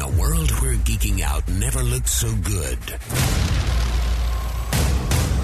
[0.00, 2.78] In a world where geeking out never looked so good,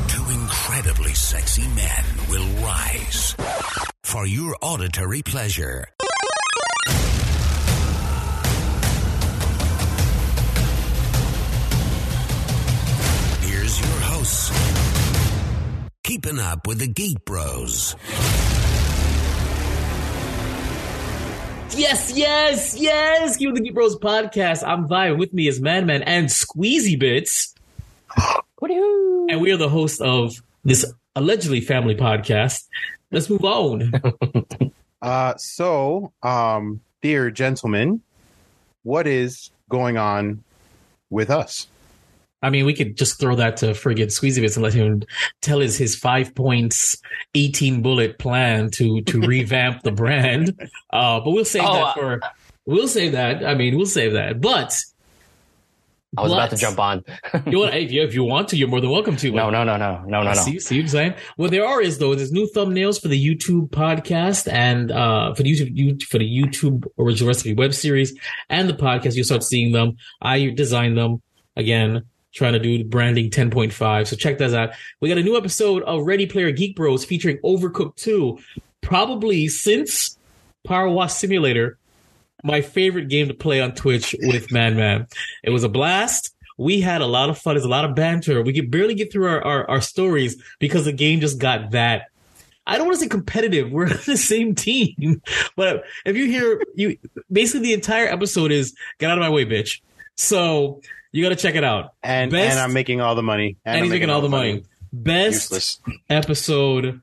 [0.08, 3.36] two incredibly sexy men will rise
[4.02, 5.88] for your auditory pleasure.
[13.42, 14.50] Here's your hosts,
[16.02, 17.94] keeping up with the Geek Bros.
[21.74, 23.36] Yes, yes, yes.
[23.36, 24.66] Keep the Geek Bros podcast.
[24.66, 25.18] I'm vibing.
[25.18, 27.54] With me is Madman and Squeezy Bits.
[29.28, 32.64] And we are the host of this allegedly family podcast.
[33.10, 33.92] Let's move on.
[35.02, 38.00] Uh, so, um, dear gentlemen,
[38.82, 40.42] what is going on
[41.10, 41.68] with us?
[42.42, 45.02] I mean, we could just throw that to friggin' Squeezy Bits and let him
[45.40, 46.96] tell us his five points,
[47.34, 50.54] 18 bullet plan to, to revamp the brand.
[50.92, 52.20] Uh, but we'll save Oh, that uh, for,
[52.66, 53.44] we'll save that.
[53.44, 54.40] I mean, we'll save that.
[54.40, 54.78] But
[56.16, 57.04] I was about to jump on.
[57.46, 59.30] you want, if you, if you want to, you're more than welcome to.
[59.32, 60.32] no, no, no, no, no, no, no.
[60.34, 61.14] See, see what I'm saying?
[61.36, 65.42] What there are is though, there's new thumbnails for the YouTube podcast and uh for
[65.42, 69.14] the YouTube you, for the YouTube original recipe web series and the podcast.
[69.16, 69.96] You'll start seeing them.
[70.22, 71.22] I designed them
[71.54, 72.04] again,
[72.36, 74.06] trying to do branding 10.5.
[74.06, 74.70] So check those out.
[75.00, 78.38] We got a new episode of Ready Player Geek Bros featuring Overcooked 2,
[78.82, 80.18] probably since
[80.64, 81.78] Power Wash Simulator.
[82.44, 85.06] My favorite game to play on Twitch with Man Man.
[85.42, 86.34] It was a blast.
[86.58, 87.54] We had a lot of fun.
[87.54, 88.42] There's a lot of banter.
[88.42, 92.10] We could barely get through our, our, our stories because the game just got that.
[92.66, 93.70] I don't want to say competitive.
[93.70, 95.22] We're on the same team.
[95.56, 96.98] But if you hear you
[97.32, 99.80] basically the entire episode is get out of my way, bitch.
[100.16, 100.80] So
[101.16, 101.94] you gotta check it out.
[102.02, 103.56] And Best- and I'm making all the money.
[103.64, 104.64] And, I'm he's making all the money.
[104.92, 105.80] Best Useless.
[106.10, 107.00] episode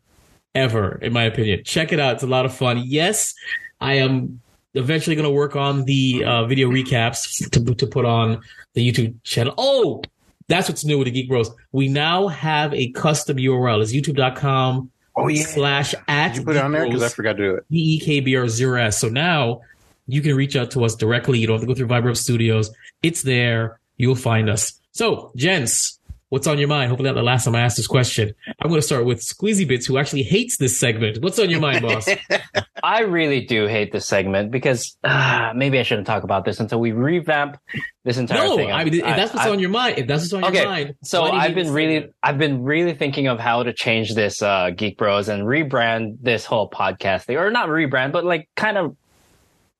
[0.56, 1.64] ever, in my opinion.
[1.64, 2.14] Check it out.
[2.16, 2.84] It's a lot of fun.
[2.86, 3.34] Yes,
[3.82, 4.40] I am
[4.74, 8.42] eventually going to work on the uh, video recaps to, to put on
[8.74, 9.54] the YouTube channel.
[9.58, 10.02] Oh,
[10.48, 11.52] that's what's new with the Geek Bros.
[11.72, 13.82] We now have a custom URL.
[13.82, 15.44] It's youtube.com Oh yeah.
[15.44, 17.66] slash at Did you put it on there because I forgot to do it.
[17.70, 18.98] D-E-K-B-R-0-S.
[18.98, 19.62] So now
[20.08, 21.40] you can reach out to us directly.
[21.40, 22.72] You don't have to go through Vibrate Studios.
[23.04, 23.80] It's there.
[24.04, 24.74] You'll find us.
[24.92, 25.98] So, gents,
[26.28, 26.90] what's on your mind?
[26.90, 28.34] Hopefully not the last time I asked this question.
[28.60, 31.22] I'm going to start with Squeezy Bits, who actually hates this segment.
[31.22, 32.10] What's on your mind, boss?
[32.84, 36.82] I really do hate this segment because uh, maybe I shouldn't talk about this until
[36.82, 37.58] we revamp
[38.04, 38.68] this entire no, thing.
[38.68, 40.64] No, I mean, if that's what's I- on your mind, if that's what's on Okay,
[40.64, 40.96] your mind.
[41.02, 42.16] So I've been really, segment?
[42.24, 46.44] I've been really thinking of how to change this uh, Geek Bros and rebrand this
[46.44, 48.98] whole podcast thing, or not rebrand, but like kind of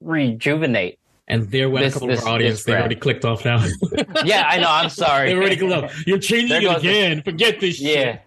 [0.02, 0.98] rejuvenate.
[1.34, 2.64] And there went this- a couple this- of our audience.
[2.64, 3.64] They already clicked off now.
[4.26, 4.70] Yeah, I know.
[4.70, 5.30] I'm sorry.
[5.30, 6.08] they already clicked off.
[6.08, 7.22] You're changing There it again.
[7.24, 7.98] Forget this shit.
[7.98, 8.20] Yeah.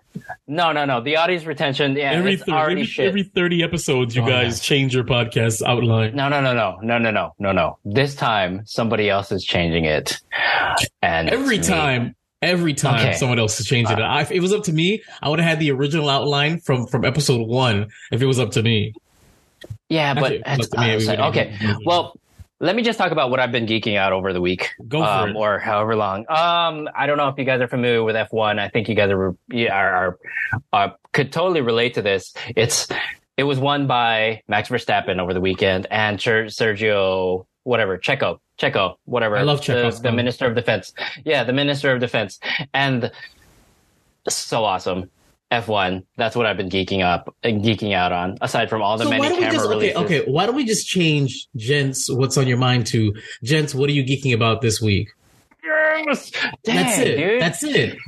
[0.49, 1.01] No, no, no.
[1.03, 1.95] The audience retention.
[1.95, 3.07] Yeah, Every, it's thir- already every, shit.
[3.07, 4.63] every 30 episodes, you Oh, guys yeah.
[4.63, 6.17] change your podcast outline.
[6.17, 7.79] No, no, no, no, no, no, no, no, no.
[7.85, 10.19] This time somebody else is changing it,
[11.03, 13.13] and Every time, every time Okay.
[13.19, 14.03] someone else is changing it.
[14.03, 16.87] I, if it was up to me, I would have had the original outline from
[16.87, 17.89] from episode one.
[18.11, 18.95] If it was up to me,
[19.91, 21.59] Yeah, but Actually, it up to me, uh, so- okay.
[21.85, 22.19] Well,
[22.59, 25.09] let me just talk about what I've been geeking out over the week, Go for
[25.09, 25.37] um, it.
[25.37, 26.21] or however long.
[26.29, 28.59] Um, I don't know if you guys are familiar with F1.
[28.59, 30.19] I think you guys are, yeah, are, are,
[30.73, 32.33] are could totally relate to this.
[32.57, 32.89] It's
[33.37, 39.37] it was won by Max Verstappen over the weekend and Sergio whatever Checo Checo whatever
[39.37, 40.95] I love Checo, the, the Minister of Defense.
[41.25, 42.39] Yeah, the Minister of Defense,
[42.73, 43.11] and
[44.29, 45.11] so awesome.
[45.53, 46.05] F1.
[46.17, 48.37] That's what I've been geeking up, and geeking out on.
[48.41, 49.97] Aside from all the so many camera just okay, releases.
[49.97, 50.25] okay?
[50.27, 52.11] Why don't we just change, gents?
[52.11, 52.87] What's on your mind?
[52.89, 53.15] To
[53.45, 55.09] gents, what are you geeking about this week?
[55.63, 56.31] Yes!
[56.65, 57.17] Dang, that's it.
[57.17, 57.41] dude.
[57.41, 57.99] That's it.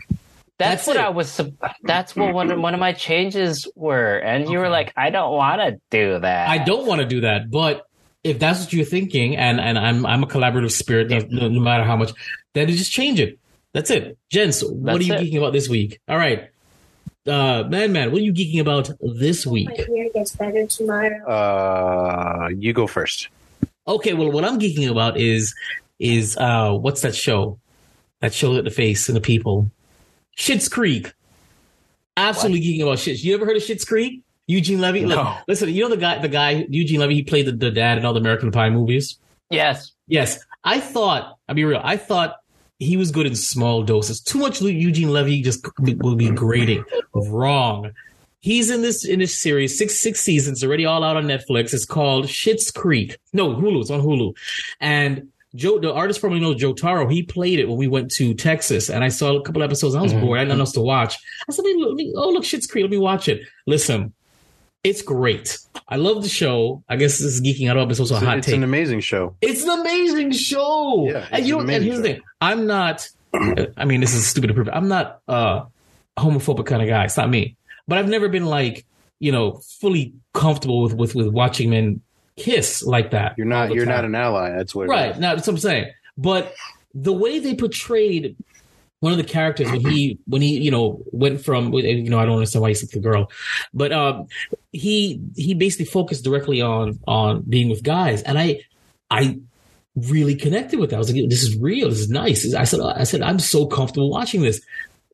[0.59, 1.03] That's, that's what it.
[1.03, 1.41] I was.
[1.85, 5.33] That's what one of, one of my changes were, and you were like, "I don't
[5.33, 7.87] want to do that." I don't want to do that, but
[8.25, 11.85] if that's what you're thinking, and and I'm I'm a collaborative spirit, no, no, matter
[11.85, 12.13] how much,
[12.55, 13.39] then just change it.
[13.73, 14.65] That's it, gents.
[14.65, 15.21] what That's are you it.
[15.21, 16.01] geeking about this week?
[16.09, 16.49] All right,
[17.29, 19.69] uh, man, man, what are you geeking about this week?
[19.69, 21.25] My hair gets better tomorrow.
[21.27, 23.29] Uh, you go first.
[23.87, 25.55] Okay, well, what I'm geeking about is
[25.99, 27.59] is uh, what's that show?
[28.21, 29.71] That show at the face and the people.
[30.37, 31.13] Schitt's Creek.
[32.17, 33.23] Absolutely geeking about shit.
[33.23, 34.23] You ever heard of Schitt's Creek?
[34.47, 35.05] Eugene Levy.
[35.07, 35.37] Look, No.
[35.47, 37.15] listen, you know the guy, the guy Eugene Levy.
[37.15, 39.19] He played the, the dad in all the American Pie movies.
[39.51, 41.37] Yes, Yes, I thought.
[41.49, 41.81] I'll be real.
[41.85, 42.37] I thought
[42.79, 44.21] he was good in small doses.
[44.21, 46.85] Too much Eugene Levy just will be grating.
[47.15, 47.91] Wrong.
[48.41, 51.75] He's in this in this series, six six seasons, already all out on Netflix.
[51.75, 53.19] It's called Schitt's Creek.
[53.33, 53.81] No, Hulu.
[53.81, 54.33] It's on Hulu.
[54.81, 58.35] And Joe, the artist formerly known Joe Taro, he played it when we went to
[58.35, 59.95] Texas, and I saw a couple episodes.
[59.97, 60.21] I was Mhm.
[60.21, 60.37] bored.
[60.39, 61.17] I had nothing else to watch.
[61.49, 62.83] I said, let me, let me- "Oh, look, Schitt's Creek.
[62.83, 64.13] Let me watch it." Listen,
[64.85, 65.59] It's great.
[65.89, 66.83] I love the show.
[66.89, 67.91] I guess this is geeking out up.
[67.91, 68.57] It's also It's, a hot it's take.
[68.57, 69.37] an amazing show.
[69.41, 71.09] It's an amazing show.
[71.11, 72.21] Yeah, and it's you an know, and here's the thing.
[72.41, 73.09] I'm not
[73.77, 74.69] I mean, this is stupid to prove.
[74.73, 75.65] I'm not uh,
[76.17, 77.05] a homophobic kind of guy.
[77.05, 77.57] It's not me.
[77.87, 78.87] But I've never been like,
[79.19, 82.01] you know, fully comfortable with with, with watching men
[82.37, 83.35] kiss like that.
[83.37, 83.95] You're not you're time.
[83.95, 84.51] not an ally.
[84.57, 84.89] That's what.
[84.89, 85.19] Right.
[85.19, 85.93] Now that's what I'm saying.
[86.17, 86.55] But
[86.95, 88.37] the way they portrayed
[89.01, 92.25] one of the characters when he when he you know went from you know I
[92.25, 93.31] don't understand why he slept with the girl,
[93.73, 94.27] but um
[94.73, 98.61] he he basically focused directly on on being with guys, and I
[99.11, 99.39] I
[99.95, 100.97] really connected with that.
[100.97, 101.89] I was like, this is real.
[101.89, 102.55] This is nice.
[102.55, 104.61] I said I said I'm so comfortable watching this,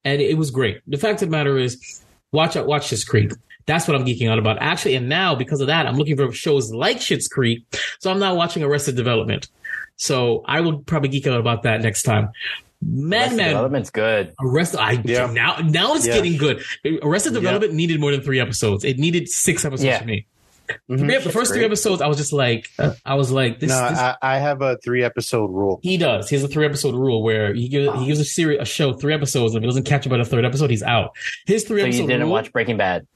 [0.04, 0.80] and it was great.
[0.86, 2.02] The fact of the matter is,
[2.32, 3.32] watch out, watch this Creek.
[3.66, 4.58] That's what I'm geeking out about.
[4.60, 7.64] Actually, and now because of that, I'm looking for shows like Schitt's Creek.
[7.98, 9.48] So I'm not watching Arrested Development.
[9.96, 12.30] So I will probably geek out about that next time.
[12.86, 14.34] Arrested Madman Development's good.
[14.40, 14.80] Arrested.
[14.80, 15.26] I Yeah.
[15.32, 16.14] now now it's Yeah.
[16.14, 16.62] getting good.
[17.02, 17.40] Arrested Yeah.
[17.40, 18.84] Development needed more than three episodes.
[18.84, 19.98] It needed six episodes Yeah.
[20.00, 20.26] for me.
[20.90, 20.98] Mhm.
[20.98, 23.68] Three- the first three episodes, I was just like, uh, I was like, this.
[23.68, 25.78] no, this I, I have a three episode rule.
[25.82, 26.30] he does.
[26.30, 28.94] He has a three episode rule where he gives he gives a series a show
[28.94, 31.10] three episodes, and if he doesn't catch up by the third episode, he's out.
[31.46, 33.06] His three So episode you didn't rule, watch Breaking Bad.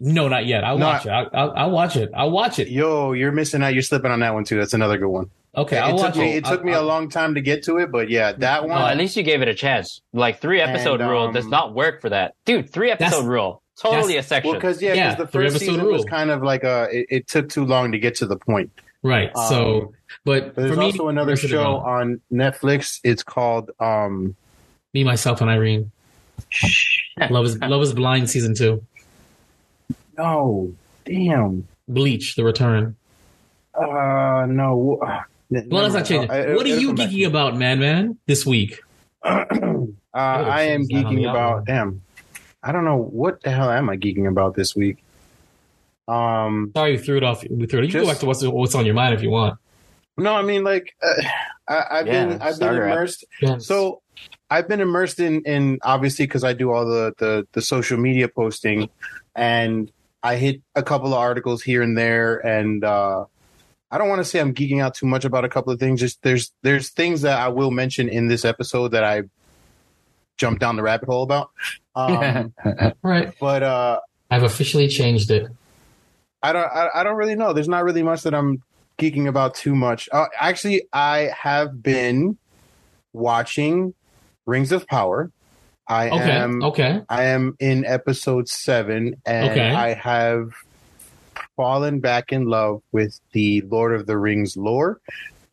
[0.00, 0.64] No, not yet.
[0.64, 1.10] I'll No, watch it.
[1.10, 2.10] I'll, I'll, I'll watch it.
[2.12, 2.68] I'll watch it.
[2.68, 3.72] Yo, you're missing out.
[3.74, 4.56] You're slipping on that one too.
[4.58, 5.30] That's another good one.
[5.56, 6.32] Okay, it I'll took watch me.
[6.34, 6.36] it.
[6.38, 8.70] It took me I'll- a long time to get to it, but yeah, that one.
[8.70, 10.00] Well, at least you gave it a chance.
[10.12, 12.70] Like three episode And, rule um, does not work for that, dude.
[12.70, 14.50] Three episode rule, totally a section.
[14.52, 16.88] well, because yeah, Yeah, because the first episode season was kind of like a.
[16.92, 18.70] It, it took too long to get to the point.
[19.02, 19.30] Right.
[19.48, 19.88] So, Um,
[20.24, 23.00] but There's for me, also another show on Netflix.
[23.02, 24.36] It's called um
[24.94, 25.90] Me, myself, and Irene.
[27.30, 28.84] Love is Love is Blind season two.
[30.16, 30.72] No,
[31.04, 31.66] damn.
[31.88, 32.96] Bleach, The Return.
[33.74, 35.00] Uh, no.
[35.50, 36.28] Well, that's not changing.
[36.54, 38.80] what are you geeking about, man, man, this week?
[39.24, 39.44] uh,
[40.14, 41.50] I am It's not on the geeking about.
[41.50, 41.64] outline.
[41.64, 42.02] Damn,
[42.62, 45.02] I don't know what the hell am I geeking about this week.
[46.06, 47.44] Um, Sorry, we threw it off.
[47.48, 47.86] We threw it.
[47.86, 49.58] You can go back to what's what's on your mind if you want.
[50.16, 51.22] no, I mean like uh,
[51.68, 52.92] I, I've Yeah, been I've been starter app.
[52.94, 53.24] immersed.
[53.58, 54.02] So
[54.50, 58.28] I've been immersed in in obviously because I do all the, the the social media
[58.28, 58.88] posting,
[59.36, 59.90] and
[60.22, 63.24] I hit a couple of articles here and there, and uh,
[63.90, 66.00] I don't want to say I'm geeking out too much about a couple of things.
[66.00, 69.22] Just there's there's things that I will mention in this episode that I
[70.36, 71.50] jumped down the rabbit hole about.
[71.94, 72.54] Um,
[73.02, 74.00] right, but uh,
[74.30, 75.48] I've officially changed it.
[76.42, 77.52] I don't I, I don't really know.
[77.52, 78.62] There's not really much that I'm
[78.98, 80.08] geeking about too much.
[80.12, 82.38] Uh, actually, I have been
[83.12, 83.94] watching
[84.46, 85.30] Rings of Power.
[85.88, 87.02] I Okay, am okay.
[87.08, 89.74] I am in episode seven, and Okay.
[89.74, 90.50] I have
[91.60, 94.98] fallen back in love with the Lord of the Rings lore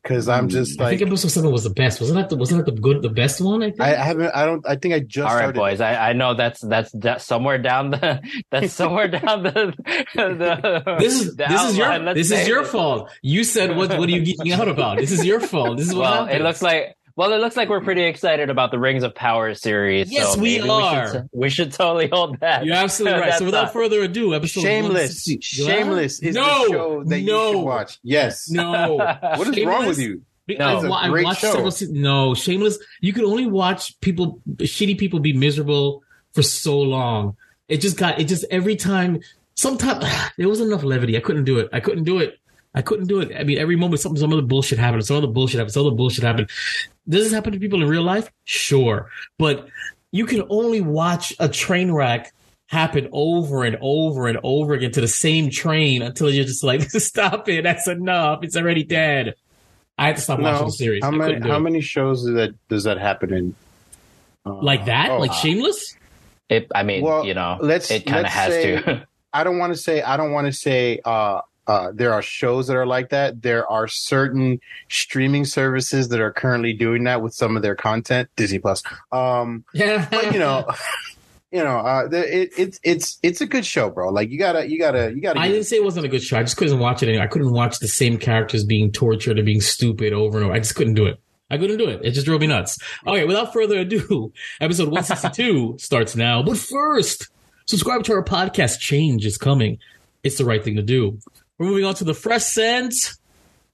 [0.02, 0.52] because I'm hmm.
[0.52, 2.00] just I like think episode seven was the best.
[2.00, 3.62] Wasn't that the, wasn't that the good the best one?
[3.62, 3.82] I think.
[3.82, 4.34] I haven't.
[4.34, 4.66] I don't.
[4.66, 5.56] I think I just All right, started.
[5.56, 5.82] boys.
[5.82, 8.22] I, I know that's that's that's somewhere down the
[8.52, 9.74] that's somewhere down the
[10.16, 10.96] the.
[10.98, 12.48] this is the this is your let's this is say.
[12.48, 13.12] your fault.
[13.22, 14.98] You said what what are you geeking out about?
[14.98, 15.78] This is your fault.
[15.78, 16.40] This is what Well, happened.
[16.40, 19.56] it looks like well, it looks like we're pretty excited about the Rings of Power
[19.56, 20.12] series.
[20.12, 21.04] Yes, so we are.
[21.04, 22.64] We should, we should totally hold that.
[22.64, 23.34] You're absolutely right.
[23.34, 25.28] So without further ado, episode Shameless.
[25.42, 28.00] Shameless is no, the show that no, you should watch.
[28.04, 28.50] Yes.
[28.52, 28.98] No,
[29.36, 30.22] What is wrong with you?
[30.48, 30.78] No.
[30.78, 31.52] I've, It's I've watched show.
[31.54, 32.78] several se- No, Shameless.
[33.02, 36.04] You can only watch people, shitty people, be miserable
[36.34, 37.36] for so long.
[37.68, 38.20] It just got.
[38.22, 39.22] It just every time.
[39.56, 40.06] Sometimes
[40.38, 41.18] there wasn't enough levity.
[41.18, 41.68] I couldn't do it.
[41.74, 42.38] I couldn't do it.
[42.76, 43.32] I couldn't do it.
[43.36, 45.04] I mean, every moment something, some other bullshit happened.
[45.04, 45.74] Some other bullshit happened.
[45.74, 46.52] Some other bullshit happened.
[47.10, 48.32] Does this happen to people in real life?
[48.44, 49.68] Sure, but
[50.12, 52.34] you can only watch a train wreck
[52.68, 56.82] happen over and over and over again to the same train until you're just like,
[56.92, 57.64] stop it.
[57.64, 58.44] That's enough.
[58.44, 59.36] It's already dead.
[59.98, 61.04] I had to stop watching the series.
[61.04, 61.40] How many?
[61.50, 63.56] How many shows does that does that happen in?
[64.46, 65.10] Uh, like that?
[65.12, 65.96] oh, like Shameless?
[66.50, 69.08] It, I mean, Well, you know, let's- it kind of has say- to.
[69.34, 72.68] I don't want to say I don't want to say uh uh there are shows
[72.68, 73.42] that are like that.
[73.42, 74.60] There are certain
[74.90, 78.84] streaming services that are currently doing that with some of their content, Disney Plus.
[79.12, 80.08] Um Yeah.
[80.12, 80.68] but you know
[81.52, 84.10] you know, uh the, it, it's it's it's a good show, bro.
[84.10, 86.06] Like you got to you got to you got to I didn't say it wasn't
[86.06, 86.38] a good show.
[86.38, 87.26] I just couldn't watch it anymore.
[87.26, 90.54] I couldn't watch the same characters being tortured and being stupid over and over.
[90.54, 91.20] I just couldn't do it.
[91.50, 92.02] I couldn't do it.
[92.04, 92.78] It just drove me nuts.
[93.06, 96.44] Okay, without further ado, episode 162 starts now.
[96.44, 97.30] But first,
[97.66, 98.80] subscribe to our podcast.
[98.80, 99.80] Change is coming.
[100.24, 101.20] It's the right thing to do.
[101.58, 102.94] We're moving on to the fresh scent.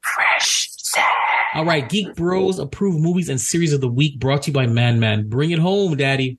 [0.01, 1.05] Fresh scent.
[1.53, 4.67] All right, Geek Bros approved movies and series of the week brought to you by
[4.67, 5.27] Man Man.
[5.27, 6.37] Bring it home, Daddy.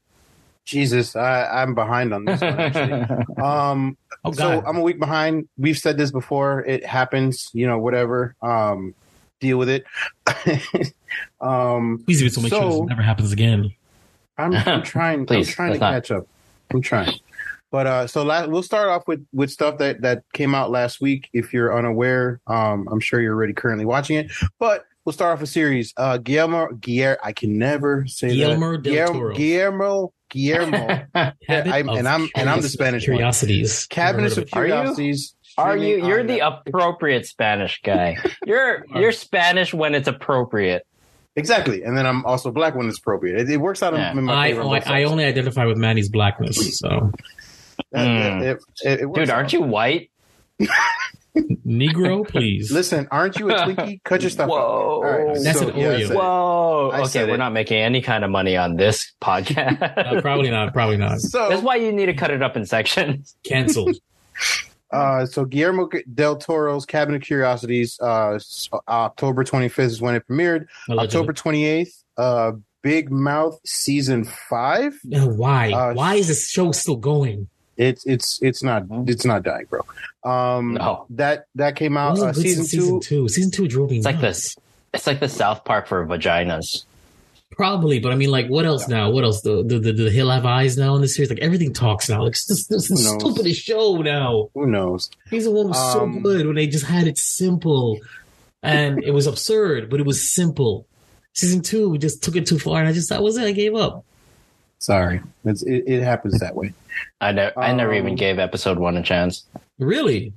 [0.65, 3.17] Jesus, I I'm behind on this one actually.
[3.43, 4.65] um Oh so God.
[4.67, 5.47] I'm a week behind.
[5.59, 6.65] We've said this before.
[6.65, 8.35] It happens, you know, whatever.
[8.41, 8.95] Um
[9.41, 9.85] deal with it.
[11.43, 13.71] um Please do it so make sure this never happens again.
[14.39, 15.27] I'm, I'm trying.
[15.27, 15.93] Please, I'm trying to not.
[15.93, 16.27] catch up.
[16.73, 17.13] I'm trying.
[17.75, 21.01] But uh, so la- we'll start off with with stuff that that came out last
[21.01, 21.29] week.
[21.33, 24.31] If you're unaware, um, I'm sure you're already currently watching it.
[24.61, 25.93] But we'll start off a series.
[25.97, 28.83] Uh, Guillermo, Guillermo, I can never say Guillermo that.
[28.85, 29.35] del Toro.
[29.35, 30.77] Guillermo, Guillermo.
[31.17, 33.17] Habit I'm- and I'm- and I'm the Curios- Spanish one.
[33.17, 33.87] Curiosities.
[33.87, 34.73] Cabinets of Are you?
[34.73, 35.35] Curiosities.
[35.59, 36.07] Are you?
[36.07, 36.63] You're the Netflix.
[36.69, 38.19] appropriate Spanish guy.
[38.47, 40.87] You're you're Spanish when it's appropriate.
[41.35, 43.41] exactly, and then I'm also black when it's appropriate.
[43.41, 44.13] It, it works out Yeah.
[44.13, 44.63] in my I, favor.
[44.63, 46.79] on I, I only identify with Manny's blackness.
[46.79, 47.13] So That-
[47.95, 48.43] Mm.
[48.43, 50.11] it- it- it works Dude, aren't you white?
[51.67, 52.71] Negro, please.
[52.71, 54.03] Listen, aren't you a Twinkie?
[54.05, 54.45] Cut your stuff.
[54.45, 54.51] out.
[54.51, 54.57] Whoa.
[54.59, 56.07] All right, That's so, an Oreo.
[56.09, 56.91] so- Whoa.
[56.93, 57.39] I okay, we're it.
[57.39, 59.81] not making any kind of money on this podcast.
[60.05, 60.73] Uh, probably not.
[60.73, 61.19] Probably not.
[61.21, 63.35] So, That's why you need to cut it up in sections.
[63.45, 63.97] Cancelled.
[64.93, 68.39] uh, so Guillermo del Toro's Cabinet of Curiosities, uh,
[68.89, 70.67] October 25th is when it premiered.
[70.89, 71.05] Allegedly.
[71.21, 72.53] October 28th, uh,
[72.83, 74.95] Big Mouth season five.
[75.13, 75.73] Uh, Why?
[75.73, 77.49] Uh, Why is this show still going?
[77.77, 79.81] It's it's it's not it's not dying, bro.
[80.25, 81.07] Um, No.
[81.11, 83.23] that that came out uh, season since season two.
[83.23, 83.29] two.
[83.29, 84.57] Season two drove me It's like this.
[84.93, 86.85] It's like the South Park for vaginas.
[87.53, 89.11] Probably, but I mean, like, what else now?
[89.11, 89.43] What else?
[89.43, 91.31] The the the, the Hill Have Eyes now in this series.
[91.31, 92.23] Like everything talks now.
[92.25, 94.51] Like this, this is the stupidest show now.
[94.55, 95.11] Who knows?
[95.31, 98.01] Season one was so Um, good when they just had it simple,
[98.63, 100.87] and it was absurd, but it was simple.
[101.33, 103.45] Season two we just took it too far, and I just that was it.
[103.47, 104.05] I gave up.
[104.85, 106.75] Sorry, it's, it, it happens that way.
[107.21, 109.45] I, ne- I never Um, even gave episode one a chance.
[109.79, 110.33] Really,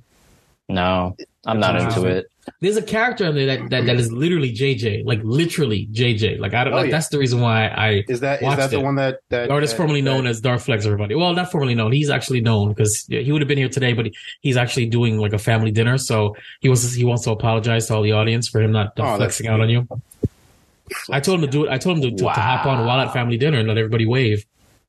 [0.68, 2.30] No, I'm not into it.
[2.60, 6.40] there's a character in there that, that, that is literally JJ, like literally JJ.
[6.40, 6.72] Like I don't.
[6.72, 6.92] Oh, like, yeah.
[6.92, 8.04] That's the reason why I.
[8.08, 8.82] Is that is Watched that the it.
[8.82, 10.84] one that that Or is that- formerly known as Dark Flex.
[10.86, 11.14] Everybody.
[11.14, 11.92] Well, not formerly known.
[11.92, 15.18] He's actually known because he would have been here today, but he- he's actually doing
[15.18, 15.98] like a family dinner.
[15.98, 19.12] So he wants he wants to apologize to all the audience for him not uh,
[19.12, 19.86] Oh, flexing out on you.
[21.10, 21.70] I told him to do it.
[21.70, 24.06] I told him to, to, to hop on while at family dinner and let everybody
[24.06, 24.44] wave.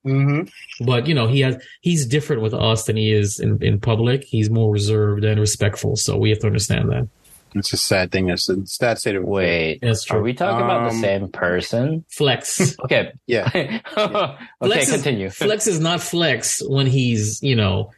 [0.06, 0.50] Mhm.
[0.86, 4.24] But you know, he has he's different with us than he is in, in public.
[4.24, 5.96] He's more reserved and respectful.
[5.98, 7.08] So we have to understand that.
[7.56, 8.29] It's a sad thing.
[8.29, 10.20] It's a sad state of Wait, That's true.
[10.20, 12.06] are we talking about the Um, same person?
[12.10, 12.75] Flex.
[12.86, 13.12] Okay.
[13.27, 13.50] Yeah.
[13.98, 15.29] okay, Flex is- continue.
[15.32, 17.91] Flex is not flex when he's you know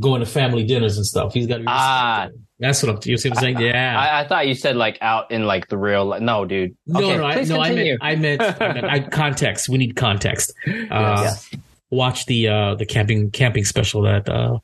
[0.00, 1.34] going to family dinners and stuff.
[1.34, 1.66] He's got to be.
[1.68, 2.22] Ah.
[2.24, 2.42] respectful.
[2.60, 2.98] That's what I'm.
[3.04, 3.60] You see what I'm saying?
[3.60, 3.98] Yeah.
[3.98, 6.08] I, I thought you said like out in like the real.
[6.08, 6.76] li- No, dude.
[6.86, 7.60] No, okay, no, I, no.
[7.60, 9.68] I meant, I meant, I meant, I, context.
[9.68, 10.52] We need context.
[10.66, 11.50] Uh, Yes.
[11.90, 14.28] Watch the uh the camping camping special that.
[14.28, 14.58] uh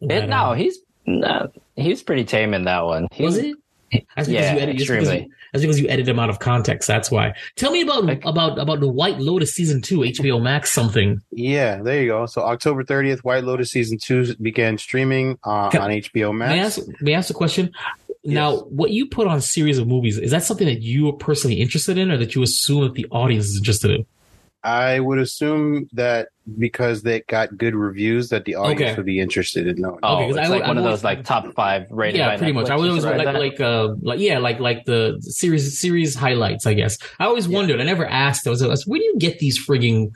[0.00, 3.06] It, no, uh, he's no, he's pretty tame in that one.
[3.12, 3.36] He was?
[3.36, 3.54] That's
[3.92, 5.28] because Yeah, you edit, extremely.
[5.54, 6.86] That's because you edit them out of context.
[6.88, 7.32] That's why.
[7.54, 11.22] Tell me about Like- about about the White Lotus season two, HBO Max something.
[11.30, 12.26] Yeah, there you go.
[12.26, 16.56] So October 30th, White Lotus season two began streaming uh, Can- on HBO May I
[16.56, 16.78] Max.
[16.78, 16.88] ask?
[17.00, 17.70] May I ask a question?
[18.24, 21.60] Now, what you put on series of movies is that something that you are personally
[21.60, 24.06] interested in, or that you assume that the audience is interested in?
[24.64, 26.28] I would assume that
[26.58, 28.94] because they got good reviews, that the audience Okay.
[28.96, 29.98] would be interested in knowing.
[30.02, 32.18] Oh, Okay, 'cause it's I like would- one I've of those like top five rated.
[32.18, 32.66] yeah, by pretty much.
[32.66, 36.14] Netflix I or would always like like uh like yeah like like the series series
[36.14, 36.66] highlights.
[36.66, 37.80] I guess I always wondered.
[37.80, 38.46] I never asked.
[38.46, 40.10] I was, I was where do you get these frigging?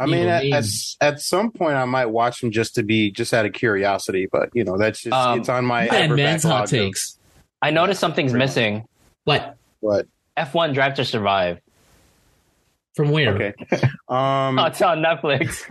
[0.00, 0.64] I mean, at, at,
[1.00, 4.28] at some point, I might watch them just to be just out of curiosity.
[4.30, 6.70] But you know, that's just Um, it's on my Man, ever man's hot backlog of
[6.70, 7.18] takes.
[7.62, 8.84] I noticed something's missing.
[9.24, 10.06] What What?
[10.36, 11.58] F1 Drive to Survive.
[12.98, 13.34] From where?
[13.34, 13.54] Okay.
[14.08, 15.62] um, Oh, it's on Netflix.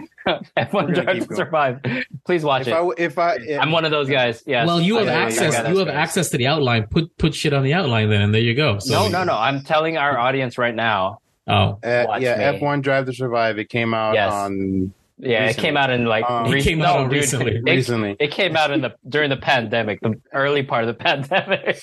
[0.58, 1.36] F1 Drive to.
[1.36, 1.80] Survive.
[2.26, 2.74] Please watch if it.
[2.74, 4.42] I if I I'm one of those guys.
[4.48, 4.66] Yeah.
[4.66, 5.54] Well, you have know you're access.
[5.56, 5.72] that guy.
[5.72, 5.96] You have guys.
[5.96, 6.88] access to the outline.
[6.88, 8.80] Put put shit on the outline then, and there you go.
[8.80, 9.34] So, No, no, no.
[9.38, 11.20] I'm telling our audience right now.
[11.48, 12.60] Oh, uh, yeah, me.
[12.60, 13.60] F1 Drive to Survive.
[13.60, 14.34] It came out Yes.
[14.34, 17.56] on Yeah, it came out in like Um, It came no, out dude, recently.
[17.58, 18.16] It, recently.
[18.20, 21.82] it came out in the during the pandemic, the early part of the pandemic.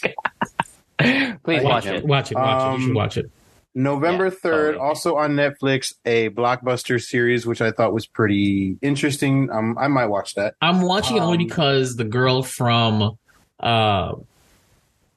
[1.44, 2.04] Please I watch it.
[2.06, 2.36] watch it.
[2.36, 2.78] Watch it.
[2.78, 3.30] You should Um, watch it.
[3.74, 4.76] November Yeah, 3rd, totally.
[4.78, 9.50] also on Netflix, a blockbuster series, which I thought was pretty interesting.
[9.50, 10.54] Um, I might watch that.
[10.60, 13.18] I'm watching it only um, because the girl from.
[13.60, 14.12] uh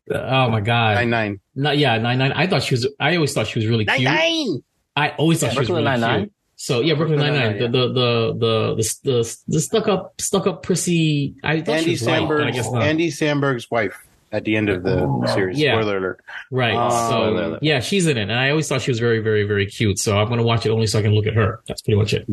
[0.09, 0.95] Oh my god!
[0.95, 1.39] Nine Nine.
[1.53, 2.31] Not yeah, nine nine.
[2.31, 2.87] I thought she was.
[2.97, 4.03] I always thought she was really cute.
[4.03, 4.63] Nine.
[4.95, 6.31] I always thought she was Brooklyn really Nine-Nine?
[6.55, 7.71] So yeah, Brooklyn Nine Brooklyn Nine.
[7.71, 11.35] Nine-Nine, The, the the the the the stuck up stuck up prissy.
[11.43, 12.83] I thought she Andy was white, but I guess not.
[12.83, 15.57] Andy Samberg's wife at the end of the series.
[15.57, 15.73] Yeah.
[15.75, 16.21] Spoiler alert.
[16.51, 16.75] right.
[16.75, 19.65] Um, so yeah, she's in it, and I always thought she was very very very
[19.65, 19.99] cute.
[19.99, 21.61] So I'm gonna watch it only so I can look at her.
[21.67, 22.27] That's pretty much it.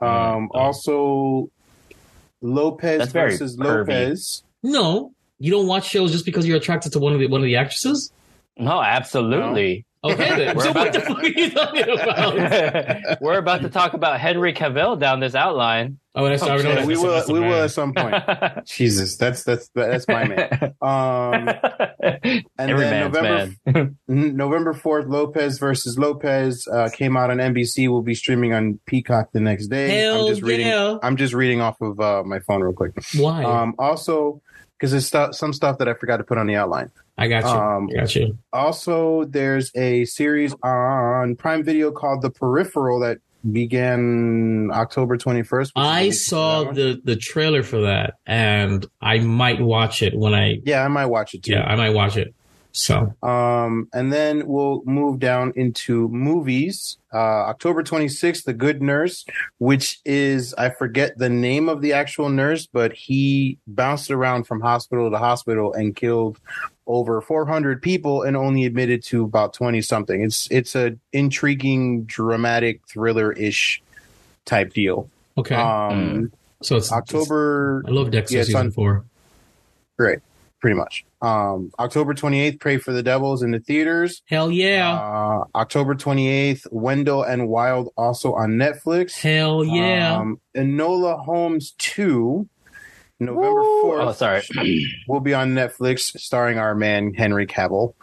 [0.00, 1.50] Um, also,
[2.42, 3.88] Lopez That's versus pervy.
[3.88, 4.42] Lopez.
[4.62, 7.46] No, you don't watch shows just because you're attracted to one of the one of
[7.46, 8.12] the actresses.
[8.56, 9.84] No, absolutely.
[10.04, 10.56] Okay, then.
[10.56, 11.82] We're so what about- the fuck are you talking
[13.08, 13.20] about?
[13.22, 15.98] We're about to talk about Henry Cavill down this outline.
[16.16, 17.10] Oh, that's I Okay, know we that's- will.
[17.12, 18.14] that's the We will at some point.
[18.66, 20.74] Jesus, that's that's that's my man.
[20.80, 21.48] Um,
[22.12, 23.96] and Every then November man.
[24.06, 27.88] November 4th, Lopez versus Lopez uh, came out on NBC.
[27.88, 30.02] Will be streaming on Peacock the next day.
[30.02, 30.68] Hell I'm just reading.
[30.68, 30.98] yeah.
[31.02, 32.92] I'm just reading off of uh, my phone real quick.
[33.16, 33.42] Why?
[33.42, 34.40] Um, also,
[34.78, 36.90] because there's stu- some stuff that I forgot to put on the outline.
[37.16, 37.50] I got you.
[37.50, 38.38] um, got you.
[38.52, 43.18] Also, there's a series on Prime Video called The Peripheral that
[43.52, 45.72] began October 21st.
[45.76, 50.60] I saw the the trailer for that, and I might watch it when I.
[50.64, 51.52] Yeah, I might watch it too.
[51.52, 52.34] Yeah, I might watch it.
[52.76, 56.98] So Um, and then we'll move down into movies.
[57.12, 59.24] Uh, October 26th, The Good Nurse,
[59.58, 64.60] which is, I forget the name of the actual nurse, but he bounced around from
[64.60, 66.40] hospital to hospital and killed
[66.88, 70.22] over 400 people and only admitted to about 20 something.
[70.22, 73.80] It's, it's a intriguing, dramatic, thriller ish
[74.46, 75.08] type deal.
[75.38, 79.04] okay, Um, so it's October, I love Dexter yeah, it's season on- four.
[79.96, 80.18] great,
[80.60, 81.04] pretty much.
[81.24, 84.22] Um, October 28th, Prey for the Devils in the theaters.
[84.26, 84.92] Hell yeah!
[84.94, 89.18] Uh, October 28th, Wendell and Wild also on Netflix.
[89.20, 90.16] Hell yeah!
[90.18, 92.46] Um, Enola Holmes 2,
[93.20, 94.86] November Oh, 4th, sorry.
[95.08, 97.94] will be on Netflix, starring our man Henry Cavill.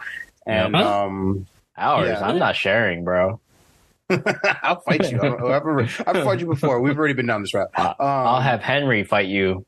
[0.46, 1.04] And Huh?
[1.04, 2.08] um, Ours.
[2.08, 2.26] Yeah.
[2.26, 3.40] I'm not sharing, bro.
[4.10, 5.18] I'll fight you.
[5.22, 5.42] I don't-
[5.78, 6.80] I've, I've fought you before.
[6.80, 7.70] We've already been down this route.
[7.78, 9.64] Um, I'll have Henry fight you.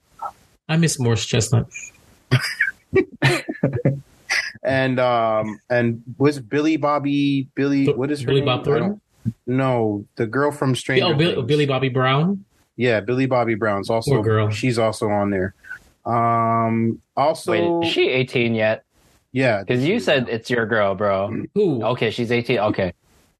[0.68, 1.66] I miss Morse Chestnut.
[4.62, 8.46] and um and was Billy Bobby Billy what is her Billy name?
[8.46, 9.00] Bob Thornton?
[9.46, 11.46] No, the girl from Stranger Oh, Bill, Things.
[11.46, 12.44] Billy Bobby Brown.
[12.76, 14.50] Yeah, Billy Bobby Brown's also Poor girl.
[14.50, 15.54] She's also on there.
[16.04, 18.84] Um, also, Wait, is she 18 yet?
[19.32, 21.44] yeah, Because you said it's your girl, bro.
[21.54, 21.82] Who?
[21.82, 22.58] Okay, she's 18.
[22.58, 22.92] Okay.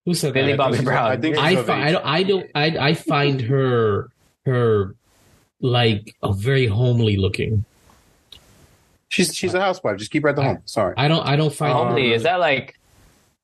[0.06, 0.56] Who said Billy that?
[0.58, 1.10] Bobby she's- Brown.
[1.10, 4.08] I think I she's of find I don't I don't I, I find her
[4.46, 4.94] her
[5.60, 7.66] like a very homely looking.
[9.08, 9.98] She's she's a housewife.
[9.98, 10.58] Just keep her at the home.
[10.64, 10.94] Sorry.
[10.96, 12.78] I don't I don't find Homely, is that like,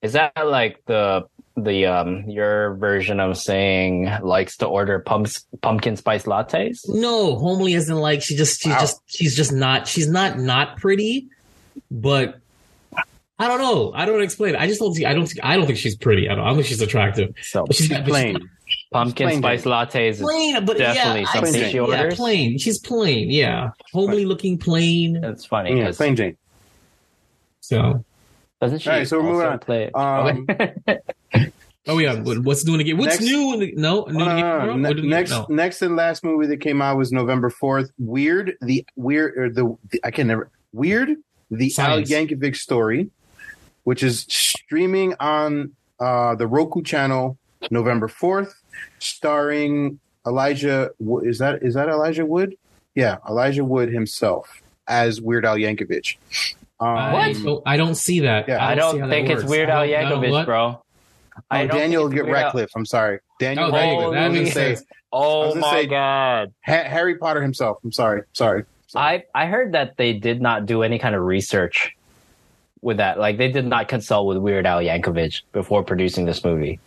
[0.03, 1.27] is that like the
[1.57, 6.79] the um your version of saying likes to order pumps, pumpkin spice lattes?
[6.89, 8.81] no homely isn't like she just she's Wow.
[8.81, 11.29] just she's just not she's not not pretty,
[11.91, 12.39] but
[13.39, 13.91] I don't know.
[13.95, 14.55] I don't explain.
[14.55, 14.61] it.
[14.61, 15.07] I just don't see.
[15.07, 15.27] I don't.
[15.27, 16.29] See, I don't think she's pretty.
[16.29, 16.45] I don't.
[16.45, 17.35] I don't think she's attractive.
[17.41, 18.51] So But she's, She's but she's plain.
[18.91, 19.73] Pumpkin plain spice Jane.
[19.73, 22.15] lattes is plain, but definitely yeah, something say- she yeah, orders.
[22.17, 22.59] plain.
[22.59, 23.31] She's plain.
[23.31, 25.21] Yeah, homely looking, plain.
[25.21, 26.37] That's funny Yeah, because plain Jane.
[27.61, 28.05] So,
[28.61, 29.59] doesn't she All right, so we're moving also on.
[29.61, 29.91] play?
[29.93, 31.53] Um, Okay.
[31.87, 32.99] oh yeah, what's new in the game?
[32.99, 34.05] What's Next- new in the no?
[34.05, 35.47] New in the Uh, game no, ne- What do we- next, no.
[35.49, 37.91] next and last movie that came out was November fourth.
[37.99, 41.11] Weird, the weird, or the, the I can never weird,
[41.51, 42.11] the Science.
[42.11, 43.11] Al Yankovic story,
[43.85, 47.39] which is streaming on uh, the Roku channel
[47.71, 48.60] November fourth,
[48.99, 50.91] starring Elijah.
[51.23, 52.57] Is that is that Elijah Wood?
[52.95, 56.17] Yeah, Elijah Wood himself as Weird Al Yankovic.
[56.81, 58.49] Um, I don't, I don't see that.
[58.49, 59.51] Yeah, I don't how that think it's works.
[59.51, 60.47] Weird I Al I don't- Yankovic, what?
[60.47, 60.83] bro.
[61.51, 62.71] I Oh, don't Daniel get Radcliffe.
[62.75, 64.11] I'm sorry, Daniel Oh, there you go.
[64.13, 64.15] Radcliffe.
[64.15, 64.87] That makes gonna say sense.
[65.13, 66.53] Oh my say- god!
[66.65, 67.79] Ha- Harry Potter himself.
[67.85, 68.65] I'm sorry, sorry.
[68.89, 69.25] sorry.
[69.35, 71.97] I I heard that they did not do any kind of research
[72.83, 73.19] with that.
[73.19, 76.79] Like they did not consult with Weird Al Yankovic before producing this movie.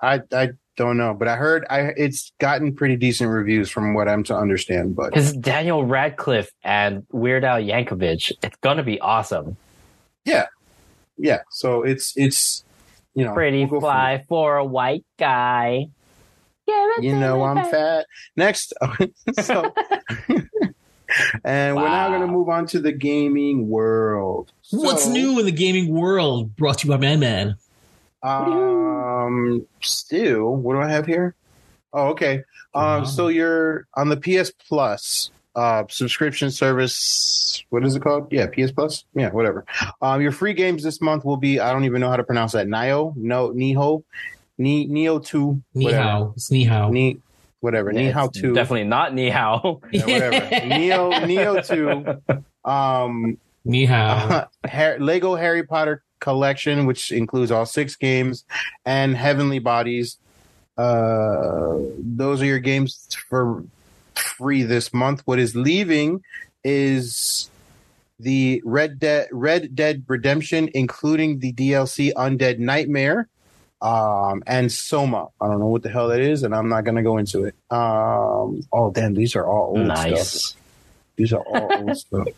[0.00, 4.08] I I don't know, but I heard I it's gotten pretty decent reviews from what
[4.08, 4.96] I'm to understand.
[4.96, 9.58] But Because Daniel Radcliffe and Weird Al Yankovic, it's gonna be awesome.
[10.24, 10.46] yeah,
[11.18, 11.40] yeah.
[11.50, 12.64] so it's it's
[13.14, 15.88] you know Pretty we'll fly for a white guy.
[16.66, 17.02] there.
[17.02, 18.06] You know I'm fat.
[18.36, 18.72] Next,
[19.42, 19.74] so
[21.44, 24.52] and we're now going to move on to the gaming world.
[24.70, 26.56] What's new in the gaming world?
[26.56, 27.56] Brought to you by Man Man.
[28.22, 31.34] Um, still, what do I have here?
[31.92, 32.44] Oh, okay.
[32.74, 37.64] Um, so you're on the PS Plus uh subscription service.
[37.70, 38.32] What is it called?
[38.32, 39.04] Yeah, PS Plus.
[39.14, 39.64] Yeah, whatever.
[40.00, 42.52] Um, your free games this month will be I don't even know how to pronounce
[42.52, 42.68] that.
[42.68, 44.04] Nio, no, Niho,
[44.58, 46.02] Ni Neo Two, Ni whatever.
[46.04, 46.32] hao.
[46.36, 46.90] It's ni hao.
[46.90, 47.18] Ni,
[47.58, 47.92] whatever.
[47.92, 48.52] Ni It's Two.
[48.54, 49.80] Definitely not Nihao.
[49.90, 50.66] Yeah, whatever.
[50.68, 52.20] Neo Neo Two.
[52.64, 54.46] Um, Ni hao.
[54.64, 58.44] Har- Lego Harry Potter collection, which includes all six games,
[58.84, 60.18] and Heavenly Bodies.
[60.78, 63.64] Uh, those are your games for
[64.14, 65.22] free this month.
[65.24, 66.22] What is leaving
[66.64, 67.50] is
[68.18, 73.28] the Red Dead Red Dead Redemption, including the DLC Undead Nightmare.
[73.82, 75.28] Um, and Soma.
[75.40, 77.54] I don't know what the hell that is, and I'm not gonna go into it.
[77.70, 80.60] Um, oh damn, these are all old stuff.
[81.16, 82.28] These are all old stuff.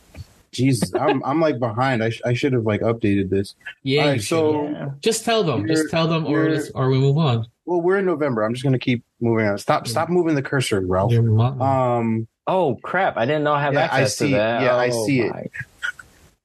[0.52, 2.04] Jesus, I'm I'm like behind.
[2.04, 3.54] I sh- I should have like updated this.
[3.82, 4.90] Yeah, right, so Yeah.
[5.00, 5.66] just tell them.
[5.66, 7.46] Just tell them, or you're- just, or we move on.
[7.64, 8.42] well, we're in November.
[8.44, 9.56] I'm just gonna keep moving on.
[9.58, 11.12] Stop stop moving the cursor, Ralph.
[11.60, 13.16] Um Oh crap!
[13.16, 14.38] I didn't know I have Yeah, I access see to it.
[14.38, 14.62] that.
[14.62, 15.50] Yeah, I Oh, see it.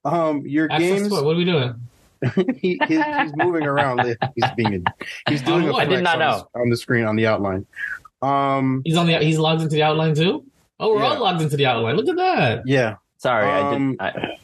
[0.05, 1.09] um your Access games.
[1.11, 1.25] what?
[1.25, 1.73] What are we doing?
[2.61, 3.99] he, he's, he's moving around.
[4.35, 6.39] He's being a, he's doing Oh, a I did flex not on.
[6.53, 7.65] The, on the screen on the outline.
[8.21, 9.17] Um He's on the.
[9.19, 10.45] He's logged into the outline too.
[10.79, 11.09] Oh, we're Yeah.
[11.09, 11.95] all logged into the outline.
[11.95, 12.63] Look at that.
[12.67, 12.95] yeah.
[13.17, 14.37] Sorry, Um, I didn't.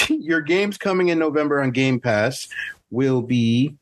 [0.00, 2.48] I, your games coming in November on Game Pass
[2.90, 3.76] will be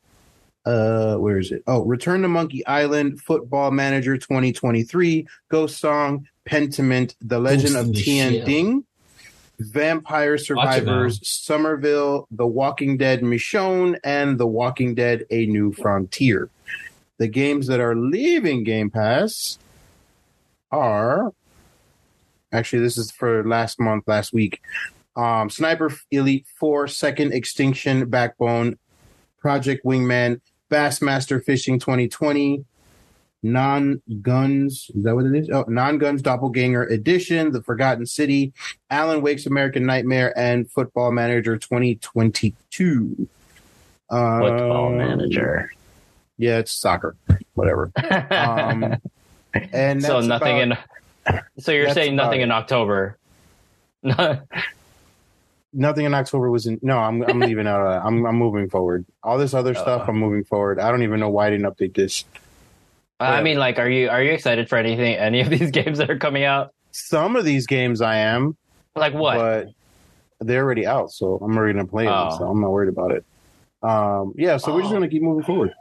[0.65, 1.63] uh where is it?
[1.67, 7.95] Oh, Return to Monkey Island, Football Manager 2023, Ghost Song, Pentiment, The Legend Ghost of
[7.95, 8.45] Tian Shell.
[8.45, 8.85] Ding,
[9.59, 16.49] Vampire Survivors, Somerville, The Walking Dead Michonne, and The Walking Dead A New Frontier.
[17.17, 19.57] The games that are leaving Game Pass
[20.71, 21.33] are
[22.51, 24.61] actually this is for last month, last week.
[25.15, 28.77] Um, Sniper Elite 4, Second Extinction Backbone,
[29.39, 32.63] Project Wingman, Bassmaster Fishing 2020,
[33.43, 35.49] Non Guns, is that what it is?
[35.49, 38.53] Oh, Nongunz Doppelganger Edition, The Forgotten City,
[38.89, 43.27] Alan Wake's American Nightmare, and Football Manager 2022.
[44.09, 45.71] football Um, manager.
[46.37, 47.15] Yeah, it's soccer,
[47.53, 47.91] whatever.
[48.31, 48.95] Um,
[49.73, 51.00] and so nothing about- in.
[51.59, 53.17] So you're that's saying nothing in October?
[55.73, 56.79] nothing in October was in.
[56.81, 57.81] No, I'm I'm leaving out.
[57.81, 58.05] Of that.
[58.07, 59.05] I'm I'm moving forward.
[59.23, 60.79] All this other stuff, I'm moving forward.
[60.79, 62.25] I don't even know why I didn't update this.
[63.19, 65.15] I mean, like, are you are you excited for anything?
[65.15, 66.73] Any of these games that are coming out?
[66.91, 68.57] Some of these games I am,
[68.95, 69.35] Like what?
[69.37, 69.67] but
[70.47, 72.13] they're already out, so I'm already gonna play them.
[72.15, 72.37] Oh.
[72.37, 73.23] So I'm not worried about it.
[73.83, 74.95] Um, yeah, so we're just Oh.
[74.95, 75.71] gonna keep moving forward.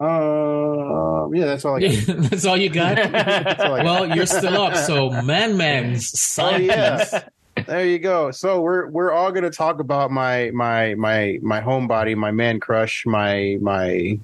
[0.00, 2.06] Uh, yeah, that's all I got.
[2.30, 2.98] That's all you got.
[2.98, 3.84] All I got.
[3.84, 4.74] well, you're still up.
[4.74, 7.28] So, man, man's Oh yeah,
[7.66, 8.30] there you go.
[8.30, 13.04] So we're we're all gonna talk about my my my my homebody, my man crush,
[13.04, 14.18] my my.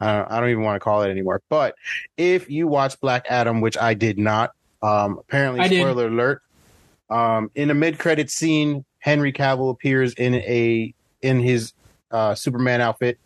[0.00, 1.40] I don't, I don't even want to call it anymore.
[1.48, 1.76] But
[2.16, 5.80] if you watch Black Adam, which I did not, um, apparently I did.
[5.80, 6.42] spoiler alert.
[7.10, 11.74] Um, in a mid credit scene, Henry Cavill appears in a in his
[12.10, 13.18] uh, Superman outfit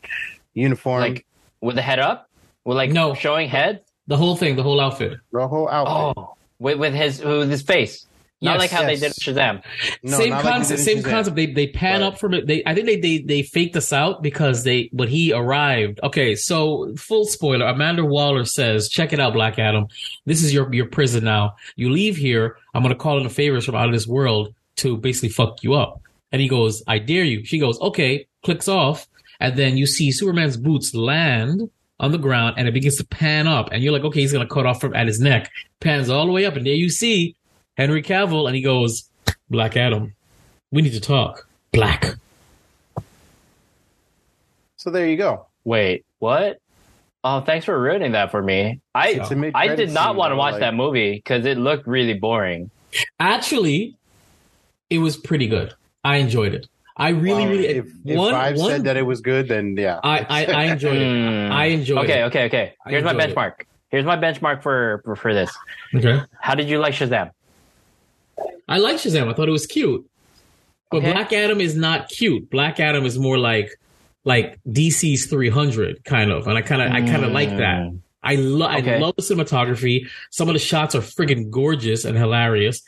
[0.54, 1.00] uniform.
[1.00, 1.24] like
[1.60, 2.28] with the head up?
[2.64, 3.14] With like No.
[3.14, 3.80] showing head?
[4.06, 5.18] The whole thing, the whole outfit.
[5.32, 6.16] the whole outfit.
[6.24, 8.04] Oh, with with his with his face.
[8.40, 9.00] Not Yes, like how yes.
[9.00, 9.62] they did Shazam.
[10.04, 10.80] No, same not like concept.
[10.80, 11.10] same Shazam.
[11.10, 11.36] concept.
[11.36, 12.46] They they pan But- up from it.
[12.46, 15.98] They I think they they they faked us out because they when he arrived.
[16.04, 17.66] Okay, so full spoiler.
[17.66, 19.88] Amanda Waller says, "Check it out, Black Adam.
[20.24, 21.54] This is your your prison now.
[21.76, 22.56] You leave here.
[22.74, 25.74] I'm gonna call in the favors from out of this world to basically fuck you
[25.74, 29.08] up." And he goes, "I dare you." She goes, "Okay." Clicks off,
[29.40, 31.70] and then you see Superman's boots land
[32.01, 34.46] on the ground, and it begins to pan up, and you're like, "Okay, he's gonna
[34.46, 37.35] cut off from at his neck." Pans all the way up, and there you see
[37.77, 39.09] Henry Cavill, and he goes,
[39.51, 40.14] Black Adam,
[40.70, 41.46] we need to talk.
[41.72, 42.14] Black.
[44.77, 45.46] So there you go.
[45.64, 46.61] Wait, what?
[47.24, 48.81] Oh, thanks for ruining that for me.
[48.94, 51.87] I It's a I did not want to watch like- that movie because it looked
[51.87, 52.70] really boring.
[53.20, 53.96] Actually,
[54.88, 55.74] it was pretty good.
[56.05, 56.68] I enjoyed it.
[57.00, 57.66] I really, Well, really.
[57.68, 60.00] if, if one, Vibe one- said that it was good, then yeah.
[60.02, 61.46] I, I, I enjoyed it.
[61.46, 61.52] Hmm.
[61.52, 62.24] I enjoyed Okay, it.
[62.24, 62.74] okay, okay.
[62.84, 63.34] I Here's my enjoyed it.
[63.37, 63.52] benchmark.
[63.90, 65.50] Here's my benchmark for, for for this.
[65.94, 66.20] Okay.
[66.40, 67.30] How did you like Shazam?
[68.68, 69.28] I like Shazam.
[69.30, 70.04] I thought it was cute.
[70.90, 71.12] But Okay.
[71.12, 72.50] Black Adam is not cute.
[72.50, 73.70] Black Adam is more like
[74.24, 77.92] like DC's 300 kind of, and I kind of I kind of like that.
[78.22, 78.96] I love Okay.
[78.96, 80.08] I love the cinematography.
[80.30, 82.82] Some of the shots are friggin' gorgeous and hilarious.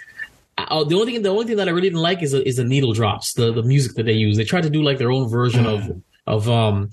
[0.70, 2.56] Uh, the only thing the only thing that I really didn't like is the, is
[2.56, 4.36] the needle drops, the the music that they use.
[4.36, 6.90] They tried to do like their own version of of um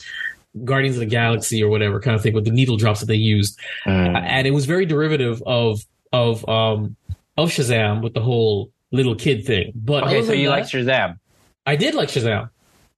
[0.63, 3.15] Guardians of the Galaxy or whatever kind of thing with the needle drops that they
[3.15, 4.17] used, Mm.
[4.17, 6.95] and it was very derivative of of um
[7.37, 9.71] of Shazam with the whole little kid thing.
[9.75, 11.19] But Okay, so you that, like Shazam?
[11.65, 12.49] I did like Shazam.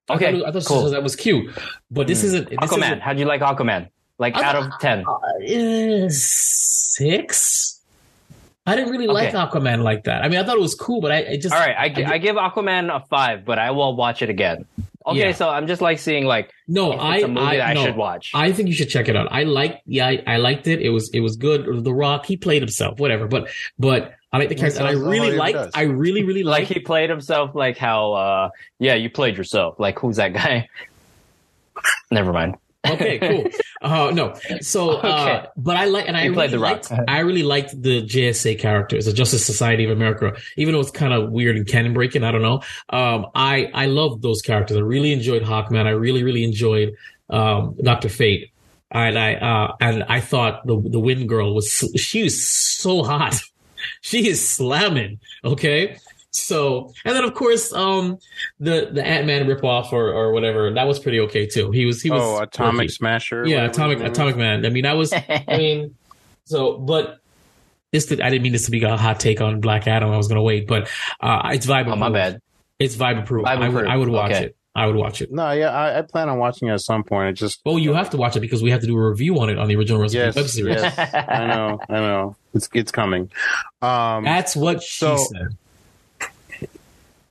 [0.10, 0.84] I Okay, thought, I thought cool.
[0.84, 1.52] Shazam was cute,
[1.92, 2.84] but this isn't this Aquaman.
[2.86, 3.90] isn't- How'd you like Aquaman?
[4.20, 5.04] Like I out of ten?
[5.08, 7.79] uh, six.
[8.70, 10.24] I didn't really like Aquaman like that.
[10.24, 12.12] I mean, I thought it was cool, but I, I just All right, I, I-
[12.14, 14.66] I give Aquaman a five, but I will watch it again.
[15.06, 15.32] Okay, Yeah.
[15.32, 17.86] so I'm just like seeing like no, I it's a movie I, that I no.
[17.86, 18.32] should watch.
[18.36, 19.28] I think you should check it out.
[19.32, 20.82] I like, yeah, I, I liked it.
[20.82, 21.84] It was, it was good.
[21.84, 23.28] The Rock, he played himself, whatever.
[23.28, 24.80] But, but I like the character.
[24.82, 25.72] And I really sounds like he liked, does.
[25.74, 26.74] I really, really like liked.
[26.74, 30.70] he played himself like how uh yeah you played yourself like who's that guy
[32.12, 32.56] never mind
[32.88, 33.46] okay, cool.
[33.82, 37.00] Uh, no, so, uh, but I like, and I really The liked, Rock.
[37.08, 41.14] I really liked the JSA characters, the Justice Society of America, even though it's kind
[41.14, 42.24] of weird and canon breaking.
[42.24, 42.62] I don't know.
[42.90, 44.78] Um, I, I loved those characters.
[44.78, 45.86] I really enjoyed Hawkman.
[45.86, 46.96] I really, really enjoyed,
[47.30, 48.10] um, Dr.
[48.10, 48.52] Fate.
[48.92, 53.40] And I, uh, and I thought the, the Wind Girl was, she was so hot.
[54.02, 55.20] She is slamming.
[55.44, 55.98] Okay.
[56.32, 58.20] So, and then of course, um,
[58.60, 61.72] the the Ant Man ripoff or or whatever that was pretty okay too.
[61.72, 62.88] He was he was oh, Atomic quirky.
[62.90, 63.48] Smasher.
[63.48, 64.18] yeah, Atomic his name is.
[64.18, 64.66] Atomic Man.
[64.66, 65.96] I mean, I was I mean,
[66.46, 67.20] so but
[67.92, 70.12] this did, I didn't mean this to be a hot take on Black Adam.
[70.12, 70.88] I was gonna wait, but
[71.20, 71.88] uh, it's vibe.
[71.88, 72.14] oh, my approved.
[72.14, 72.42] bad.
[72.78, 73.48] It's vibe approved.
[73.48, 74.46] Vibe I would I would watch Okay.
[74.46, 74.56] it.
[74.76, 75.32] I would watch it.
[75.32, 77.30] No, yeah, I, I plan on watching it at some point.
[77.30, 79.38] It just Oh, you have to watch it because we have to do a review
[79.40, 80.82] on it on the original recipe yes, web series.
[80.84, 82.36] yes, I know, I know.
[82.54, 83.32] It's it's coming.
[83.82, 85.58] Um, That's what she So- said.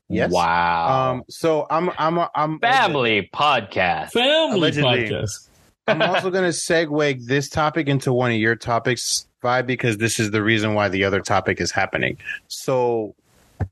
[0.09, 0.31] Yes.
[0.31, 1.13] Wow.
[1.13, 4.13] Um, so I'm I'm I'm Family podcast.
[4.13, 5.09] Family Allegedly.
[5.11, 5.49] podcast.
[5.87, 10.21] I'm also going to segue this topic into one of your topics, Vi, because this
[10.21, 12.19] is the reason why the other topic is happening.
[12.49, 13.15] So,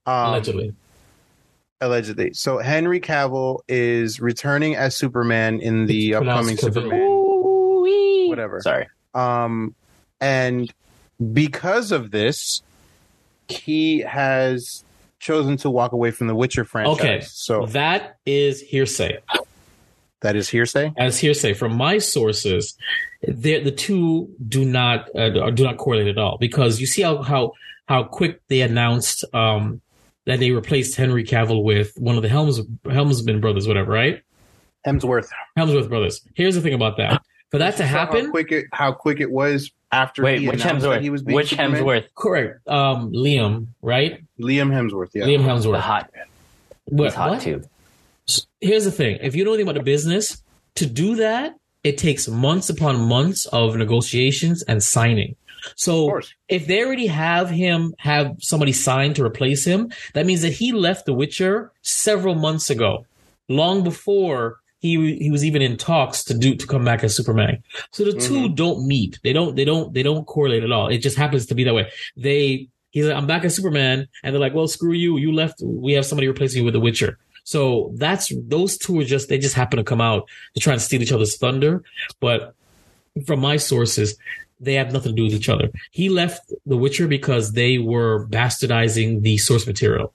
[0.07, 0.75] um, Allegedly.
[1.83, 2.33] allegedly.
[2.33, 7.03] So Henry Cavill is returning as Superman in the It's upcoming Superman.
[7.03, 8.29] Ooh-wee.
[8.31, 8.63] Whatever.
[8.63, 8.89] Sorry.
[9.15, 9.75] Um,
[10.19, 10.73] and
[11.35, 12.63] because of this,
[13.49, 14.86] he has
[15.27, 17.01] chosen to walk away from the Witcher franchise.
[17.01, 17.21] Okay.
[17.23, 19.19] So That is hearsay.
[20.21, 20.93] that is hearsay.
[20.97, 22.77] As hearsay from my sources,
[23.27, 27.23] the the two do not uh, do not correlate at all because you see how
[27.23, 27.53] how
[27.89, 29.81] how quick they announced um
[30.27, 34.23] that they replaced Henry Cavill with one of the Helms Helmsman brothers, whatever, right?
[34.87, 35.29] Hemsworth.
[35.57, 36.21] Helmsworth brothers.
[36.35, 37.23] Here's the thing about that.
[37.51, 40.63] For that to How happen, quick it how quick it was after Wait, he which
[40.63, 41.03] announced that Hemsworth?
[41.03, 41.83] he was being Which Superman?
[41.83, 42.05] Hemsworth?
[42.15, 42.69] correct.
[42.69, 44.23] Um, Liam, right?
[44.41, 45.11] Liam Hemsworth.
[45.15, 45.25] Yeah.
[45.25, 45.43] Liam Hemsworth.
[45.45, 45.81] The Helmsworth.
[45.81, 46.11] hot,
[46.87, 47.41] What- he's hot what?
[47.43, 47.63] too.
[48.61, 50.43] here's the thing if you know anything about the business
[50.75, 55.37] to do that it takes months upon months of negotiations and signing
[55.77, 60.53] so if they already have him have somebody signed to replace him that means that
[60.53, 63.07] he left the witcher several months ago
[63.49, 67.63] long before he he was even in talks to do to come back as superman.
[67.91, 68.55] So the two mm-hmm.
[68.55, 69.19] don't meet.
[69.23, 70.89] They don't they don't they don't correlate at all.
[70.89, 71.91] It just happens to be that way.
[72.17, 74.09] They he's like i'm back as superman.
[74.23, 75.19] And they're like well screw you.
[75.19, 75.61] You left.
[75.63, 77.19] We have somebody replacing you with the witcher.
[77.45, 80.83] So that's those two are just they just happen to come out to try and
[80.83, 81.85] steal each other's thunder.
[82.21, 82.55] But
[83.25, 84.17] from my sources,
[84.61, 85.71] they have nothing to do with each other.
[85.91, 90.13] He left The Witcher because they were bastardizing the source material.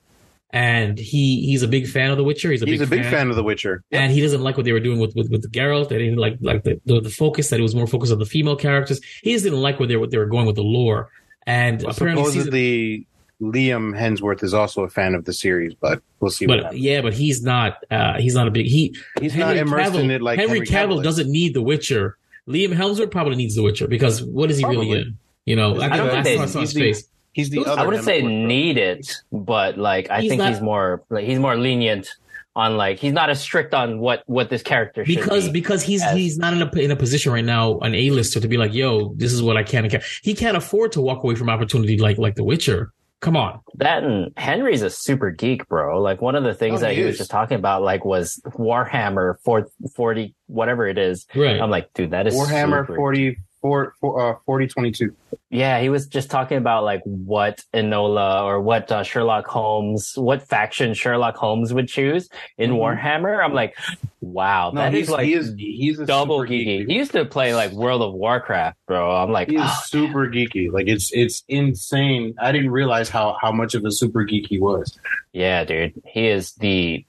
[0.54, 2.50] And he he's a big fan of The Witcher.
[2.50, 3.82] He's a He's big a big fan of The Witcher.
[3.90, 5.88] and he doesn't like what they were doing with with, with Geralt.
[5.88, 8.26] They didn't like like the, the the focus that it was more focused on the
[8.26, 9.00] female characters.
[9.22, 11.10] He just didn't like what they what they were going with the lore.
[11.46, 13.06] And Well, apparently, season, supposedly
[13.40, 16.44] Liam Hemsworth is also a fan of the series, but we'll see.
[16.46, 17.78] but yeah, but he's not.
[17.90, 18.66] Uh, he's not a big.
[18.66, 22.18] He He's not immersed in it like Henry, Henry Cavill, Cavill doesn't need The Witcher.
[22.46, 25.18] Liam Hemsworth probably needs The Witcher because what is he really in?
[25.46, 27.08] You know, I, I don't think they- he's the- face.
[27.32, 27.80] He's the other.
[27.80, 31.24] I wouldn't say Hemsworth, need it, but like I He's think not- he's more like
[31.24, 32.08] he's more lenient
[32.54, 35.52] on like he's not as strict on what what this character should because be.
[35.52, 38.40] because he's as- he's not in a in a position right now an A lister
[38.40, 40.04] to be like yo this is what I can and can't.
[40.22, 42.92] He can't afford to walk away from opportunity like like The Witcher.
[43.20, 46.02] Come on, That and Henry's a super geek, bro.
[46.02, 48.42] Like one of the things Oh, that he he was just talking about, like, was
[48.58, 51.24] Warhammer 4, 40, whatever it is.
[51.36, 51.60] right?
[51.60, 55.14] I'm like, dude, that is Warhammer super- 40, four, four, uh, 4022.
[55.48, 60.42] Yeah, he was just talking about like what Enola or what uh, Sherlock Holmes, what
[60.46, 62.78] faction Sherlock Holmes would choose in Mhm.
[62.78, 63.42] Warhammer.
[63.42, 63.76] I'm like,
[64.20, 66.86] wow, No, that he's is like he is he's a double super geek, geeky.
[66.90, 69.10] He used to play like World of Warcraft, bro.
[69.14, 70.70] I'm like, He is oh, super geeky.
[70.72, 72.34] Like it's it's insane.
[72.40, 74.98] I didn't realize how how much of a super geek he was.
[75.32, 75.94] yeah, dude.
[76.06, 77.04] He is the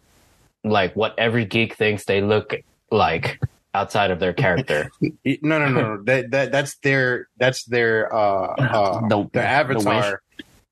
[0.64, 2.56] like what every geek thinks they look
[2.92, 3.40] like
[3.74, 4.92] outside of their character.
[5.42, 6.04] No, no, no, no.
[6.04, 10.22] that that that's their that's their uh uh The- their the avatar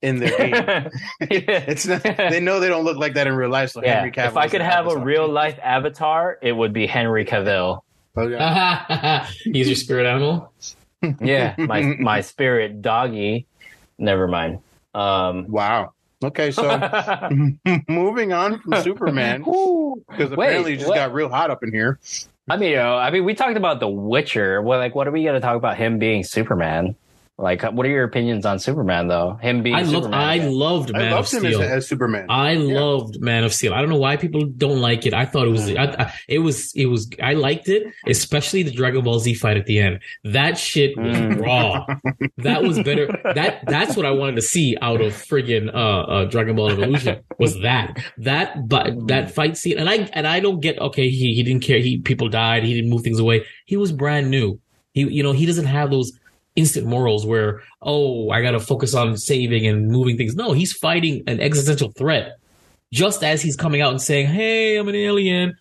[0.02, 0.54] in their game.
[1.30, 1.64] Yeah.
[1.68, 2.04] It's not.
[2.04, 3.72] They know they don't look like that in real life.
[3.72, 4.28] So Yeah, Henry Cavill.
[4.28, 7.82] if I could the have a real life avatar, it would be Henry Cavill.
[8.18, 9.26] Okay.
[9.52, 10.52] He's your spirit animal.
[11.22, 13.48] Yeah, my my spirit doggy.
[13.98, 14.60] Never mind.
[14.94, 15.94] Um, Wow.
[16.24, 16.64] Okay, so
[17.88, 20.96] moving on from Superman because Wait, apparently it just what?
[20.96, 22.00] got real hot up in here.
[22.50, 24.62] I mean, you know, I mean, we talked about The Witcher.
[24.62, 26.96] Well, like, what are we going to talk about him being Superman?
[27.42, 29.38] Like, what are your opinions on Superman, though?
[29.42, 30.14] Him being I loved Superman.
[30.20, 31.62] I loved Man I of loved him Steel.
[31.64, 32.26] as Superman.
[32.30, 33.74] I loved Man of Steel.
[33.74, 35.14] I don't know why people don't like it.
[35.14, 37.10] I thought it was, I, I, it was, it was.
[37.22, 40.00] I liked it, especially the Dragon Ball Z fight at the end.
[40.24, 41.42] That shit was Mm.
[41.42, 41.86] raw.
[42.38, 43.08] That was better.
[43.36, 47.22] That that's what I wanted to see out of friggin' uh, uh, Dragon Ball Evolution.
[47.40, 49.78] Was that that but that fight scene?
[49.78, 51.10] And I and I don't get okay.
[51.10, 51.80] He he didn't care.
[51.80, 52.64] He people died.
[52.64, 53.46] He didn't move things away.
[53.66, 54.60] He was brand new.
[54.94, 56.12] He you know he doesn't have those
[56.56, 60.36] instant morals where oh I got to focus on saving and moving things.
[60.36, 62.38] No, he's fighting an existential threat.
[62.94, 65.58] Just as he's coming out and saying, "Hey, I'm an alien."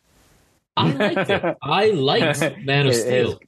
[0.77, 1.57] I liked it.
[1.63, 3.01] I liked Man of It is.
[3.03, 3.41] Steel.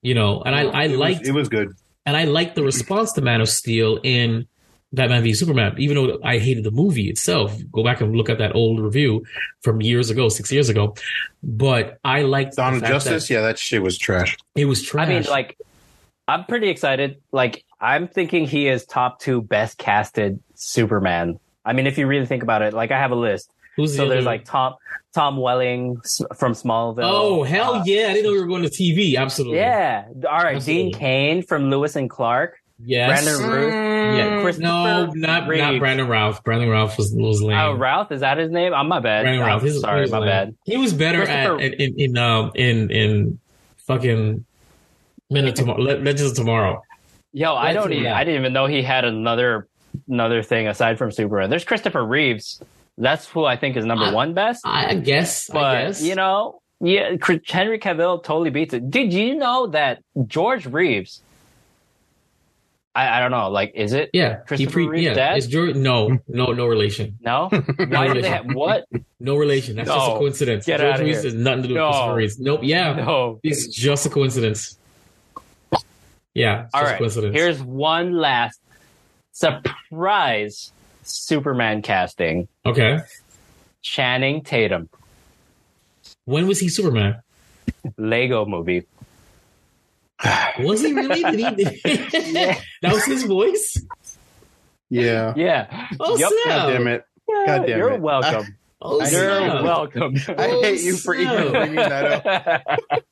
[0.00, 1.72] You know, and I I it liked was, it was good.
[2.06, 4.48] and I liked the response to Man of Steel in
[4.92, 7.56] Batman v Superman, even though I hated the movie itself.
[7.70, 9.24] Go back and look at that old review
[9.62, 10.94] from years ago, six years ago.
[11.42, 14.36] But I liked the Dawn of Justice, that yeah, that shit was trash.
[14.56, 15.08] It was trash.
[15.08, 15.56] I mean, like,
[16.28, 17.20] I'm pretty excited.
[17.32, 21.38] Like, I'm thinking he is top two best casted Superman.
[21.64, 23.52] I mean, if you really think about it, like, I have a list.
[23.76, 24.74] Who's the So there's like Tom
[25.14, 25.96] Tom Welling
[26.36, 27.04] from Smallville.
[27.04, 28.08] oh hell Uh, yeah!
[28.08, 29.16] I didn't know we were going to TV.
[29.16, 29.58] Absolutely.
[29.58, 30.04] Yeah.
[30.28, 30.56] All right.
[30.56, 30.90] Absolutely.
[30.90, 32.58] Dean Cain from Lois and Clark.
[32.84, 33.24] Yes.
[33.24, 33.72] Brandon Routh.
[34.18, 34.42] Yeah.
[34.42, 35.80] Christopher No, not not Reeve.
[35.80, 36.44] Brandon Ralph.
[36.44, 37.56] Brandon Ralph was was lame.
[37.56, 38.74] Oh, Ralph, is that his name?
[38.74, 39.22] I'm my bad.
[39.22, 39.62] Brandon Ralph.
[39.62, 40.28] I'm sorry, he was my lame.
[40.28, 40.54] bad.
[40.64, 43.38] He was better at in in in um in in
[43.78, 44.44] fucking
[45.32, 45.80] minute tomorrow.
[45.80, 46.82] Legends of Tomorrow.
[47.32, 48.04] Yo, I don't even.
[48.04, 48.16] yeah.
[48.16, 49.66] I didn't even know he had another
[50.08, 51.48] another thing aside from Superman.
[51.50, 52.62] There's Christopher Reeves.
[52.98, 54.66] That's who I think is number I- one best.
[54.66, 55.48] I I guess.
[55.50, 56.02] I But guess.
[56.02, 58.90] you know, yeah, Chris- Henry Cavill totally beats it.
[58.90, 61.22] Did you know that George Reeves?
[62.94, 63.48] I, I don't know.
[63.48, 64.10] Like, is it?
[64.12, 65.38] Yeah, Christopher he Reeve's yeah, dad?
[65.38, 65.74] It's George.
[65.74, 67.16] No, no, no relation.
[67.22, 67.48] No.
[67.78, 68.84] Why did they have what?
[69.18, 69.76] No relation.
[69.76, 70.66] That's just a coincidence.
[70.66, 71.30] Get George outta Reeves here.
[71.32, 71.88] has nothing to do with No.
[71.90, 72.38] Christopher Reeves.
[72.40, 72.60] Nope.
[72.64, 73.40] Yeah, No.
[73.42, 74.78] it's just a coincidence.
[76.34, 76.98] Yeah, it's All just right.
[76.98, 77.34] coincidence.
[77.36, 78.60] Here's one last
[79.32, 83.00] surprise Superman casting: okay.
[83.82, 84.88] Channing Tatum,
[86.24, 87.20] When was he Superman?
[87.98, 88.86] Lego Movie.
[90.60, 91.22] Was he really?
[91.24, 92.32] Did he, did he-
[92.82, 93.76] that was his voice.
[94.88, 95.32] Yeah.
[95.36, 95.88] Yeah.
[95.98, 96.28] Oh Yep.
[96.28, 96.44] snap!
[96.44, 97.04] God damn it.
[97.28, 97.76] God damn it.
[97.76, 98.00] You're it.
[98.00, 98.56] welcome.
[98.80, 99.64] Oh You're snap!
[99.64, 100.14] welcome.
[100.28, 102.26] I Oh, hate you for even oh, bringing that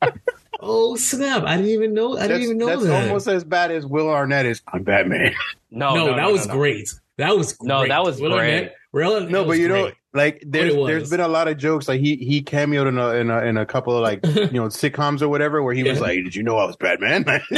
[0.02, 0.14] up.
[0.62, 1.44] Oh snap!
[1.44, 2.16] I didn't even know.
[2.18, 3.02] I didn't even know that's that.
[3.08, 4.62] almost as bad as Will Arnett is.
[4.72, 5.34] I'm Batman.
[5.70, 6.58] no, no, no, that no, was no, no.
[6.58, 6.94] great.
[7.18, 7.68] That was great.
[7.68, 8.54] No, that was Will great.
[8.54, 11.10] Arnett- Will Arnett No, but was you know, like there's it there's was.
[11.10, 11.86] been a lot of jokes.
[11.86, 14.66] Like he he cameoed in a in a in a couple of like you know
[14.66, 17.24] sitcoms or whatever where he was like, "Did you know I was Batman?"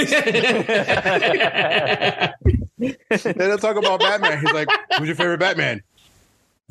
[2.79, 4.41] they don't talk about Batman.
[4.41, 5.83] He's like, "Who's your favorite Batman?"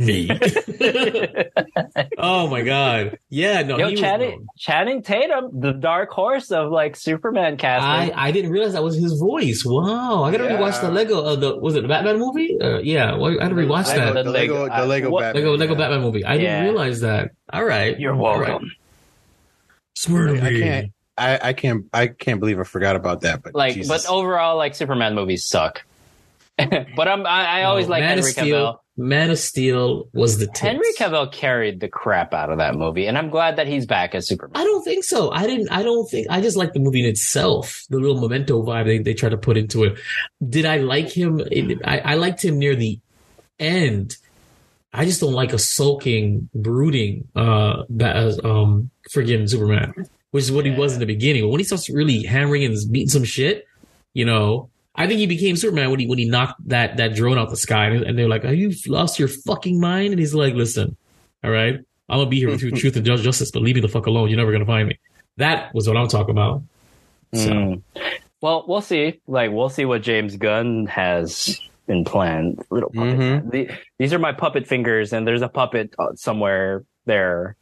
[0.06, 0.30] Me.
[2.18, 3.20] oh my god!
[3.30, 3.78] Yeah, no.
[3.78, 4.48] Yo, he was Channing.
[4.58, 8.16] Channing Tatum, the dark horse of like Superman I casting.
[8.16, 9.64] I didn't realize that was his voice.
[9.66, 10.58] Wow, I gotta Yeah.
[10.58, 11.22] rewatch the Lego.
[11.24, 12.58] Uh, the was it the Batman movie?
[12.60, 14.24] Uh, yeah, well, I gotta rewatch Lego- that.
[14.26, 15.44] the Lego the Lego What- Batman.
[15.44, 15.78] Lego Lego yeah.
[15.80, 16.26] Batman movie.
[16.26, 16.40] I Yeah.
[16.40, 17.32] didn't realize that.
[17.54, 18.64] All right, You're All welcome.
[18.64, 18.72] right.
[19.96, 20.92] Smart I can't.
[21.18, 21.86] I, I can't.
[21.94, 23.44] I can't believe I forgot about that.
[23.44, 24.06] But Like, Jesus.
[24.06, 25.84] but overall, like Superman movies suck.
[26.58, 28.58] but I'm, I, I always No, like Man of Henry Steel.
[28.74, 28.78] Cavill.
[29.02, 30.60] Man of Steel was the tits.
[30.60, 34.14] Henry Cavill carried the crap out of that movie, and I'm glad that he's back
[34.14, 34.62] as Superman.
[34.62, 35.32] I don't think so.
[35.32, 35.72] I didn't.
[35.72, 36.28] I don't think.
[36.30, 37.84] I just like the movie in itself.
[37.90, 39.98] The little memento vibe they, they try to put into it.
[40.48, 41.42] Did I like him?
[41.84, 43.00] I, I liked him near the
[43.60, 44.18] end.
[44.94, 47.84] I just don't like a sulking, brooding, uh,
[48.44, 49.94] um, friggin' Superman,
[50.32, 51.44] which is what he was in the beginning.
[51.44, 53.68] But when he starts really hammering and beating some shit,
[54.14, 57.38] you know, I think he became Superman when he when he knocked that that drone
[57.38, 60.54] out the sky, and, they're like, "Have you lost your fucking mind?" And he's like,
[60.54, 60.97] "Listen,
[61.43, 61.75] all right,
[62.10, 64.30] I'm gonna be here with you, truth and justice, but leave me the fuck alone.
[64.30, 64.99] You're never gonna find me."
[65.38, 66.63] That was what I'm talking about.
[67.34, 67.82] So Mm.
[68.41, 69.21] Well, we'll see.
[69.27, 72.58] Like, we'll see what James Gunn has in plan.
[72.71, 73.19] Little puppet.
[73.19, 73.51] Mhm.
[73.51, 77.56] The- these are my puppet fingers, and there's a puppet uh, somewhere there.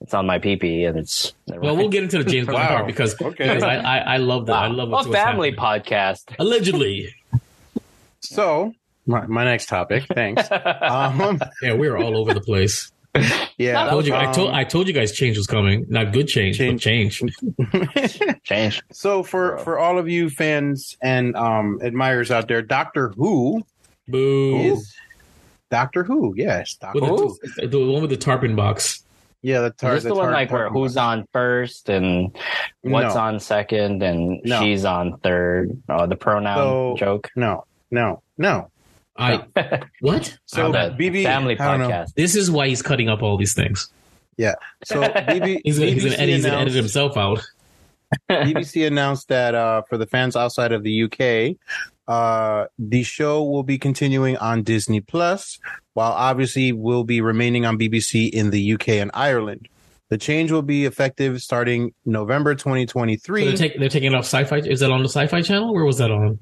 [0.00, 1.32] It's on my peepee, and it's.
[1.46, 2.68] well, we'll get into the James Bond Wow.
[2.68, 3.48] part because, Okay.
[3.48, 4.52] because I, I I love that.
[4.56, 5.82] I love a what's, what's family happening.
[5.82, 6.34] podcast.
[6.38, 7.14] Allegedly,
[8.20, 8.72] so
[9.06, 10.04] my, my next topic.
[10.14, 10.42] Thanks.
[10.50, 12.92] um, yeah, we were all over the place.
[13.56, 13.86] yeah.
[13.86, 15.86] I told you, I told um, I told you guys change was coming.
[15.88, 17.22] Not good change, but change.
[18.44, 18.82] Change.
[18.92, 23.64] so for for all of you fans and um admirers out there, Doctor Who
[24.08, 24.56] Boo.
[24.58, 24.94] is
[25.70, 26.34] Doctor Who.
[26.36, 27.38] Yes, Doctor With Who.
[27.56, 29.02] the, the one with the tarpon box.
[29.46, 32.36] Yeah, the Is this the, the one tar- like where who's on first and
[32.80, 33.20] what's No.
[33.20, 34.60] on second and No.
[34.60, 35.70] she's on third?
[35.88, 37.30] Oh, the pronoun So- joke.
[37.36, 38.72] No, no, no.
[39.16, 39.44] I
[40.00, 40.36] what?
[40.46, 41.88] So The BB family I don't know.
[41.94, 42.14] podcast.
[42.14, 43.88] This is why he's cutting up all these things.
[44.36, 44.54] Yeah.
[44.84, 47.40] So BB, He's gonna, he's gonna, BBC edit, he's gonna edit himself out.
[48.30, 51.56] BBC announced that uh, for the fans outside of the UK,
[52.08, 55.58] uh, the show will be continuing on Disney Plus,
[55.94, 59.68] while obviously will be remaining on BBC in the UK and Ireland.
[60.08, 63.44] The change will be effective starting November So 2023.
[63.44, 64.58] they're, take, they're taking off Sci-Fi.
[64.58, 65.74] Is that on the Sci-Fi Channel?
[65.74, 66.38] Where was that on?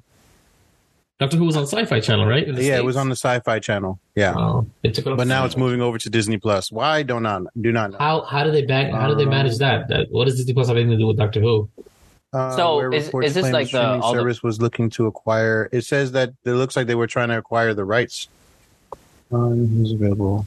[1.19, 2.47] Doctor Who was on Sci-Fi Channel, right?
[2.47, 4.01] Yeah, it was on the Sci-Fi Channel.
[4.17, 5.47] Yeah, Oh, they took it but now Sci-Fi.
[5.47, 6.71] it's moving over to Disney Plus.
[6.73, 7.05] Why?
[7.05, 7.99] Don't not do not know.
[7.99, 8.91] How how do they back?
[8.93, 9.89] How do they manage that?
[9.89, 11.71] that what does Disney Plus have anything to do with Doctor Who?
[12.35, 15.07] Uh, So, where is- is this like the- streaming all the- service was looking to
[15.07, 15.69] acquire?
[15.73, 18.29] It says that it looks like they were trying to acquire the rights.
[19.33, 20.47] Um, who's available?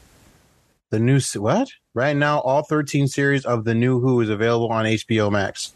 [0.90, 1.68] The new what?
[1.94, 5.72] Right now, all 13 series of the new Who is available on HBO Max.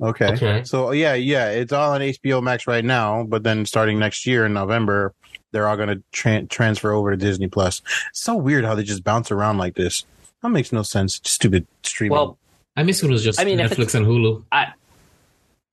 [0.00, 0.26] Okay.
[0.32, 0.64] Okay.
[0.64, 4.44] So yeah, yeah, it's all on HBO Max right now, but then starting next year
[4.44, 5.14] in November,
[5.52, 7.80] they're all going to tran transfer over to Disney Plus.
[8.12, 10.04] So weird how they just bounce around like this.
[10.42, 11.20] That makes no sense.
[11.24, 12.12] Stupid streaming.
[12.12, 12.38] Well,
[12.76, 14.44] I miss when it was just I mean, Netflix and Hulu.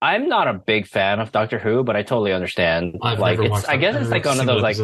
[0.01, 2.97] I'm not a big fan of Doctor Who, but I totally understand.
[3.01, 4.77] I've like, it's, I guess it's like one of those like.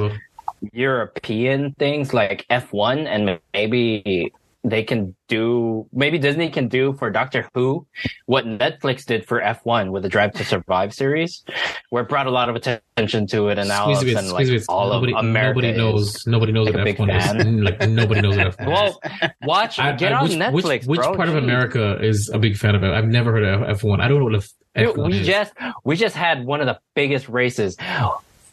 [0.74, 4.34] European things, like F1, and maybe
[4.64, 7.88] they can do, maybe Disney can do for Doctor Who
[8.26, 11.44] what Netflix did for F1 with the Drive to Survive series,
[11.92, 14.66] where it brought a lot of attention to it, and now all of like it.
[14.68, 16.28] all nobody, of America nobody knows.
[16.28, 17.64] Nobody knows like what F1 is.
[17.64, 18.68] Like nobody knows what F1 is.
[18.68, 19.02] Well,
[19.44, 21.16] watch, I- get I- on which, Netflix, Which, which bro.
[21.16, 22.92] part of America is a big fan of it?
[22.92, 24.02] I've never heard of F1.
[24.02, 25.28] I don't know what F- Dude, F1 we is.
[25.28, 25.54] just
[25.86, 27.78] we just had one of the biggest races.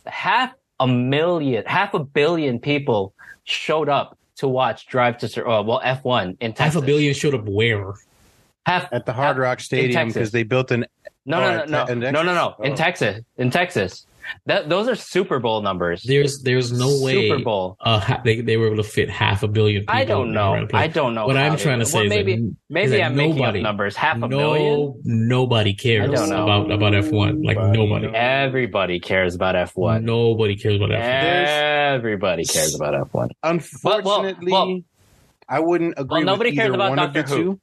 [0.07, 3.13] Half a million, half a billion people
[3.45, 6.75] showed up to watch Drive to Sur- uh, well F1 in Texas.
[6.75, 7.95] Half a billion showed up where?
[8.67, 10.87] Half at the Hard Rock Stadium because they built an
[11.25, 12.65] no Oh, no at no Te- in no no no no Texas?
[12.67, 12.77] in Oh.
[12.77, 14.06] Texas in Texas.
[14.47, 16.03] That those are Super Bowl numbers.
[16.03, 17.77] There's there's no way Super Bowl.
[17.81, 19.83] uh, they they were able to fit half a billion.
[19.83, 20.67] people I don't know.
[20.75, 21.27] I don't know.
[21.27, 23.37] What I'm they- trying to say well, is that- maybe is maybe that I'm making
[23.39, 23.97] nobody- up numbers.
[23.97, 24.95] Half a no, million.
[25.05, 26.43] nobody cares I don't know.
[26.45, 27.45] about about F1.
[27.45, 28.09] Like Nobody nobody.
[28.17, 30.03] Everybody cares about F1.
[30.03, 31.01] nobody cares about F1.
[31.95, 33.29] Everybody cares about F1.
[33.43, 34.81] Unfortunately, well-
[35.49, 36.19] I wouldn't agree.
[36.19, 37.43] Well, nobody with cares either about one of Doctor the Who.
[37.55, 37.61] two.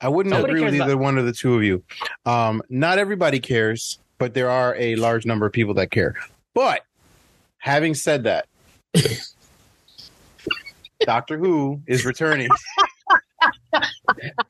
[0.00, 1.84] I wouldn't Nobody agree with either about- one of the two of you.
[2.26, 6.14] Um, not everybody cares, but there are a large number of people that care.
[6.54, 6.82] But
[7.58, 8.46] having said that,
[11.00, 12.48] Doctor Who is returning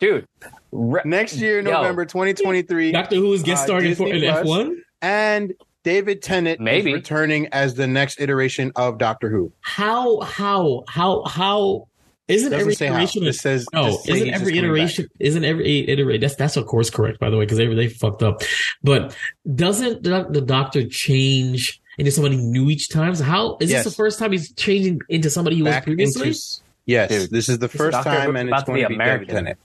[0.00, 0.26] Dude,
[0.72, 1.70] re- next year, Yo.
[1.70, 4.46] November 2023, Doctor Who is guest Uh, starring for in Disney Plus.
[4.46, 4.74] F1.
[5.02, 5.54] and
[5.84, 6.90] David Tennant Maybe.
[6.90, 9.52] is returning as the next iteration of Doctor Who.
[9.60, 11.86] How how how how
[12.30, 13.26] isn't every iteration?
[13.26, 14.54] It says No, isn't every just back.
[14.54, 15.08] iteration?
[15.18, 16.20] Isn't every iteration?
[16.20, 18.42] That's that's of course correct, by the way, because they they fucked up.
[18.82, 19.16] But
[19.54, 23.14] doesn't the, the Doctor change into somebody new each time?
[23.14, 23.84] So how is Yes.
[23.84, 26.28] this the first time he's changing into somebody he was previously?
[26.28, 26.40] into
[26.86, 29.26] yes Dude, this is the first Doctor time Who's and it's going to be American.
[29.28, 29.58] David Tennant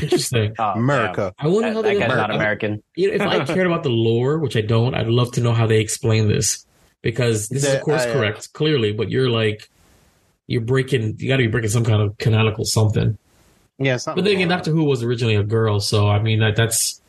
[0.00, 0.54] Interesting.
[0.58, 1.74] oh, America I wonder damn.
[1.74, 2.82] how they that guy's not I- American.
[2.96, 5.52] You know, if I cared about the lore, which I don't, I'd love to know
[5.52, 6.66] how they explain this
[7.02, 9.68] because this is of course I, uh, correct, clearly, but you're like
[10.46, 11.16] you're breaking.
[11.18, 13.16] You got to be breaking some kind of canonical something.
[13.78, 14.48] yeah But then again.
[14.48, 17.00] Doctor Who was originally a girl, so I mean that, that's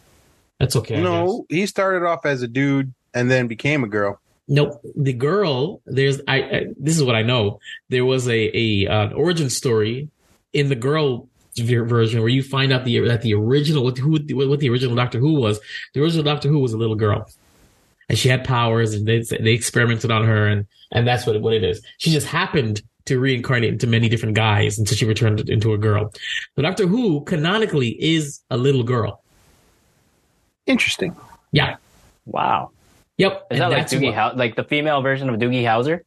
[0.60, 1.02] that's okay.
[1.02, 4.82] No he started off as a dude and then became a girl Nope.
[4.96, 7.60] The girl, there's I, I this is what I know.
[7.90, 10.10] There was a a uh, origin story
[10.52, 14.60] in the girl version where you find out the that the original what who what
[14.60, 15.60] the original Doctor Who was.
[15.94, 17.30] The original Doctor Who was a little girl.
[18.10, 21.54] And she had powers and they they experimented on her and and that's what what
[21.54, 21.82] it is.
[21.98, 26.14] She just happened to reincarnate into many different guys until she returned into a girl.
[26.56, 29.22] The Doctor Who canonically is a little girl.
[30.66, 31.16] interesting
[31.52, 31.76] Yeah.
[32.26, 32.72] Wow.
[33.18, 33.48] Yep.
[33.52, 36.02] Is And that like Doogie what- Howser, like the female version of Doogie Howser?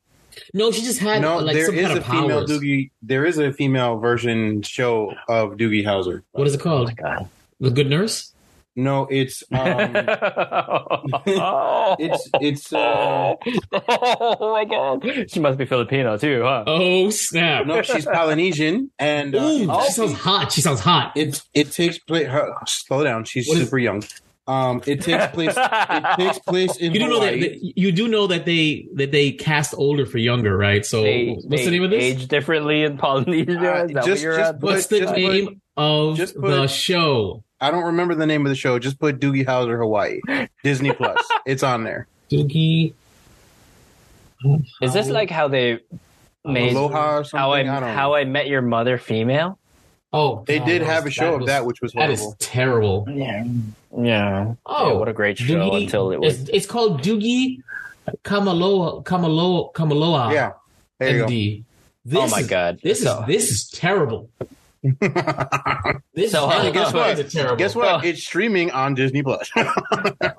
[0.53, 2.51] No, she just had no like there some is kind a of female powers.
[2.51, 6.91] doogie there is a female version show of doogie howser What is it called?
[6.91, 7.29] Oh God.
[7.61, 8.33] The Good Nurse?
[8.77, 9.95] No it's um
[11.27, 13.35] oh, it's it's uh
[13.89, 15.31] oh my god.
[15.31, 16.65] She must be Filipino too, huh?
[16.67, 17.67] Oh snap!
[17.67, 20.53] no she's polynesian and uh, Ooh, it's- she sounds hot.
[20.53, 21.13] She sounds hot.
[21.17, 24.03] it it takes place her slow down she's What is- super young
[24.49, 28.07] um it takes place it takes place in You do know that, that you do
[28.07, 30.87] know that they that they cast older for younger, right?
[30.87, 32.03] So They, what's the name of this?
[32.03, 33.59] age differently in Polynesia.
[33.59, 37.43] Uh, just- what just put- What's the just put- name of just put- the show?
[37.61, 38.79] I don't remember the name of the show.
[38.79, 40.21] Just put Doogie Howser Hawaii.
[40.63, 41.19] Disney Plus.
[41.47, 42.07] it's on there.
[42.31, 42.93] Doogie.
[44.83, 45.81] Is this like how they
[46.45, 47.39] made Aloha or something?
[47.39, 47.95] how I, I don't know.
[47.95, 49.59] how I met your mother female?
[50.13, 52.11] Oh, They God, did that have was- a show of was- that, which was That
[52.11, 53.07] is terrible.
[53.11, 53.45] Yeah.
[53.99, 54.55] Yeah.
[54.67, 57.63] Oh, Yeah, what a great show Doogie- until it was It's, it's called Doogie
[58.25, 60.33] Kamealoha Kamealoha Kamealoha.
[60.33, 60.53] yeah.
[60.99, 61.65] There you MD.
[62.05, 62.79] This Oh my is- god.
[62.83, 64.29] This So- is this is terrible.
[64.93, 65.09] Go.
[66.15, 67.17] This So, is uh, guess what?
[67.17, 67.57] This terrible.
[67.57, 68.05] Guess what?
[68.05, 69.51] It's streaming on Disney Plus.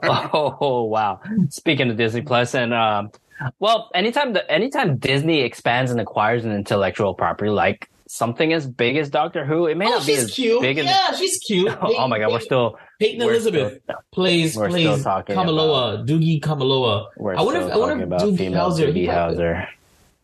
[0.03, 1.19] Oh wow!
[1.49, 3.11] Speaking of Disney Plus, and um,
[3.59, 8.95] well, anytime the anytime Disney expands and acquires an intellectual property like something as big
[8.97, 10.61] as Doctor Who, it may Oh, not be she's as cute.
[10.61, 10.85] big as.
[10.85, 11.75] yeah, she's cute.
[11.81, 16.07] Oh my god, we're still Peyton we're Elizabeth still- plays we're plays still talking Kamealoha,
[16.07, 17.07] Doogie Kamealoha.
[17.17, 19.67] we're I wonder still if- I wonder talking if about Doogie female Howser- Doogie Howser.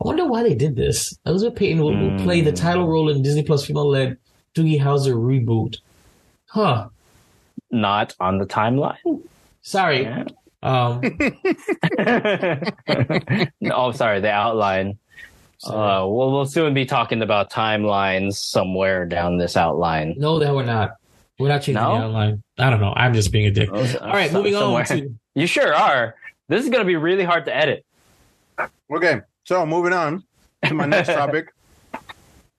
[0.04, 1.18] I wonder why they did this.
[1.26, 4.18] Elizabeth Peyton will, will play the title role in Disney Plus female-led
[4.54, 5.78] Doogie Howser reboot.
[6.50, 6.90] Huh.
[7.72, 8.98] Not on the timeline.
[9.62, 10.04] Sorry.
[10.04, 10.26] Yeah.
[10.62, 11.02] Um,
[13.60, 14.98] no, oh, sorry, the outline.
[15.58, 16.04] sorry.
[16.04, 20.16] Uh, we'll we'll soon be talking about timelines somewhere down this outline.
[20.18, 20.92] no, that we're not.
[21.40, 21.98] Without changing No?
[21.98, 22.44] the outline.
[22.58, 22.94] I don't know.
[22.96, 23.72] I'm just being a dick.
[23.74, 26.16] All right, moving on to You sure are.
[26.48, 27.86] This is gonna be really hard to edit.
[28.94, 30.24] Okay, so moving on
[30.66, 31.54] to my next topic.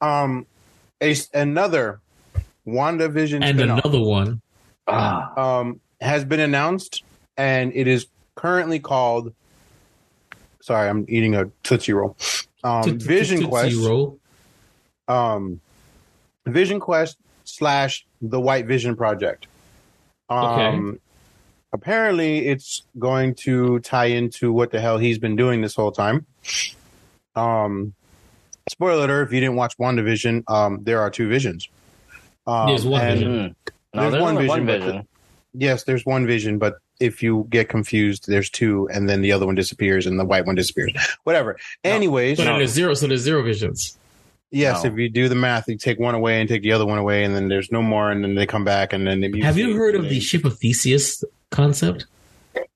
[0.00, 0.46] Um,
[1.00, 2.00] a, another
[2.66, 4.40] WandaVision and spinoff, another one.
[4.86, 5.58] Ah.
[5.60, 7.02] um has been announced,
[7.36, 9.32] and it is currently called.
[10.60, 12.16] Sorry, I'm eating a tootsie roll.
[12.62, 13.76] Um, Toot- toot- Vision Quest.
[13.76, 14.18] Roll.
[15.08, 15.60] um,
[16.46, 19.46] Vision Quest slash the White Vision Project.
[20.28, 21.00] Um,
[21.72, 26.24] Apparently, it's going to tie into what the hell he's been doing this whole time.
[27.36, 27.94] Um,
[28.68, 31.68] spoiler alert: if you didn't watch WandaVision, um, there are two visions.
[32.46, 33.56] Um, There's one and- vision.
[33.94, 35.08] No, There's there's, one only one vision, but vision.
[35.56, 39.46] Yes, there's one vision, but if you get confused, there's two, and then the other
[39.46, 40.92] one disappears, and the white one disappears.
[41.24, 41.56] Whatever.
[41.84, 42.58] Anyways, So No.
[42.58, 42.94] there's zero.
[42.94, 43.96] So there's zero visions.
[44.50, 44.90] Yes, No.
[44.92, 47.22] if you do the math, you take one away and take the other one away,
[47.24, 49.74] and then there's no more, and then they come back, and then they Have you
[49.76, 51.22] heard of they- the ship of Theseus
[51.52, 52.06] concept?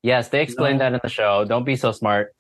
[0.02, 0.84] Yes, they explained No.
[0.84, 1.44] that in the show.
[1.44, 2.32] Don't be so smart.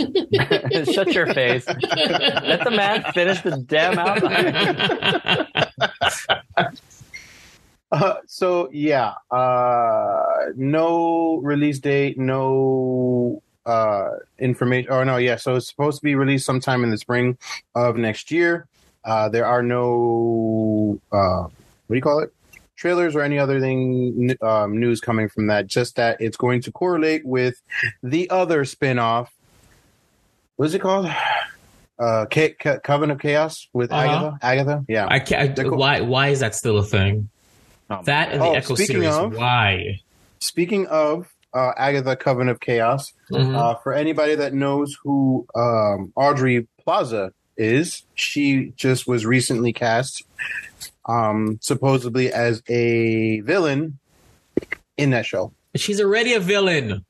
[0.92, 1.66] Shut your face.
[1.66, 5.46] Let the man finish the damn outline.
[7.92, 10.22] Uh, so yeah, uh,
[10.54, 14.92] no release date, no uh, information.
[14.92, 15.36] Oh no, yeah.
[15.36, 17.36] So it's supposed to be released sometime in the spring
[17.74, 18.68] of next year.
[19.04, 21.50] Uh, there are no uh, what
[21.88, 22.32] do you call it?
[22.76, 25.66] Trailers or any other thing um, news coming from that.
[25.66, 27.60] Just that it's going to correlate with
[28.02, 29.32] the other spin-off.
[30.60, 31.06] What is it called?
[31.98, 34.02] Uh, Ca- Ca- Coven of Chaos with Uh-huh.
[34.02, 34.38] Agatha.
[34.42, 35.06] Agatha, yeah.
[35.08, 35.56] I can't.
[35.56, 35.78] They're cool.
[35.78, 36.02] Why?
[36.02, 37.30] Why is that still a thing?
[37.88, 39.14] Oh, That and the Oh, Echo speaking series.
[39.16, 40.00] of- why?
[40.40, 43.56] Speaking of uh, Agatha Coven of Chaos, Mhm.
[43.56, 50.24] uh, for anybody that knows who um, Aubrey Plaza is, she just was recently cast,
[51.06, 53.98] um, supposedly as a villain
[54.98, 55.54] in that show.
[55.74, 57.06] She's already a villain.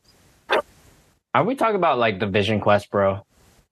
[1.35, 3.27] Are we talking about like the Vision Quest, bro?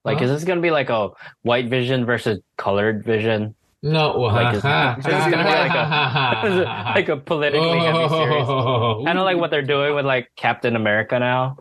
[0.04, 0.24] Like, Huh?
[0.24, 1.10] is this gonna be like a
[1.42, 3.54] white vision versus colored vision?
[3.82, 8.44] No, Like, it's- ha, it's gonna be like a- like a politically heavy series.
[8.48, 9.02] Oh.
[9.04, 11.58] Kind of like what they're doing with like Captain America now.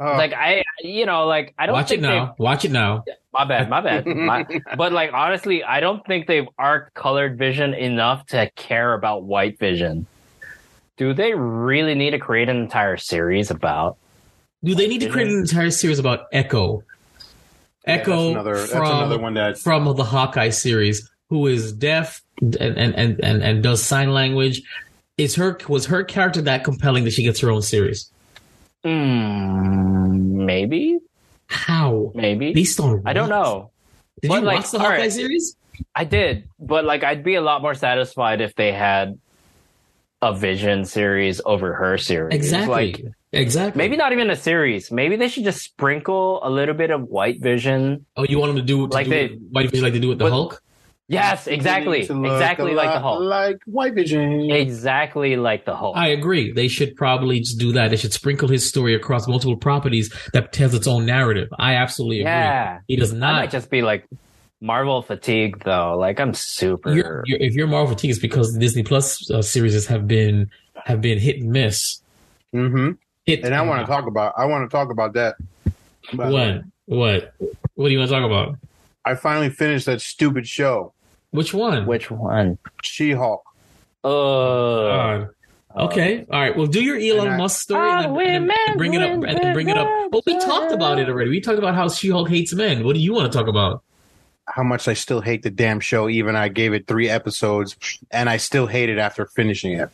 [0.00, 2.34] Uh, Like I, you know, like I don't Watch it think they now.
[2.38, 3.04] Watch it now.
[3.32, 4.04] My bad, my bad.
[4.06, 4.44] My,
[4.76, 9.58] but like honestly, I don't think they've arced colored vision enough to care about white
[9.58, 10.06] vision.
[10.98, 13.96] Do they really need to create an entire series about?
[14.62, 16.82] Do they need to create an entire series about Echo?
[17.86, 21.72] Yeah, Echo that's another, that's from another one that from the Hawkeye series, who is
[21.72, 24.62] deaf and and, and, and and does sign language.
[25.18, 28.10] Is her was her character that compelling that she gets her own series?
[28.84, 30.98] Mm, maybe,
[31.46, 32.12] How?
[32.14, 32.52] maybe.
[32.52, 33.70] Based on I don't know.
[34.20, 35.12] Did But, you like, watch the Hawkeye right.
[35.12, 35.56] series?
[35.94, 39.18] I did, but like I'd be a lot more satisfied if they had
[40.20, 42.34] a Vision series over her series.
[42.34, 42.92] Exactly.
[42.92, 43.78] Like exactly.
[43.78, 44.90] maybe not even a series.
[44.92, 48.06] Maybe they should just sprinkle a little bit of white Vision.
[48.16, 50.00] Oh, you want them to do to Like do they- it- why do like to
[50.00, 50.62] do with the But- Hulk?
[51.08, 53.20] Yes, exactly, exactly like the lot Hulk.
[53.22, 54.50] like White Vision.
[54.50, 55.94] Exactly like the Hulk.
[55.94, 56.52] I agree.
[56.52, 57.90] They should probably just do that.
[57.90, 61.48] They should sprinkle his story across multiple properties that tells its own narrative.
[61.58, 62.30] I absolutely agree.
[62.30, 63.32] yeah, He does I not.
[63.40, 64.06] might just be like
[64.62, 65.98] Marvel fatigue though.
[65.98, 66.94] Like I'm super.
[66.94, 70.50] you're, you're, if you're Marvel fatigue, it's because the Disney Plus uh, series have been
[70.86, 72.00] have been hit and miss.
[72.52, 72.92] hmm
[73.26, 75.36] Hit And I want to talk about I want to talk about that.
[76.12, 76.62] By the way.
[76.86, 77.32] what?
[77.38, 77.50] What?
[77.74, 78.58] What do you want to talk about?
[79.04, 80.92] I finally finished that stupid show,
[81.30, 81.86] Which one?
[81.86, 82.58] Which one?
[82.82, 83.42] She-Hulk.
[84.04, 85.26] Oh, Uh,
[85.84, 86.26] okay.
[86.30, 86.56] All right.
[86.56, 89.10] Well, do your Elon I- Musk story and, then- and then- and bring it up
[89.10, 89.88] and then bring it up.
[90.12, 91.30] Well, we talked about it already.
[91.30, 92.84] We talked about how She-Hulk hates men.
[92.84, 93.82] What do you want to talk about?
[94.48, 96.08] How much I still hate the damn show.
[96.08, 97.76] Even I gave it three episodes,
[98.10, 99.88] and I still hate it after finishing it.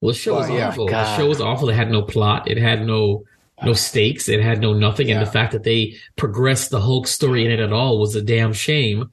[0.00, 0.68] Well, the show was Well, yeah.
[0.68, 0.86] awful.
[0.86, 1.68] The show was awful.
[1.68, 2.48] It had no plot.
[2.50, 3.24] It had no
[3.62, 4.28] no stakes.
[4.28, 5.10] It had no nothing.
[5.10, 8.22] And the fact that they progressed the Hulk story in it at all was a
[8.22, 9.12] damn shame.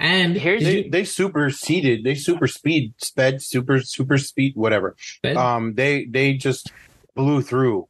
[0.00, 2.02] And Here's- They you- they superseded.
[2.04, 4.96] They super speed sped super super speed whatever.
[5.22, 5.36] Ben?
[5.36, 6.72] Um, they they just
[7.14, 7.86] blew through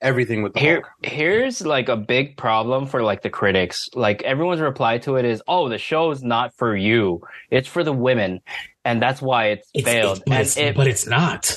[0.00, 0.86] everything with the Here, Hulk.
[1.06, 3.88] here's like a big problem for like the critics.
[3.94, 7.20] Like everyone's reply to it is, "Oh, the show's not for you.
[7.50, 8.40] It's for the women,
[8.88, 11.56] and that's why it's, it's, failed." it's- but, it's, it, but it's not.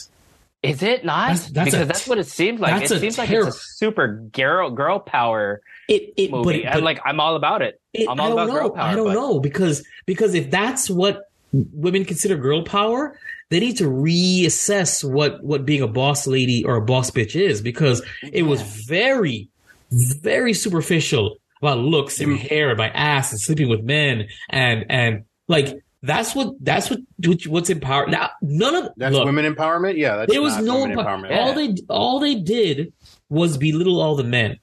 [0.64, 1.30] is it not?
[1.30, 2.84] That's- that's because a that's what it seems like.
[2.84, 6.86] It seems like it's a super girl girl power It it movie, but, but and
[6.86, 7.82] like I'm all about it.
[7.94, 8.70] it- I'm all girl know.
[8.72, 11.24] power, I don't but- know because because if that's what
[11.54, 13.18] women consider girl power,
[13.50, 17.62] they need to reassess what what being a boss lady or a boss bitch is
[17.62, 18.02] because
[18.32, 19.50] it was very
[19.92, 22.48] very superficial about looks and Mm.
[22.50, 25.68] hair and my ass and sleeping with men and and like
[26.04, 27.00] That's what that's what
[27.48, 28.10] what's empowered.
[28.10, 29.98] Now none of That's look, women empowerment.
[29.98, 31.38] Yeah, that's there was no women empower- empowerment.
[31.38, 32.92] all they all they did
[33.30, 34.58] was belittle all the men.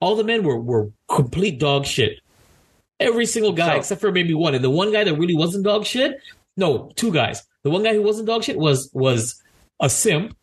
[0.00, 2.18] All the men were were complete dog shit.
[3.00, 5.64] Every single guy So- except for maybe one, and the one guy that really wasn't
[5.64, 6.18] dog shit.
[6.56, 7.42] No, two guys.
[7.64, 9.42] The one guy who wasn't dog shit was was
[9.80, 10.34] a simp,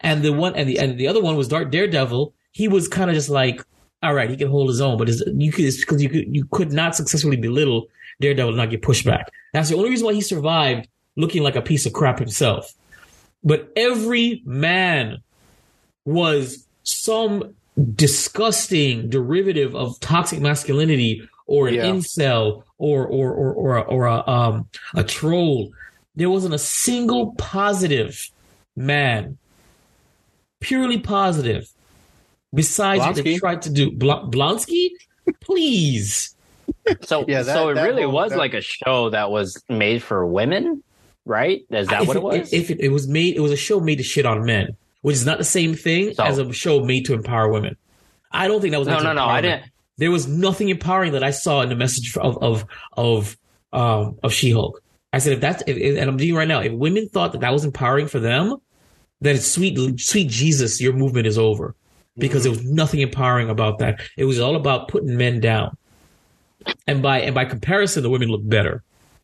[0.00, 2.34] and the one and the and the other one was Dark Daredevil.
[2.52, 3.64] He was kind of just like,
[4.02, 6.72] all right, he can hold his own, but you could because you could you could
[6.72, 7.86] not successfully belittle
[8.22, 9.30] Daredevil not get pushed back.
[9.52, 12.72] That's the only reason why he survived looking like a piece of crap himself.
[13.44, 15.18] But every man
[16.06, 17.54] was some
[17.94, 21.84] disgusting derivative of toxic masculinity or an Yeah.
[21.86, 25.72] incel or or or or a, or a um a troll.
[26.14, 28.30] There wasn't a single positive
[28.76, 29.38] man,
[30.60, 31.68] purely positive.
[32.54, 34.90] Besides what they tried to do, Bl- Blonsky,
[35.40, 36.36] please.
[37.02, 40.26] So, Yeah, that- so it really was that- like a show that was made for
[40.26, 40.82] women,
[41.24, 41.62] right?
[41.70, 42.52] Is that if what it was?
[42.52, 44.68] If, it, it was made, it was a show made to shit on men,
[45.02, 47.76] which is not the same thing So- as a show made to empower women.
[48.30, 49.24] I don't think that was no, no, no.
[49.26, 49.64] I didn't.
[49.98, 52.64] There was nothing empowering that I saw in the message of of
[52.96, 53.36] of
[53.72, 54.82] um of She Hulk.
[55.12, 57.52] I said if that's if, and I'm you right now, if women thought that that
[57.52, 58.56] was empowering for them,
[59.20, 61.76] then sweet sweet Jesus, your movement is over
[62.16, 64.00] because there was nothing empowering about that.
[64.16, 65.76] It was all about putting men down,
[66.86, 68.82] and by and by comparison, the women look better.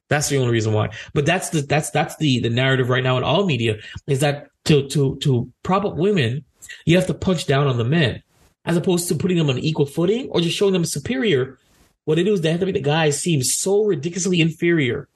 [0.09, 0.91] That's the only reason why.
[1.15, 4.49] But that's the that's that's the the narrative right now in all media is that
[4.65, 6.45] to to to prop up women,
[6.87, 8.23] you have to punch down on the men,
[8.65, 11.59] as opposed to putting them on equal footing or just showing them superior.
[12.05, 15.09] What they do is they have to make the guys seem so ridiculously inferior,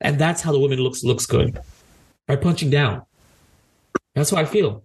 [0.00, 1.58] and that's how the women looks looks good
[2.28, 3.02] by punching down.
[4.14, 4.84] That's how I feel.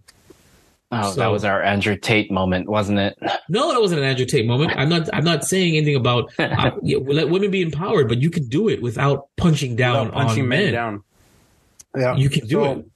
[0.94, 3.18] Oh, So- that was our Andrew Tate moment, wasn't it?
[3.48, 4.72] No, that wasn't an Andrew Tate moment.
[4.76, 5.08] I'm not.
[5.12, 8.68] I'm not saying anything about uh, yeah, let women be empowered, but you can do
[8.68, 10.72] it without punching down Without punching on men men.
[10.72, 11.02] down.
[11.96, 12.86] Yeah, You can do So, it.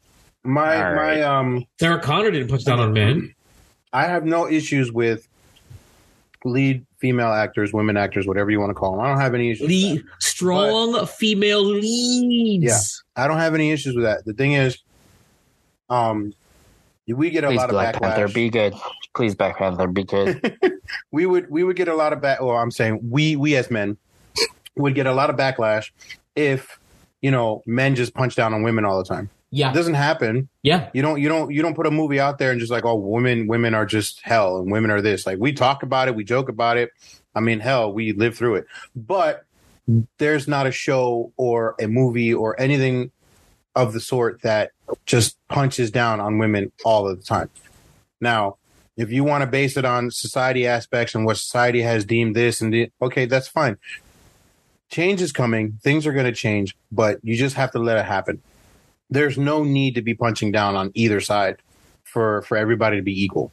[0.45, 3.35] My All my um, Sarah Connor didn't punch down on men.
[3.93, 5.27] I have no issues with
[6.45, 9.01] lead female actors, women actors, whatever you want to call them.
[9.01, 9.63] I don't have any issues.
[9.63, 10.23] with Lead, that.
[10.23, 12.65] strong female leads.
[12.65, 13.23] Yeah.
[13.23, 14.25] I don't have any issues with that.
[14.25, 14.79] The thing is,
[15.91, 16.33] um,
[17.09, 18.17] we get a Please, lot of Black backlash.
[18.17, 18.75] Panther, be good.
[19.15, 20.59] Please, Black Panther, be good.
[21.13, 22.41] we would we would get a lot of back.
[22.41, 23.97] Well, I'm saying we we as men
[24.77, 25.91] would get a lot of backlash
[26.35, 26.79] if
[27.23, 29.31] you know men just punch down on women all the time.
[29.51, 30.49] Yeah, it doesn't happen.
[30.63, 30.91] Yeah.
[30.93, 32.97] You don't you don't you don't put a movie out there and just like oh
[32.97, 35.27] women women are just hell and women are this.
[35.27, 36.91] Like we talk about it, we joke about it.
[37.35, 38.67] I mean, hell, we live through it.
[38.95, 39.45] But
[40.19, 43.13] there's not a show or a movie or anything
[43.77, 44.73] of the sort that
[45.05, 47.51] just punches down on women all of the time.
[48.21, 48.57] Now,
[48.97, 52.61] if you want to base it on society aspects and what society has deemed this
[52.61, 53.77] and the, okay, that's fine.
[54.91, 55.79] Change is coming.
[55.83, 58.41] Things are going to change, but you just have to let it happen.
[59.11, 61.57] There's no need to be punching down on either side
[62.05, 63.53] for for everybody to be equal.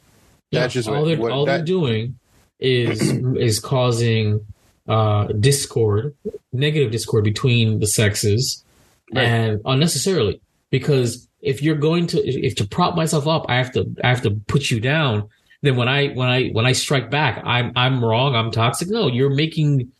[0.50, 2.18] Yeah, That's just all what- they're what- all they're doing
[2.60, 3.00] is
[3.36, 4.46] is causing
[4.88, 6.14] uh discord,
[6.52, 8.64] negative discord between the sexes,
[9.12, 9.24] Right.
[9.24, 10.40] and unnecessarily
[10.74, 14.22] because if you're going to if to prop myself up, I have to I have
[14.22, 15.28] to put you down.
[15.62, 18.34] Then when I when I when I strike back, I'm I'm wrong.
[18.34, 18.88] I'm toxic.
[18.88, 19.92] No, you're making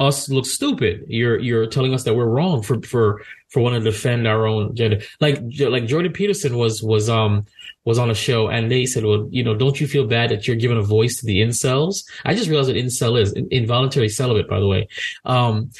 [0.00, 1.04] us look stupid.
[1.06, 4.74] You're you're telling us that we're wrong for for for wanting to defend our own
[4.74, 5.02] gender.
[5.20, 7.46] Like like Jordan Peterson was was um
[7.84, 10.48] was on a show and they said, well, you know, don't you feel bad that
[10.48, 12.04] you're giving a voice to the incels?
[12.24, 14.88] I just realized what incel is involuntary celibate, by the way.
[15.24, 15.70] Um,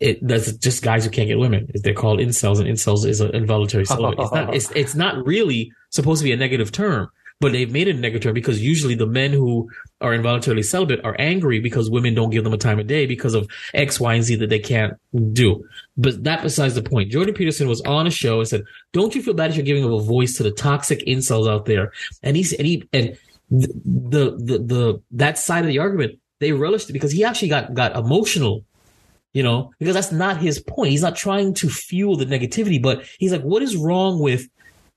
[0.00, 1.68] it that's just guys who can't get women.
[1.74, 4.20] They're called incels, and incels is an involuntary celibate.
[4.20, 4.54] It's not.
[4.54, 7.98] It's it's not really supposed to be a negative term, but they've made it a
[7.98, 9.68] negative term because usually the men who
[10.00, 13.34] are involuntarily celibate are angry because women don't give them a time of day because
[13.34, 14.94] of X, Y, and Z that they can't
[15.32, 15.64] do.
[15.96, 17.10] But that besides the point.
[17.10, 19.84] Jordan Peterson was on a show and said, "Don't you feel bad that you're giving
[19.84, 21.92] a voice to the toxic incels out there?"
[22.22, 23.18] And he's and he and
[23.50, 27.48] the the the, the that side of the argument they relished it because he actually
[27.48, 28.64] got got emotional
[29.32, 30.90] you know, because that's not his point.
[30.90, 34.48] He's not trying to fuel the negativity, but he's like, what is wrong with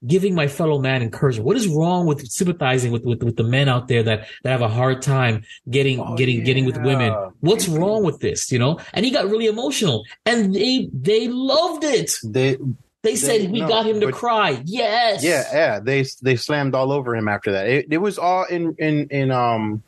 [0.08, 1.46] giving my fellow man encouragement?
[1.46, 4.62] What is wrong with sympathizing with, with, with the men out there that, that have
[4.62, 7.14] a hard time getting, Oh, getting, getting with women?
[7.42, 8.52] What's wrong with this?
[8.52, 12.12] You know, and he got really emotional and they, they loved it.
[12.24, 12.58] They
[13.04, 14.62] They said They- we no, got him to but- cry.
[14.66, 15.24] Yes.
[15.24, 17.68] yeah yeah they they slammed all over him after that.
[17.68, 19.84] It, it was all in in in um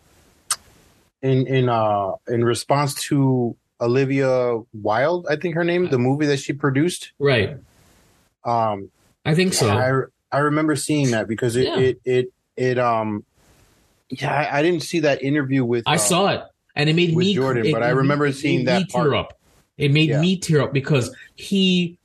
[1.21, 6.37] in in uh in response to Olivia Wilde, I think her name, the movie that
[6.39, 7.11] she produced.
[7.19, 7.57] Right.
[8.45, 8.89] Um,
[9.25, 9.69] I think so.
[9.69, 11.79] I I remember seeing that because it Yeah.
[11.79, 12.25] it it
[12.57, 13.23] it um
[14.09, 16.41] yeah I, I didn't see that interview with I uh, saw it
[16.75, 19.13] and it made with me Jordan, it- but I remember it seeing that tear part.
[19.13, 19.39] up.
[19.77, 20.21] It made Yeah.
[20.21, 21.97] me tear up because he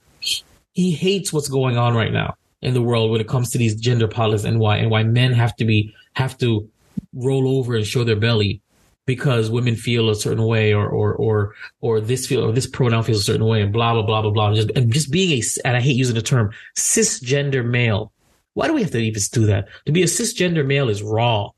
[0.72, 3.74] he hates what's going on right now in the world when it comes to these
[3.76, 6.68] gender politics and why and why men have to be have to
[7.14, 8.60] roll over and show their belly
[9.08, 13.02] because women feel a certain way or or or or this feel or this pronoun
[13.02, 15.42] feels a certain way and blah blah blah blah blah just and just being a
[15.64, 18.12] and I hate using the term cisgender male.
[18.52, 19.68] Why do we have to even do that?
[19.86, 21.52] To be a cisgender male is wrong.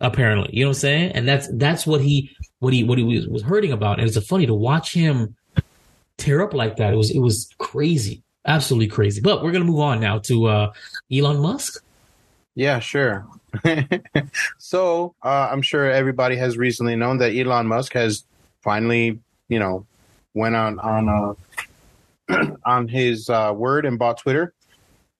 [0.00, 3.04] Apparently, you know what I'm saying, and that's that's what he what he what he
[3.04, 5.36] was, was hurting about, and it's funny to watch him
[6.18, 6.92] tear up like that.
[6.92, 9.20] It was it was crazy, absolutely crazy.
[9.20, 10.72] But we're gonna move on now to uh
[11.12, 11.80] Elon Musk.
[12.56, 13.24] Yeah, sure.
[14.58, 18.24] so uh, I'm sure everybody has recently known that Elon Musk has
[18.62, 19.86] finally, you know,
[20.34, 21.36] went on on
[22.28, 24.52] uh, on his uh, word and bought Twitter.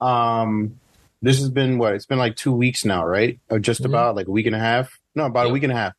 [0.00, 0.80] Um,
[1.22, 1.94] this has been what?
[1.94, 3.38] It's been like two weeks now, right?
[3.50, 3.86] Or just Mhm.
[3.86, 4.98] about like a week and a half?
[5.14, 5.92] No, about a week and a half.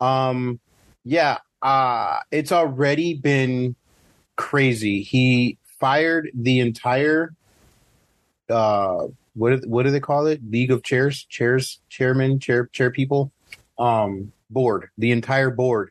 [0.00, 0.60] Um,
[1.04, 3.74] yeah, uh, it's already been
[4.36, 5.02] crazy.
[5.02, 7.32] He fired the entire
[8.48, 9.06] uh
[9.38, 10.40] what do- what do they call it?
[10.50, 13.32] League of Chairs, chairs, chairman, chair, chair people,
[13.78, 15.90] um, board, the entire board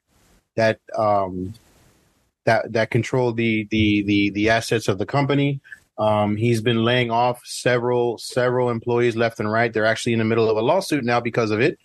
[0.56, 1.54] that um
[2.46, 5.60] that that control the the the the assets of the company.
[6.00, 9.72] Um, he's been laying off several several employees left and right.
[9.74, 11.80] They're actually in the middle of a lawsuit now because of it,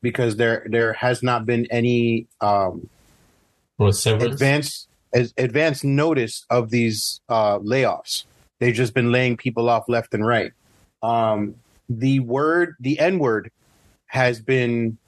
[0.00, 2.88] because there there has not been any um
[4.32, 8.24] advance as advance notice of these uh, layoffs.
[8.58, 10.52] They've just been laying people off left and right.
[11.02, 11.56] Um,
[11.88, 13.50] the word, the N word,
[14.06, 14.98] has been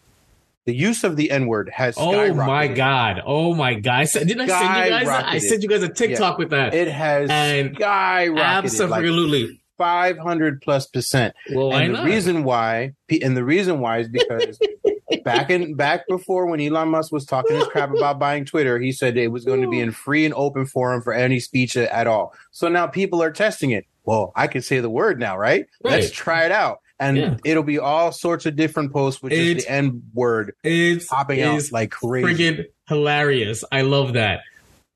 [0.66, 1.94] the use of the N word has.
[1.98, 3.22] Oh my god!
[3.24, 4.08] Oh my god!
[4.12, 5.08] Didn't I send you guys?
[5.08, 6.74] I sent you guys a TikTok with that.
[6.74, 9.60] It has And skyrocketed, like Absolutely.
[9.76, 11.34] five hundred plus percent.
[11.52, 12.04] well, and not?
[12.04, 14.58] the reason why, and the reason why is because
[15.24, 18.90] back in back before when Elon Musk was talking his crap about buying Twitter, he
[18.90, 22.06] said it was going to be in free and open forum for any speech at
[22.06, 22.32] all.
[22.52, 23.86] So now people are testing it.
[24.04, 25.66] Well, I can say the word now, right?
[25.82, 27.36] Let's try it out, and Yeah.
[27.44, 31.62] it'll be all sorts of different posts with It's- the N word it's popping out
[31.72, 32.26] like crazy.
[32.28, 33.64] friggin' hilarious.
[33.72, 34.40] I love that.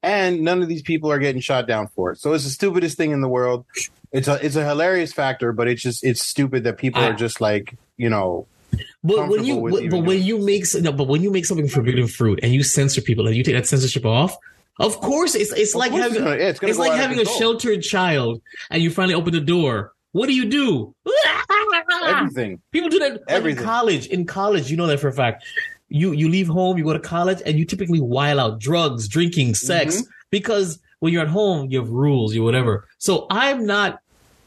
[0.00, 2.18] and none of these people are getting shot down for it.
[2.20, 3.64] So it's the stupidest thing in the world.
[4.12, 7.12] It's a it's a hilarious factor, but it's just it's stupid that people I- are
[7.14, 8.46] just like you know
[9.02, 12.06] But when you but, but when you make no, but when you make something forbidden
[12.06, 14.36] fruit and you censor people and you take that censorship off,
[14.78, 17.24] of course it's it's Of like having it's gonna- yeah, it's it's like having a
[17.24, 19.92] sheltered child and you finally open the door.
[20.12, 20.94] What do you do?
[22.06, 22.60] everything.
[22.72, 24.06] People do that like, in college.
[24.06, 25.44] In college, you know that for a fact.
[25.88, 29.54] You you leave home, you go to college, and you typically while out drugs, drinking,
[29.54, 30.10] sex, Mm-hmm.
[30.30, 32.86] because when you're at home, you have rules, you whatever.
[32.98, 34.00] So I'm not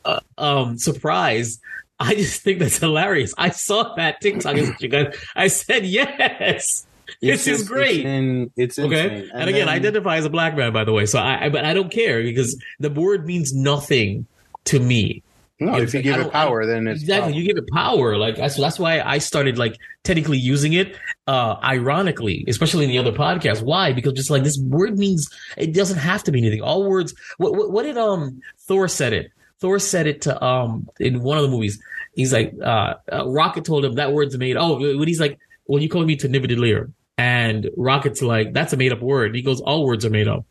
[0.06, 1.60] uh, um surprised.
[2.00, 3.34] I just think that's hilarious.
[3.38, 4.56] I saw that TikTok.
[4.80, 6.86] You guys, I said yes.
[7.22, 7.97] This It's is just- great.
[7.99, 9.03] It's, in, it's Okay.
[9.20, 9.32] insane.
[9.34, 11.05] And, again, I then- identify as a black man, by the way.
[11.05, 14.26] So I, I but I don't care because the word means nothing
[14.66, 15.24] to me.
[15.59, 17.39] no, it's if you like, give it don't- power, then it's exactly power.
[17.39, 20.95] you give it power like that's that's why i started like technically using it
[21.28, 25.72] uh ironically especially in the other podcast why because just like this word means it
[25.74, 29.32] doesn't have to mean anything all words what what, what did um thor said it
[29.59, 31.80] thor said it to um in one of the movies
[32.16, 35.38] he's like uh, uh rocket told him that word's made oh when he's like
[35.68, 36.91] well you called me to Nidavellir.
[37.18, 40.45] And rocket's like that's a made up word he goes all words are made up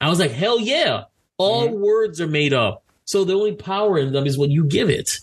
[0.00, 1.04] i was like hell yeah
[1.36, 1.80] all Mm-hmm.
[1.80, 5.18] words are made up so the only power in them is what you give it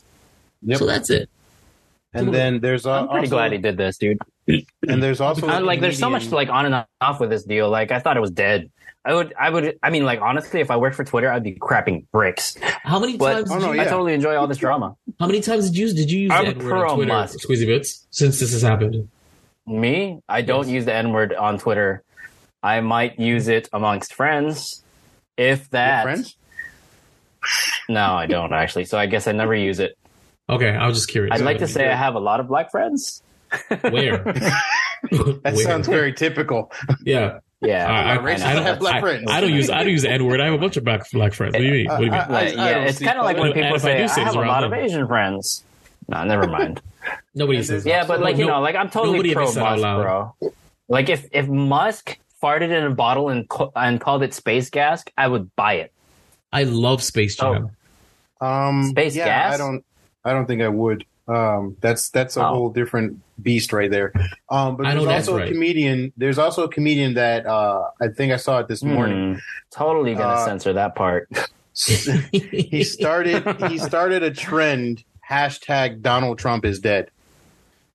[0.64, 0.80] Yep.
[0.80, 1.30] so that's it.
[2.14, 4.18] and then there's uh, I'm pretty also, glad he did this, dude.
[4.88, 7.30] And there's also I, a like, there's so much comedian- like on and off with
[7.30, 7.70] this deal.
[7.70, 8.72] Like, I thought it was dead.
[9.04, 11.54] I would, I would, I mean, like, honestly, if I worked for Twitter, I'd be
[11.54, 12.56] crapping bricks.
[12.62, 13.52] How many But- times?
[13.52, 14.96] Oh, did no, you, I totally enjoy all this drama.
[15.20, 15.94] How many times did you use?
[15.94, 17.40] Did you use I'm the N-word on Twitter, Musk.
[17.40, 19.08] Squeezy Bits, since this has happened?
[19.68, 20.74] Me, I don't Yes.
[20.74, 22.04] use the N word on Twitter.
[22.62, 24.84] I might use it amongst friends,
[25.38, 26.04] if Your that.
[26.04, 26.36] friends.
[27.90, 28.86] No, I don't actually.
[28.86, 29.98] So I guess I never use it.
[30.50, 31.34] Okay, I was just curious.
[31.34, 33.22] I'd like to say I have a lot of black friends.
[33.82, 34.24] where.
[35.12, 35.56] That Where?
[35.58, 36.72] sounds very typical.
[37.04, 39.26] Yeah, Yeah, I, I, racists I don't have black I, friends.
[39.30, 39.70] I don't use.
[39.70, 40.42] I don't use the N word.
[40.42, 41.54] I have a bunch of black black friends.
[41.54, 41.86] What do you mean?
[41.88, 42.20] What do you mean?
[42.22, 44.24] I- But, I yeah, it's kind of like when people if I say do I,
[44.26, 44.80] have a lot of them.
[44.80, 45.64] Asian friends.
[46.08, 46.82] No, never mind.
[47.36, 47.86] Nobody says.
[47.86, 50.36] Yeah, but like No, you know, like I'm totally nobody pro Musk, bro.
[50.88, 55.04] Like if if Musk farted in a bottle and co- and called it space gas,
[55.18, 55.92] I would buy it.
[56.54, 57.72] I love Space Jam.
[58.40, 59.54] Um, Space yeah, gas?
[59.56, 59.84] I don't.
[60.24, 61.06] I don't think I would.
[61.28, 62.50] Um, that's that's a Oh.
[62.50, 64.14] whole different beast right there.
[64.50, 65.48] Um, but I there's know also right.
[65.50, 66.14] a comedian.
[66.18, 69.34] There's also a comedian that uh, I think I saw it this morning.
[69.34, 69.40] Hmm,
[69.72, 71.28] totally gonna Uh, censor that part.
[72.32, 77.10] he started he started a trend hashtag Donald Trump is dead,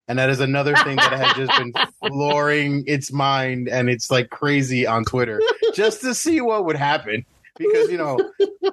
[0.08, 1.72] And that is another thing that has just been
[2.08, 5.40] flooring its mind and it's like crazy on Twitter
[5.74, 7.24] just to see what would happen.
[7.56, 8.18] Because, you know,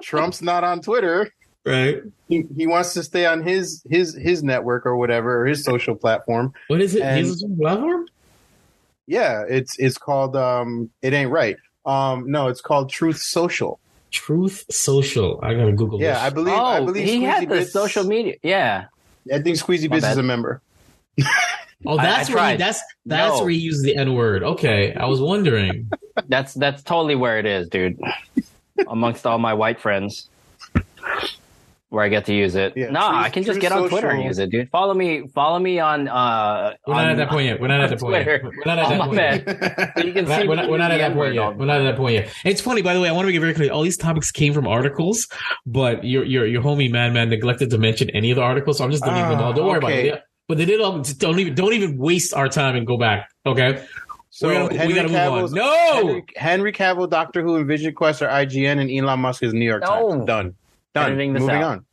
[0.02, 1.30] Trump's not on Twitter.
[1.64, 2.02] Right.
[2.28, 5.94] He, he wants to stay on his his his network or whatever, or his social
[5.94, 6.54] platform.
[6.68, 7.02] What is it?
[7.02, 8.06] And- His platform?
[9.06, 11.56] Yeah, it's it's called um it ain't right.
[11.84, 13.78] Um no, it's called Truth Social.
[14.10, 15.38] Truth Social.
[15.42, 16.22] I gotta Google Yeah, this.
[16.22, 18.34] I believe I oh, believe he Squeezy had the Bits- social media.
[18.42, 18.86] Yeah.
[19.32, 20.62] I think Squeezy My Biz is a member.
[21.86, 23.40] oh, that's I where he, that's that's No.
[23.42, 24.42] where he uses the N word.
[24.42, 25.90] Okay, I was wondering.
[26.26, 27.96] That's that's totally where it is, dude.
[28.88, 30.28] Amongst all my white friends,
[31.90, 32.74] where I get to use it.
[32.76, 34.68] Yeah, no, Truth- I can just get on Twitter and use it, dude.
[34.70, 36.06] Follow me, follow me on.
[36.08, 37.60] uh We're not on, at that point yet.
[37.60, 38.24] We're not at that point yet.
[38.24, 38.52] Twitter.
[38.56, 39.92] We're not at Oh, that my point yet.
[39.98, 41.56] So you can We're see not, we're not, we're not at that point yet.
[41.56, 42.32] We're not at that point yet.
[42.44, 43.08] It's funny, by the way.
[43.08, 43.72] I want to make it very clear.
[43.72, 45.28] All these topics came from articles,
[45.66, 48.84] but your your your homie man man neglected to mention any of the articles, so
[48.84, 49.52] I'm just deleting them all.
[49.54, 50.04] Don't worry about it.
[50.06, 50.16] Yeah.
[50.46, 50.98] But they did all.
[51.00, 53.30] Don't even don't even waste our time and go back.
[53.46, 53.84] Okay.
[54.30, 55.58] So we gotta, Henry we gotta move Cavill's- on.
[55.58, 55.94] No.
[56.06, 59.64] Henry, Henry Cavill, Doctor Who, and Vision Quest are IGN, and Elon Musk is New
[59.64, 60.10] York No.
[60.10, 60.24] Times.
[60.26, 60.54] Done.
[60.94, 61.12] Done.
[61.12, 61.64] Editing this Moving out.
[61.64, 61.84] on.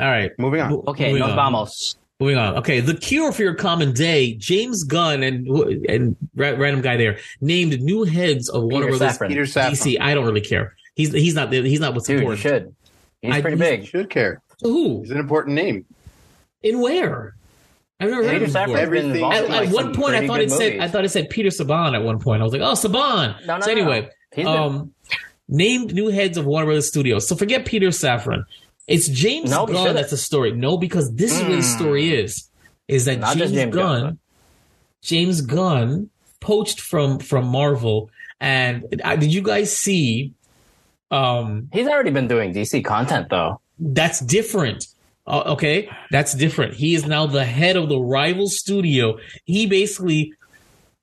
[0.00, 0.30] All right.
[0.38, 0.72] Moving on.
[0.88, 1.36] Okay, moving nos on.
[1.36, 1.96] vamos.
[2.20, 2.56] Moving on.
[2.58, 4.34] Okay, the cure for your common day.
[4.34, 5.46] James Gunn and
[5.88, 9.28] and random guy there named new heads of Warner Peter Brothers Safran.
[9.28, 9.70] Peter Safran.
[9.72, 10.00] DC.
[10.00, 10.74] I don't really care.
[10.94, 12.40] He's he's not the- he's not what's Dude, you important.
[12.42, 12.74] should.
[13.22, 13.86] He's I- pretty he's- big.
[13.86, 14.40] Should care.
[14.62, 15.84] Who He's an important name.
[16.62, 17.34] in where?
[18.00, 18.78] I've never heard of him before.
[18.78, 21.28] Everything- At, at like one point, I thought good it said I thought it said
[21.30, 21.94] Peter Saban.
[21.94, 23.44] At one point, I was like, oh Saban.
[23.46, 23.72] No, no, so no.
[23.72, 24.92] anyway, He's been- um,
[25.48, 27.28] named new heads of Warner Brothers Studios.
[27.28, 28.44] So forget Peter Safran.
[28.86, 30.52] It's James No, Gunn that's the story.
[30.52, 31.60] No, because this is what the Hmm.
[31.62, 32.48] story is.
[32.88, 34.18] Is that Not James, James Gunn, Gunn,
[35.02, 40.32] James Gunn poached from from Marvel, and uh, did you guys see?
[41.10, 43.60] Um, He's already been doing DC content though.
[43.78, 44.86] that's different.
[45.26, 46.74] Uh, okay, that's different.
[46.74, 49.18] He is now the head of the rival studio.
[49.44, 50.32] He basically,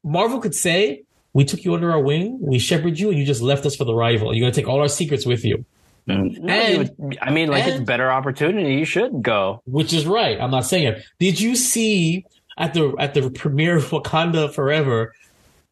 [0.04, 1.04] Marvel could say,
[1.34, 3.86] "We took you under our wing, we shepherded you, and you just left us for
[3.86, 4.34] the rival.
[4.34, 5.66] You're gonna take all our secrets with you."
[6.08, 6.38] Mm.
[6.40, 8.76] No, you And- would- I mean, like it's a better opportunity.
[8.76, 9.62] You should go.
[9.66, 10.40] which is right.
[10.40, 11.04] I'm not saying it.
[11.20, 12.26] Did you see
[12.58, 15.14] at the at the premiere of Wakanda Forever,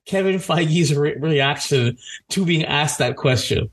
[0.06, 1.98] Kevin Feige's re- reaction
[2.30, 3.70] to being asked that question,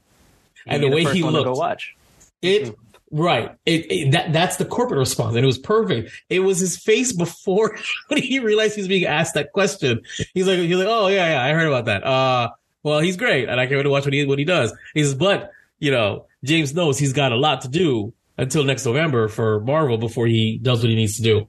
[0.67, 1.55] and You'd the way first he one to looked?
[1.55, 1.95] Go watch.
[2.43, 2.73] It mm-hmm.
[3.11, 3.51] Right.
[3.67, 6.11] It, it that that's the corporate response, and it was perfect.
[6.29, 7.79] It was his face before
[8.09, 10.01] when he realized he was being asked that question.
[10.35, 12.05] He's like, he's like, oh yeah, yeah, I heard about that.
[12.05, 12.51] Uh,
[12.83, 14.73] well, he's great, and I can't wait to watch what he what he does.
[14.95, 18.87] He says, but you know, James knows he's got a lot to do until next
[18.87, 21.49] November for Marvel before he does what he needs to do.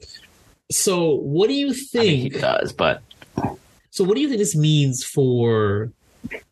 [0.72, 3.01] So, what do you I mean, he does, but
[3.91, 5.91] so, what do you think this means for?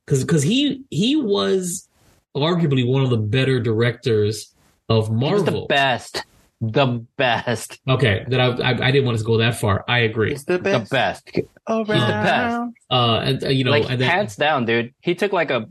[0.06, 1.88] Because because he he was
[2.36, 4.54] arguably one of the better directors
[4.90, 5.62] of he was Marvel.
[5.62, 6.24] the best.
[6.60, 7.80] The best.
[7.88, 9.86] Okay, that I, I I didn't want to go that far.
[9.88, 10.32] I agree.
[10.32, 10.92] He's the The best.
[10.92, 11.30] best.
[11.70, 11.86] around.
[11.86, 12.72] He's the best.
[12.90, 14.94] Uh, and uh, you know, like and then, hands down, dude.
[15.02, 15.68] He took like a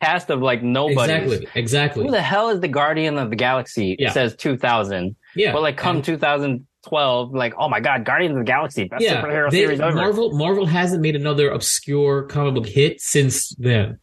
[0.00, 1.12] cast of like nobody.
[1.12, 2.04] exactly, exactly.
[2.06, 3.96] Who the hell is the Guardian of the Galaxy?
[3.98, 4.08] Yeah.
[4.08, 5.14] It says 2000.
[5.36, 9.02] Yeah, But like come And- 2012, like oh my god, Guardians of the Galaxy, best
[9.02, 9.94] yeah, superhero they- series ever.
[9.94, 13.98] Marvel Marvel hasn't made another obscure comic book hit since then,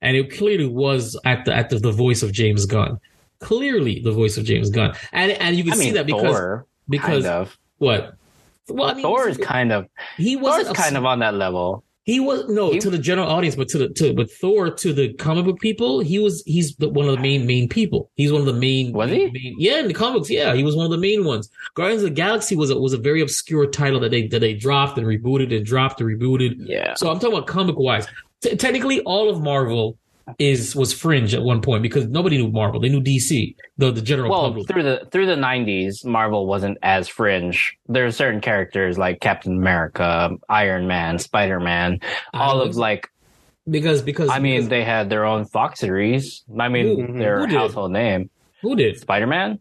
[0.00, 2.98] and it clearly was at the at the, the voice of James Gunn.
[3.40, 6.66] Clearly, the voice of James Gunn, and and you can I see that because Thor,
[6.88, 7.58] because kind of.
[7.78, 8.14] what?
[8.68, 11.84] Well, I mean, Thor is kind of he was kind of on that level.
[12.04, 14.92] He was no He- to the general audience, but to the to but Thor to
[14.92, 18.10] the comic book people, he was he's the, one of the main main people.
[18.14, 18.92] He's one of the main.
[18.92, 19.28] Was he?
[19.30, 21.50] main- yeah, in the comics, yeah, he was one of the main ones.
[21.74, 24.54] Guardians of the Galaxy was a, was a very obscure title that they that they
[24.54, 26.54] dropped and rebooted and dropped and rebooted.
[26.60, 26.94] Yeah.
[26.94, 28.06] So I'm talking about comic wise.
[28.40, 29.98] T- technically, all of Marvel
[30.38, 32.80] is was fringe at one point because nobody knew Marvel.
[32.80, 34.66] They knew DC, the the general Well, public.
[34.68, 37.76] through the through the '90s, Marvel wasn't as fringe.
[37.88, 42.00] There are certain characters like Captain America, Iron Man, Spider Man,
[42.34, 43.08] all of like.
[43.70, 46.44] because because I mean, because- they had their own Fox series.
[46.58, 48.30] I mean, Who- their who household name,
[48.62, 49.58] who did Spider Man.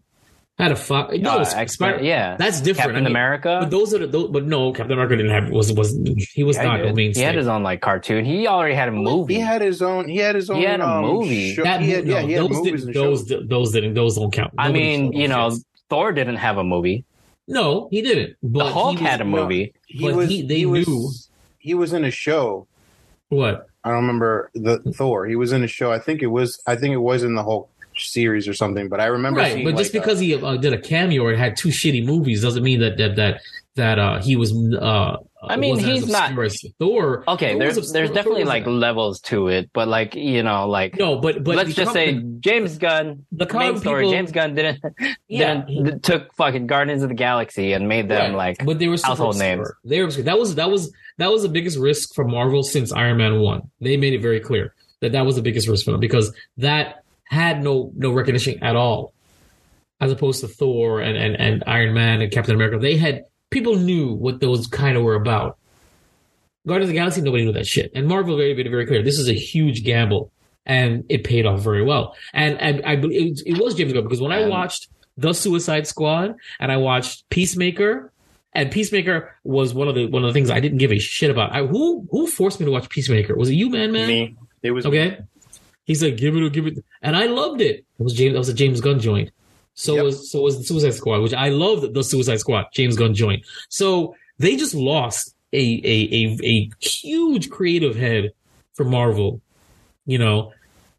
[0.57, 2.37] Had a fo- no Uh, X-Men, Spider- yeah.
[2.37, 2.77] that's different.
[2.91, 3.57] Captain I mean, America.
[3.61, 5.97] But those are the those, but no, Captain America didn't have was was
[6.33, 6.95] he was Yeah, not he, a did.
[6.95, 7.19] mainstay.
[7.21, 8.23] he had his own like cartoon.
[8.25, 9.33] He already had a movie.
[9.35, 10.07] He had his own.
[10.07, 10.57] He had his own.
[10.57, 11.53] He had a um, movie.
[11.53, 13.93] show- that he had, mo- yeah, he had those movies didn't and those those didn't
[13.95, 14.53] those don't count.
[14.57, 15.63] I mean, you know, shits.
[15.89, 17.03] Thor didn't have a movie.
[17.47, 18.37] no, he didn't.
[18.41, 19.73] But The Hulk he was- had a movie.
[19.87, 20.29] He But was.
[20.29, 21.09] he- they he was, knew.
[21.59, 22.65] He was in a show.
[23.29, 23.67] What?
[23.83, 25.25] I don't remember the Thor.
[25.27, 25.91] He was in a show.
[25.91, 26.61] I think it was.
[26.65, 27.69] I think it was in the Hulk.
[27.97, 28.89] Series or something.
[28.89, 31.35] But I remember right, seeing but just like, because he uh, did a cameo or
[31.35, 33.41] had two shitty movies doesn't mean that that that
[33.75, 35.17] that uh he was uh
[35.47, 36.31] I mean, he's not-
[36.79, 37.23] Thor.
[37.27, 40.15] Okay, Thor there's was there's obscure- definitely Thor like was- levels to it, but like
[40.15, 43.25] you know, like no, but but let's just com- say James Gunn.
[43.31, 44.79] the Main comic story: people, James Gunn didn't
[45.27, 48.57] Yeah, didn't took fucking Guardians of the Galaxy and made them Right.
[48.57, 49.69] like but they were super household names.
[49.83, 50.23] They were obscure.
[50.25, 53.69] that was that was that was the biggest risk for Marvel since Iron Man one.
[53.81, 57.03] They made it very clear that that was the biggest risk for them because that
[57.25, 59.13] had no no recognition at all,
[59.99, 62.77] as opposed to Thor and and, and Iron Man and Captain America.
[62.77, 65.57] They had people knew what those kind of were about.
[66.67, 69.03] Guardians of the Galaxy, nobody knew that shit, and Marvel very very very clear.
[69.03, 70.31] This is a huge gamble,
[70.65, 72.15] and it paid off very well.
[72.33, 75.87] And I, I believe it, it was James Gunn because when I watched The Suicide
[75.87, 78.11] Squad and I watched Peacemaker
[78.55, 81.29] and Peacemaker was one of the one of the things I didn't give a shit
[81.29, 81.51] about.
[81.51, 83.35] I, who who forced me to watch Peacemaker?
[83.35, 84.07] Was it you, man, man?
[84.07, 84.35] me.
[84.63, 85.19] It was Okay.
[85.83, 87.75] He said, "Give it, or give it," and I loved it.
[87.99, 88.33] It was James.
[88.33, 89.29] That was a James Gunn joint.
[89.75, 90.03] So Yep.
[90.05, 91.93] was so was the Suicide Squad, which I loved.
[91.93, 93.45] The Suicide Squad, James Gunn joint.
[93.69, 98.31] So they just lost a a a, a huge creative head
[98.73, 99.41] for Marvel.
[100.05, 100.53] You know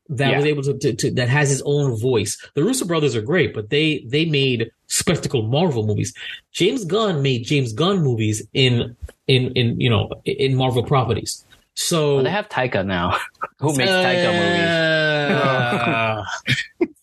[0.08, 0.36] that Yeah.
[0.36, 2.32] was able to, to, to that has his own voice.
[2.54, 6.12] The Russo brothers are great, but they they made spectacle Marvel movies.
[6.52, 8.94] James Gunn made James Gunn movies in
[9.26, 11.44] in in you know in Marvel properties.
[11.78, 13.18] So Well, they have Taika now,
[13.60, 15.36] who makes Taika movies.
[15.42, 16.24] uh,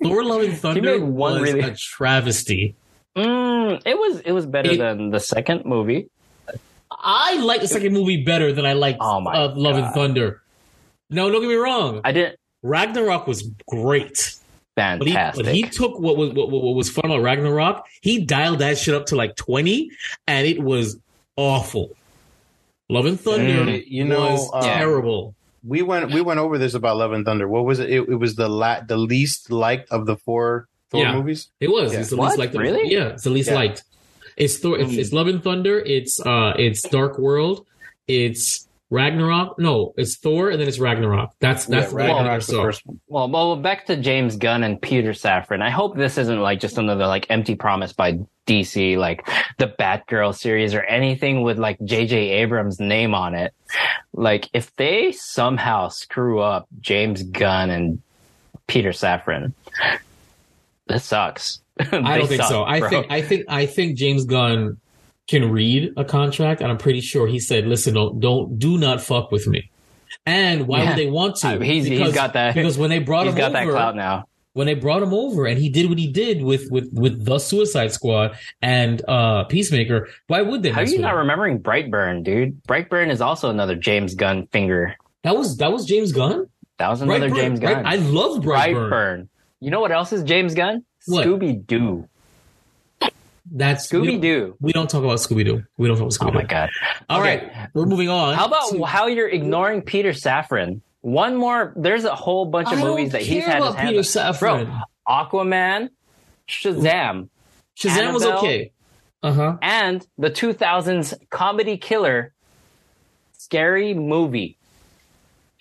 [0.04, 2.76] Thor: Love and Thunder made one was really- a travesty.
[3.16, 6.10] Mm, it was it was better It- than the second movie.
[6.90, 10.42] I like the second movie better than I liked Oh my uh, Love and Thunder.
[11.10, 12.02] No, don't get me wrong.
[12.04, 14.36] I didn't Ragnarok was great.
[14.76, 15.46] But he, fantastic.
[15.46, 17.86] but he took what was what, what was fun about Ragnarok.
[18.02, 19.92] He dialed that shit up to like twenty,
[20.28, 20.98] and it was
[21.36, 21.92] awful.
[22.90, 25.36] Love and Thunder Mm, you know, was uh, terrible.
[25.64, 27.48] we went we went over this about Love and Thunder.
[27.48, 27.90] What was it?
[27.90, 31.14] It, it was the la- the least liked of the four Thor Yeah.
[31.16, 31.50] movies.
[31.60, 31.94] It was.
[31.94, 32.00] Yeah.
[32.02, 32.28] It's the What?
[32.38, 32.56] least liked.
[32.56, 32.92] Really?
[32.92, 33.56] Yeah, it's the least Yeah.
[33.56, 33.84] liked.
[34.36, 34.78] It's Thor.
[34.80, 35.80] It's, it's Love and Thunder.
[35.80, 37.66] It's uh, it's Dark World.
[38.08, 39.58] It's Ragnarok.
[39.58, 41.32] No, it's Thor, and then it's Ragnarok.
[41.40, 42.42] That's that's yeah, the Ragnarok.
[42.42, 43.00] The So first one.
[43.08, 45.62] well, well, back to James Gunn and Peter Safran.
[45.62, 49.28] I hope this isn't like just another like empty promise by DC, like
[49.58, 52.16] the Batgirl series or anything with like J.J.
[52.16, 53.54] Abrams' name on it.
[54.14, 58.02] Like if they somehow screw up James Gunn and
[58.68, 59.54] Peter Safran,
[60.88, 61.62] this sucks.
[61.80, 62.64] I don't think so.
[62.64, 64.78] I think I think I think James Gunn
[65.28, 69.02] can read a contract, and I'm pretty sure he said, "Listen, don't, don't do not
[69.02, 69.70] fuck with me."
[70.26, 70.90] And why Yeah.
[70.90, 71.48] would they want to?
[71.48, 73.96] Uh, he's- he's got that- because when they brought he's him got over, that clout
[73.96, 74.26] now.
[74.54, 77.40] when they brought him over and he did what he did with with with the
[77.40, 80.70] Suicide Squad and uh Peacemaker, why would they?
[80.70, 81.20] How are you not him?
[81.20, 82.62] remembering Brightburn, dude?
[82.68, 84.96] Brightburn is also another James Gunn finger.
[85.24, 86.48] That was that was James Gunn.
[86.78, 87.82] That was another Brightburn, James Gunn.
[87.82, 88.90] Bright- I love Brightburn.
[88.92, 89.28] Brightburn.
[89.62, 90.84] You know what else is James Gunn?
[91.10, 92.08] Scooby Doo.
[93.52, 94.56] That's Scooby Doo.
[94.62, 95.64] We don't talk about Scooby Doo.
[95.78, 96.38] We don't talk about Scooby Oh Doo.
[96.40, 96.70] my god.
[97.10, 97.38] All Okay.
[97.48, 98.36] right, we're moving on.
[98.36, 100.82] How about to- how you're ignoring Peter Safran?
[101.02, 101.74] One more.
[101.76, 104.00] There's a whole bunch of I movies that he's had his Peter.
[104.00, 104.66] Safran.
[104.66, 105.90] Bro, Aquaman,
[106.48, 107.28] Shazam,
[107.78, 108.72] Shazam was okay.
[109.22, 109.58] Uh huh.
[109.62, 112.34] and the 2000s comedy killer,
[113.38, 114.58] Scary Movie.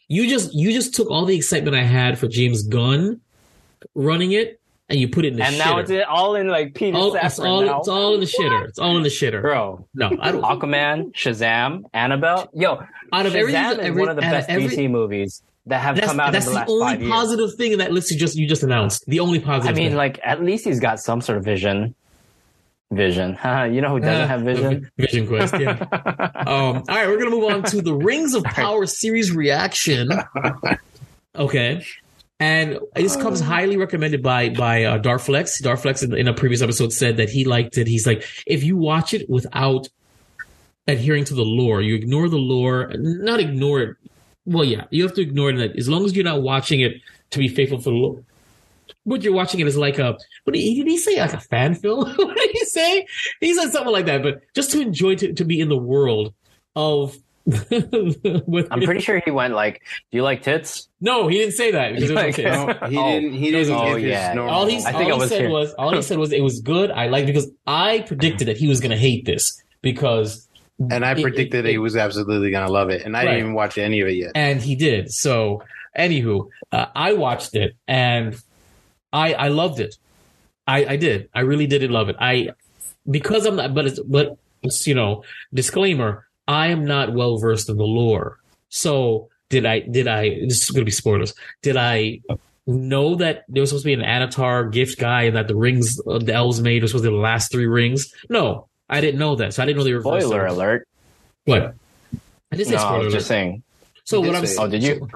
[0.09, 3.21] You just you just took all the excitement I had for James Gunn
[3.95, 4.61] running it,
[4.93, 5.59] and you put it in the and shitter.
[5.59, 7.79] now it's all in like Peter all, Safran it's all now.
[7.81, 8.69] it's all in the shitter.
[8.69, 9.43] It's all in the shitter.
[9.43, 10.43] Bro, No, I don't.
[10.43, 12.49] Aquaman, Shazam, Annabelle.
[12.55, 12.83] Yo,
[13.13, 16.19] Out of Shazam is every, one of the best every- DC movies that have come
[16.21, 17.13] out in that's the the, last only five years.
[17.13, 19.05] positive thing in that list you just you just announced.
[19.07, 19.75] The only positive.
[19.77, 19.97] I mean, thing.
[19.97, 21.95] like at least he's got some sort of vision.
[22.91, 23.39] Vision.
[23.73, 24.91] you know who doesn't Uh, have vision?
[24.99, 25.55] Vision Quest.
[25.59, 25.71] Yeah.
[26.47, 30.11] um, all right, we're gonna move on to the Rings of Power series reaction.
[31.35, 31.83] Okay.
[32.43, 35.63] And this comes highly recommended by by uh, Darflex.
[35.63, 37.87] Darflex in, in a previous episode said that he liked it.
[37.87, 39.89] He's like, if you watch it without
[40.89, 43.97] adhering to the lore, you ignore the lore, not ignore it.
[44.45, 45.77] Well, yeah, you have to ignore it.
[45.79, 46.95] As long as you're not watching it
[47.31, 48.25] to be faithful to the lore,
[49.07, 51.39] but you're watching it as like a what did he, did he say like a
[51.39, 52.13] fan film?
[52.17, 53.07] what did he say?
[53.41, 54.25] He said something like that.
[54.25, 56.35] But just to enjoy to, to be in the world
[56.75, 57.17] of.
[57.47, 61.73] with, I'm pretty sure he went like, "Do you like tits?" no, he didn't say
[61.73, 62.51] that because it was Like, okay.
[62.51, 63.11] No, he Oh.
[63.21, 63.33] didn't.
[63.35, 64.33] He didn't Oh, yeah.
[64.35, 64.55] normal.
[64.55, 65.51] All he's I think all I he was said here.
[65.51, 66.91] was all he said was it was good.
[66.91, 70.47] I liked because I predicted that he was going to hate this because
[70.91, 73.25] and I it- predicted it- he was absolutely gonna love it, and I Right.
[73.33, 74.33] didn't even watch any of it yet.
[74.35, 75.11] and he did.
[75.13, 75.63] So,
[75.99, 78.37] anywho, uh, I watched it and
[79.13, 79.97] I I loved it.
[80.67, 81.29] I I did.
[81.35, 82.17] I really did love it.
[82.21, 82.51] I
[83.11, 86.27] because I'm not, but it's but it's you know disclaimer.
[86.53, 88.39] I am not well versed in the lore.
[88.69, 89.81] So did I?
[89.81, 90.31] Did I?
[90.47, 91.35] This is going to be spoilers.
[91.63, 92.21] Did I
[92.67, 96.01] know that there was supposed to be an Annatar gift guy and that the rings
[96.07, 98.15] uh, the elves made was supposed to be the last three rings?
[98.29, 99.55] No, I didn't know that.
[99.55, 100.89] So I didn't know they were Spoiler alert.
[101.45, 101.75] What?
[102.53, 103.19] I did say No, I spoiler was alert.
[103.19, 103.63] just saying.
[104.05, 104.59] So what I'm say it.
[104.59, 105.09] Oh, did you?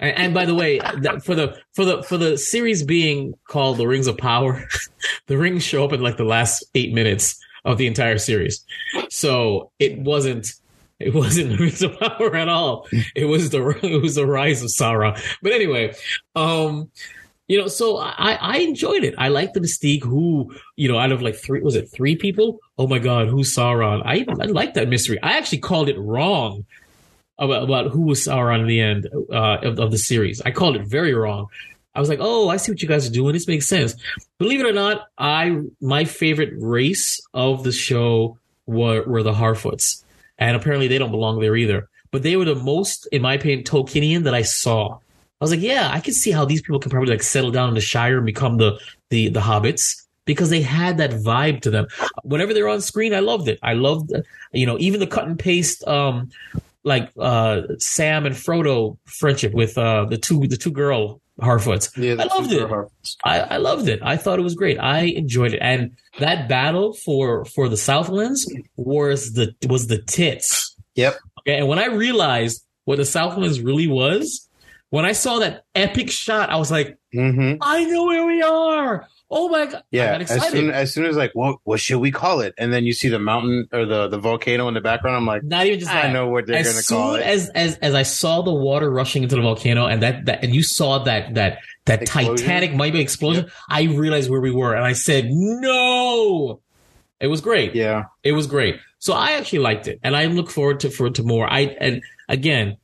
[0.00, 3.76] and, and by the way, that for the for the for the series being called
[3.78, 4.66] the Rings of Power,
[5.26, 8.64] the rings show up in like the last eight minutes of the entire series.
[9.08, 10.52] So it wasn't
[11.00, 12.86] it wasn't the Rings of Power at all.
[13.14, 15.20] It was the it was the rise of Sauron.
[15.42, 15.94] But anyway,
[16.34, 16.90] um,
[17.48, 19.14] you know, so I I enjoyed it.
[19.18, 20.04] I liked the mystique.
[20.04, 22.58] Who you know, out of like three was it three people?
[22.78, 24.02] Oh my god, who's Sauron?
[24.04, 25.18] I I like that mystery.
[25.22, 26.64] I actually called it wrong
[27.38, 30.40] about, about who was Sauron in the end uh, of, of the series.
[30.42, 31.48] I called it very wrong.
[31.94, 33.32] I was like, oh, I see what you guys are doing.
[33.32, 33.94] This makes sense.
[34.38, 40.03] Believe it or not, I my favorite race of the show were were the Harfoots,
[40.38, 41.88] and apparently they don't belong there either.
[42.10, 44.94] But they were the most, in my opinion, Tolkienian that I saw.
[44.96, 47.68] I was like, yeah, I can see how these people can probably like settle down
[47.68, 48.78] in the Shire and become the
[49.10, 51.86] the the hobbits because they had that vibe to them.
[52.22, 53.58] Whenever they're on screen, I loved it.
[53.62, 54.12] I loved,
[54.52, 56.30] you know, even the cut and paste, um,
[56.84, 61.96] like uh Sam and Frodo friendship with uh the two the two girl Harfoots.
[61.96, 62.70] Yeah, I loved it.
[63.24, 64.00] I, I loved it.
[64.02, 64.78] I thought it was great.
[64.78, 70.76] I enjoyed it, and that battle for for the Southlands was the was the tits.
[70.94, 71.16] Yep.
[71.40, 74.48] Okay, and when I realized what the Southlands really was,
[74.90, 79.08] when I saw that epic shot, I was like, hmm I know where we are.
[79.30, 79.76] Oh my god!
[79.76, 80.16] I Yeah.
[80.18, 82.54] As soon as soon as like, what what should we call it?
[82.58, 85.16] And then you see the mountain or the the volcano in the background.
[85.16, 86.06] I'm like, Not even just that.
[86.06, 87.22] I know what they're as gonna soon call it.
[87.22, 90.54] as as as I saw the water rushing into the volcano and that that and
[90.54, 92.36] you saw that that that Explosion?
[92.36, 96.60] Titanic might be explosion, I realized where we were and I said no.
[97.20, 97.74] It was great.
[97.74, 98.04] yeah.
[98.22, 98.76] It was great.
[98.98, 101.50] So I actually liked it, and I look forward to for to more.
[101.50, 102.76] I and again,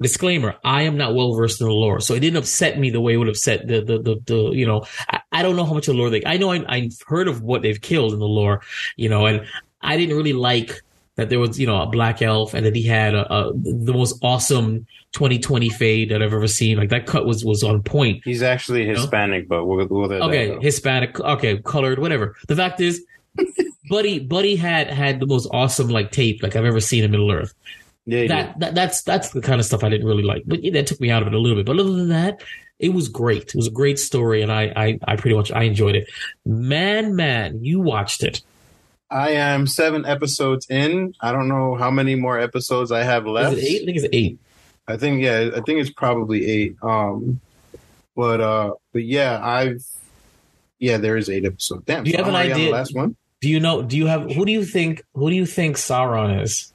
[0.00, 3.00] disclaimer: I am not well versed in the lore, so it didn't upset me the
[3.00, 4.84] way it would upset the the the, the you know.
[5.08, 6.22] I, I don't know how much of lore they.
[6.26, 8.60] I know I, I've heard of what they've killed in the lore,
[8.96, 9.46] you know, and
[9.80, 10.82] I didn't really like
[11.16, 13.94] that there was you know a black elf and that he had a, a the
[13.94, 16.76] most awesome 2020 fade that I've ever seen.
[16.76, 18.20] Like that cut was was on point.
[18.22, 20.58] He's actually Hispanic, but we'll, we'll let that Okay.
[20.60, 22.36] Hispanic, okay, colored, whatever.
[22.48, 23.02] The fact is,
[23.88, 27.32] Buddy, Buddy had had the most awesome like tape like I've ever seen in Middle
[27.32, 27.54] Earth.
[28.04, 28.26] yeah.
[28.26, 30.86] That, that that's that's the kind of stuff I didn't really like, but yeah, that
[30.86, 31.64] took me out of it a little bit.
[31.64, 32.42] But other than that,
[32.80, 33.44] it was great.
[33.48, 36.08] It was a great story, and I I, I pretty much I enjoyed it.
[36.44, 38.42] Man, man, you watched it.
[39.10, 41.14] I am seven episodes in.
[41.20, 43.56] I don't know how many more episodes I have left.
[43.56, 43.82] Is it eight?
[43.82, 44.38] I think it's eight.
[44.88, 46.76] I think yeah, I think it's probably eight.
[46.82, 47.40] Um,
[48.16, 49.84] but uh, but yeah, I've
[50.78, 51.84] yeah, there is eight episodes.
[51.86, 52.72] Damn, Do you so have I'm an already on the idea?
[52.74, 53.16] last one.
[53.40, 53.82] Do you know?
[53.82, 54.30] Do you have?
[54.32, 55.02] Who do you think?
[55.14, 56.69] Who do you think Sauron is?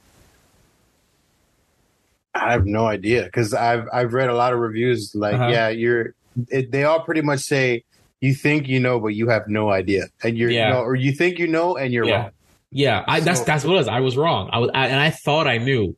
[2.36, 5.14] I have no idea because I've I've read a lot of reviews.
[5.16, 5.48] Like, Uh-huh.
[5.48, 6.14] yeah, you're.
[6.50, 7.84] It, they all pretty much say
[8.22, 10.70] you think you know, but you have no idea, and you're Yeah.
[10.74, 12.16] no, or you think you know, and you're Yeah.
[12.24, 12.32] wrong.
[12.72, 13.88] Yeah, I, that's So- that's what it was.
[13.88, 14.50] I was wrong.
[14.52, 15.96] I was, I, and I thought I knew,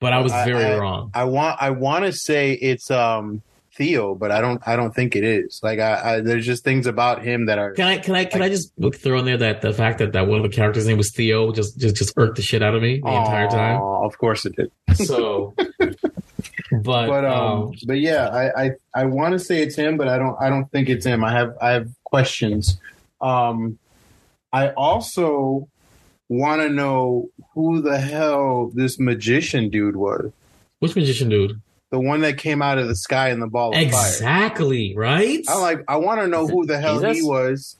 [0.00, 1.10] but I was very I- wrong.
[1.14, 3.40] I want I want to say it's um
[3.78, 5.60] Theo, but I don't I don't think it is.
[5.62, 7.72] Like, I, I there's just things about him that are.
[7.74, 10.26] Can I can I can I just throw in there that the fact that, that
[10.26, 12.82] one of the characters' name was Theo just just just irked the shit out of
[12.82, 13.80] me the entire time.
[13.80, 14.72] Of course it did.
[14.96, 16.02] So, but,
[16.82, 20.18] but um, um, but yeah, I I, I want to say it's him, but I
[20.18, 21.22] don't I don't think it's him.
[21.22, 22.80] I have I have questions.
[23.20, 23.78] Um,
[24.52, 25.68] I also
[26.28, 30.32] want to know who the hell this magician dude was.
[30.80, 31.60] which magician dude?
[31.90, 33.82] The one that came out of the sky in the ball of fire.
[33.84, 35.42] Exactly right.
[35.48, 35.80] I like.
[35.88, 37.76] I want to know who the hell he was.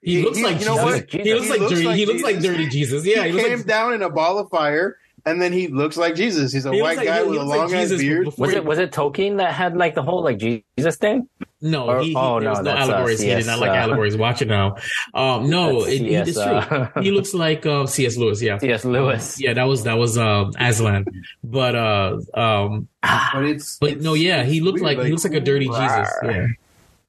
[0.00, 0.84] he, he- looks he- like you know Jesus.
[0.84, 1.10] what?
[1.24, 1.84] He looks He like looks dirty.
[1.86, 3.04] like he looks like dirty Jesus.
[3.04, 4.96] Yeah, he he came like, down in a ball of fire,
[5.26, 6.52] and then he looks like Jesus.
[6.52, 8.28] He's a He white like- guy he with a looks like long ass beard.
[8.38, 11.28] Was it was it Tolkien that had like the whole like Jesus thing?
[11.60, 13.20] No, Or- he, he, oh, there was no, no that's, uh, allegories.
[13.20, 14.16] he did not like uh, allegories.
[14.16, 14.76] Watch it now.
[15.12, 16.42] Um, no, That's it, he- it's true.
[16.44, 18.16] uh, he looks like uh, C.S.
[18.16, 18.40] Lewis.
[18.40, 18.84] Yeah, C.S.
[18.84, 19.40] Lewis.
[19.40, 21.04] yeah, that was that was um, Aslan.
[21.42, 23.78] But uh, um, But it's.
[23.78, 26.08] but it's- no, yeah, he looked weird, like, he looks like a dirty Jesus.
[26.24, 26.46] Yeah.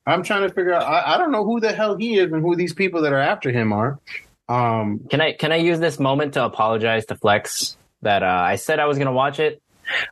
[0.08, 0.82] I'm trying to figure out.
[0.84, 3.20] I, I don't know who the hell he is and who these people that are
[3.20, 4.00] after him are.
[4.48, 8.56] Um, Can I can I use this moment to apologize to Flex that uh, I
[8.56, 9.62] said I was gonna watch it,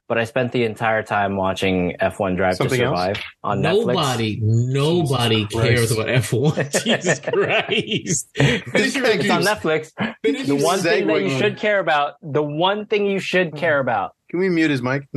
[0.08, 3.00] but I spent the entire time watching F1 Drive Something to else?
[3.00, 3.86] Survive on Netflix.
[3.94, 5.94] Nobody, nobody cares Christ.
[5.94, 6.84] about F1.
[6.84, 8.30] Jesus Christ.
[8.74, 9.92] This guy It's on Netflix.
[10.24, 11.30] The one thing that segue.
[11.30, 12.16] you should care about.
[12.22, 14.14] The one thing you should care about.
[14.30, 15.08] Can we mute his mic?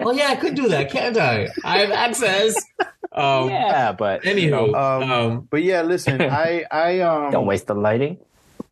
[0.00, 1.48] oh yeah, I could do that, can't I?
[1.64, 2.54] I have access.
[3.12, 7.66] Um, yeah, but you Anywho, Um, um, but yeah, listen, I I um don't waste
[7.66, 8.18] the lighting.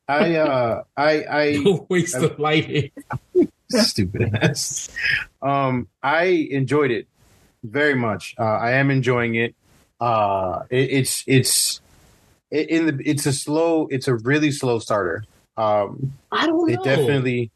[0.07, 2.91] I uh I I don't waste the lighting.
[3.71, 4.91] stupid ass.
[5.43, 7.07] Um, I enjoyed it.
[7.63, 8.35] very much.
[8.39, 9.55] Uh, I am enjoying it.
[10.01, 11.81] Uh, it it's it's
[12.51, 13.87] it, in the it's a slow.
[13.91, 15.25] It's a really slow starter.
[15.57, 16.75] Um, I don't know.
[16.75, 17.51] it definitely.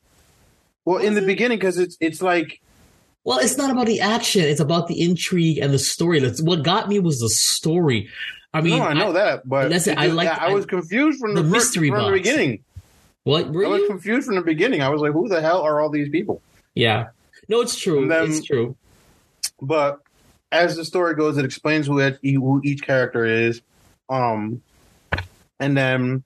[0.84, 2.60] Well, in the beginning, because it's it's like
[3.24, 6.20] Well, it's not about the action; it's about the intrigue and the story.
[6.20, 8.08] That's what got me was the story.
[8.54, 11.34] I mean, no, I know that, but listen, it I like- I, was confused from
[11.34, 12.64] the, the first, mystery from the beginning.
[13.28, 13.88] What were I was you?
[13.88, 14.80] confused from the beginning.
[14.82, 16.40] I was like, "Who the hell are all these people?"
[16.74, 17.08] Yeah,
[17.48, 18.02] no, it's true.
[18.02, 18.74] And then- it's true.
[19.60, 20.00] but
[20.50, 23.60] as the story goes, it explains who it, who each character is,
[24.08, 24.62] um,
[25.60, 26.22] and then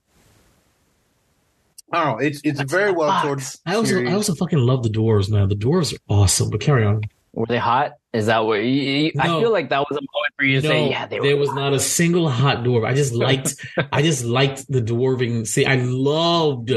[1.91, 2.25] I don't know.
[2.25, 3.23] It's it's What's very well box?
[3.25, 3.73] told.
[3.73, 4.09] I also, series.
[4.09, 5.49] I also fucking love the dwarves, man.
[5.49, 6.49] The dwarves are awesome.
[6.49, 7.01] But carry on.
[7.33, 7.93] Were they hot?
[8.13, 10.67] Is that what you, you- I feel like that was a moment for you to
[10.67, 11.25] no, say, yeah, they were.
[11.25, 11.55] there was hot.
[11.55, 12.85] not a single hot dwarf.
[12.87, 13.55] I just liked,
[13.91, 15.47] I just liked the dwarving.
[15.47, 16.71] See, I loved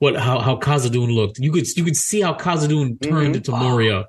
[0.00, 1.38] what how how Khazad-dûm looked.
[1.38, 3.36] You could you could see how Khazad-dûm turned Mhm.
[3.36, 4.04] into Moria.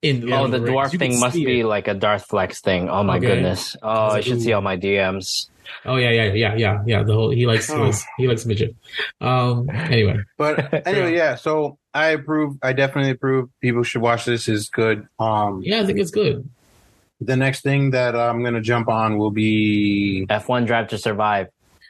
[0.00, 0.74] In Yeah, Oh, Lord the of Rings.
[0.76, 1.66] dwarf You thing must be it.
[1.66, 2.88] like a Darth Flex thing.
[2.88, 3.26] Oh my Okay.
[3.26, 3.76] goodness.
[3.82, 5.48] Oh, I should see all my DMs.
[5.86, 7.02] Oh yeah, yeah, yeah, yeah, yeah.
[7.02, 7.90] The whole he likes Oh.
[8.18, 8.74] he likes midget.
[9.20, 9.68] Um.
[9.70, 11.34] Anyway, But anyway, yeah.
[11.36, 12.56] So I approve.
[12.62, 13.48] I definitely approve.
[13.60, 14.48] People should watch this.
[14.48, 15.06] is good.
[15.18, 16.48] Um, yeah, I think it's good.
[17.20, 21.48] the next thing that I'm gonna jump on will be F1 Drive to Survive.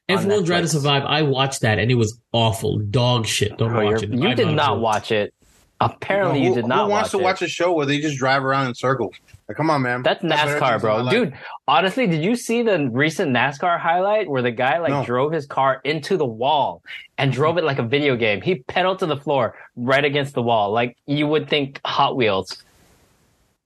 [0.08, 1.02] F1 Drive to Survive.
[1.04, 3.56] I watched that and it was awful, dog shit.
[3.56, 4.20] Don't Bro, watch you're- it.
[4.22, 4.78] you I'm did not sure.
[4.78, 5.32] watch it.
[5.80, 7.22] Apparently, who, you did not who wants watch to it.
[7.22, 9.14] watch a show where they just drive around in circles?
[9.48, 10.02] Like, come on, man.
[10.02, 10.96] That's NASCAR, things in my bro.
[11.02, 11.10] life.
[11.12, 11.34] Dude,
[11.68, 15.04] honestly, did you see the recent NASCAR highlight where the guy like No.
[15.04, 16.82] drove his car into the wall
[17.18, 18.40] and drove it like a video game?
[18.40, 22.62] He pedaled to the floor right against the wall, like you would think Hot Wheels.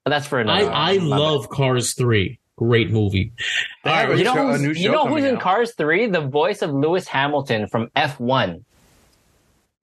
[0.04, 0.70] But that's for I another.
[0.72, 2.38] I my love Cars Three.
[2.56, 3.30] Great movie.
[3.84, 4.18] They have All a right.
[4.18, 5.42] You know show- who's, you know who's in out.
[5.42, 6.06] Cars Three?
[6.08, 8.64] The voice of Lewis Hamilton from F1,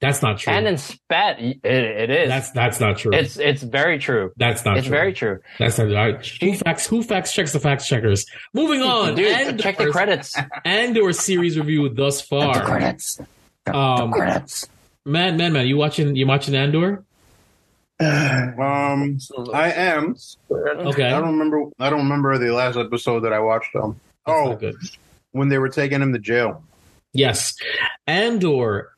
[0.01, 0.51] That's not true.
[0.53, 2.27] and in Spat, it, it is.
[2.27, 3.13] that's that's not true.
[3.13, 4.31] it's it's very true.
[4.35, 4.95] that's not It's true.
[4.95, 5.39] very true.
[5.57, 5.87] That's not.
[5.87, 6.25] All right.
[6.41, 6.85] Who facts?
[6.85, 8.25] Who facts checks the facts checkers?
[8.53, 9.15] Moving on.
[9.15, 10.35] Dude, Andor, check the credits.
[10.37, 12.61] And Andor series review thus far.
[12.65, 13.19] credits.
[13.67, 14.67] Um, Credits.
[15.05, 16.15] man, man, man, you watching?
[16.15, 17.03] You watching Andor?
[18.01, 19.17] Um,
[19.53, 20.15] I am.
[20.51, 21.05] Okay.
[21.05, 21.63] I don't remember.
[21.79, 23.73] I don't remember the last episode that I watched.
[23.75, 24.75] Um, That's oh, good.
[25.31, 26.61] when they were taking him to jail.
[27.13, 27.55] Yes,
[28.07, 28.89] Andor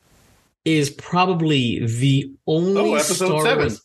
[0.68, 3.58] is probably the only Oh, Star seven.
[3.58, 3.82] Wars.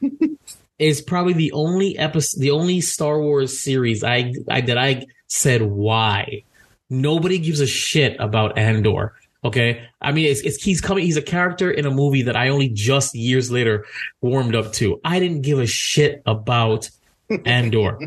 [0.78, 5.62] is probably the only episode, the only Star Wars series I, I that I said
[5.62, 6.44] why.
[6.88, 9.14] Nobody gives a shit about Andor.
[9.44, 11.04] Okay, I mean, it's, it's he's coming.
[11.04, 13.86] He's a character in a movie that I only just years later
[14.20, 15.00] warmed up to.
[15.04, 16.90] I didn't give a shit about
[17.46, 17.98] Andor.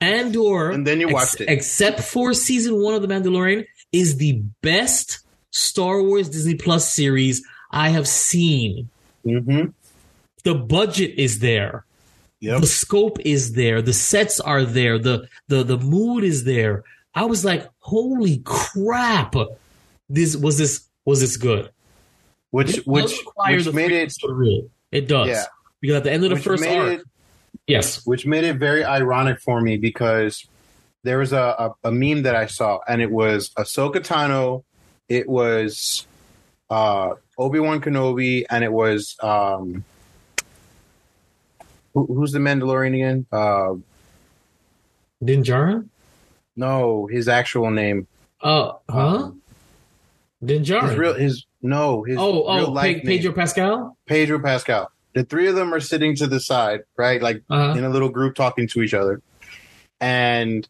[0.00, 1.48] Andor, And then you watched it.
[1.48, 5.20] except for season one of The Mandalorian, is the best
[5.50, 7.42] Star Wars Disney Plus series
[7.72, 8.88] I have seen.
[9.24, 9.70] Mm-hmm.
[10.44, 11.84] The budget is there.
[12.40, 12.60] Yep.
[12.60, 13.80] The scope is there.
[13.80, 14.98] The sets are there.
[14.98, 16.82] The the the mood is there.
[17.14, 19.34] I was like, holy crap!
[20.08, 21.70] This was this was this good.
[22.50, 24.68] Which It which which made it rule.
[24.90, 25.28] It does.
[25.28, 25.44] Yeah.
[25.80, 27.02] Because at the end of the which first arc, it
[27.66, 30.44] yes, which made it very ironic for me because
[31.04, 31.38] there was a,
[31.84, 34.64] a, a meme that I saw and it was Ahsoka Tano,
[35.08, 36.06] it was
[36.70, 39.84] uh, Obi Wan Kenobi, and it was um,
[41.92, 43.26] who, who's the Mandalorian again?
[43.32, 43.74] Uh,
[45.22, 45.88] Din Djarin.
[46.56, 48.06] no, his actual name.
[48.40, 49.30] Uh, huh?
[50.44, 53.32] Din His real his no his oh, real oh, Pe- Pedro.
[53.32, 53.96] Pascal.
[54.06, 54.90] Pedro Pascal.
[55.14, 57.22] The three of them are sitting to the side, right?
[57.22, 59.20] Like Uh, in a little group talking to each other.
[60.00, 60.66] And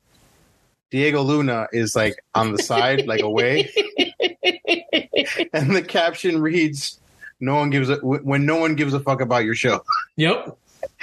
[0.91, 3.71] Diego Luna is like on the side, like away.
[5.53, 7.01] And the caption reads,
[7.41, 9.83] No one gives a when no one gives a fuck about your show.
[10.17, 10.57] yep,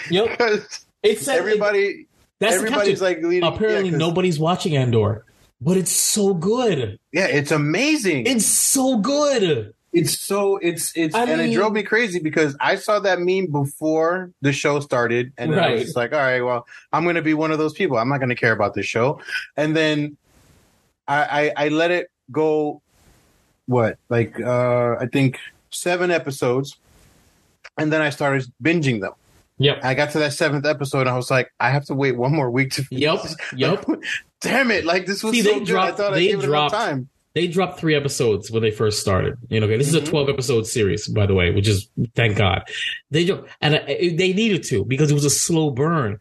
[0.10, 0.40] yep.
[1.02, 2.08] It's everybody
[2.40, 5.24] That's everybody's like leading, apparently yeah, nobody's watching Andor,
[5.62, 7.00] but it's so good.
[7.14, 8.26] Yeah, it's amazing.
[8.26, 9.74] It's so good.
[9.92, 13.48] It's so it's it's I and it drove me crazy because I saw that meme
[13.48, 17.52] before the show started, and I was like, all right, well, I'm gonna be one
[17.52, 17.98] of those people.
[17.98, 19.20] I'm not gonna care about this show,
[19.58, 20.18] and then
[21.08, 22.82] I I, I let it go.
[23.70, 25.38] What like uh I think
[25.70, 26.76] seven episodes,
[27.78, 29.14] and then I started binging them.
[29.60, 29.82] Yep.
[29.84, 32.34] I got to that seventh episode, and I was like, I have to wait one
[32.34, 32.84] more week to.
[32.84, 33.20] finish Yep.
[33.56, 33.86] Yep.
[34.42, 34.86] Damn it!
[34.86, 35.68] Like this was See, so they good.
[35.68, 37.10] dropped- I thought they I gave dropped- enough time.
[37.36, 39.38] They dropped three episodes when they first started.
[39.50, 40.08] You know, okay, this is a Mhm.
[40.10, 42.64] 12 episode series, by the way, which is thank God.
[43.12, 46.18] They dropped, and uh, they needed to because it was a slow burn.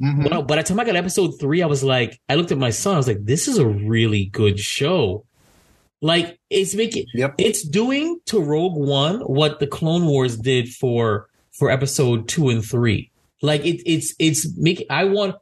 [0.00, 0.30] Mhm.
[0.30, 2.70] But by the time I got episode three, I was like, I looked at my
[2.70, 2.94] son.
[2.94, 5.24] I was like, this is a really good show.
[6.02, 7.36] Like it's making, Yep.
[7.38, 12.64] it's doing to Rogue One what the Clone Wars did for for episode two and
[12.64, 13.10] three.
[13.40, 14.86] Like it, it's it's making.
[14.90, 15.36] I want.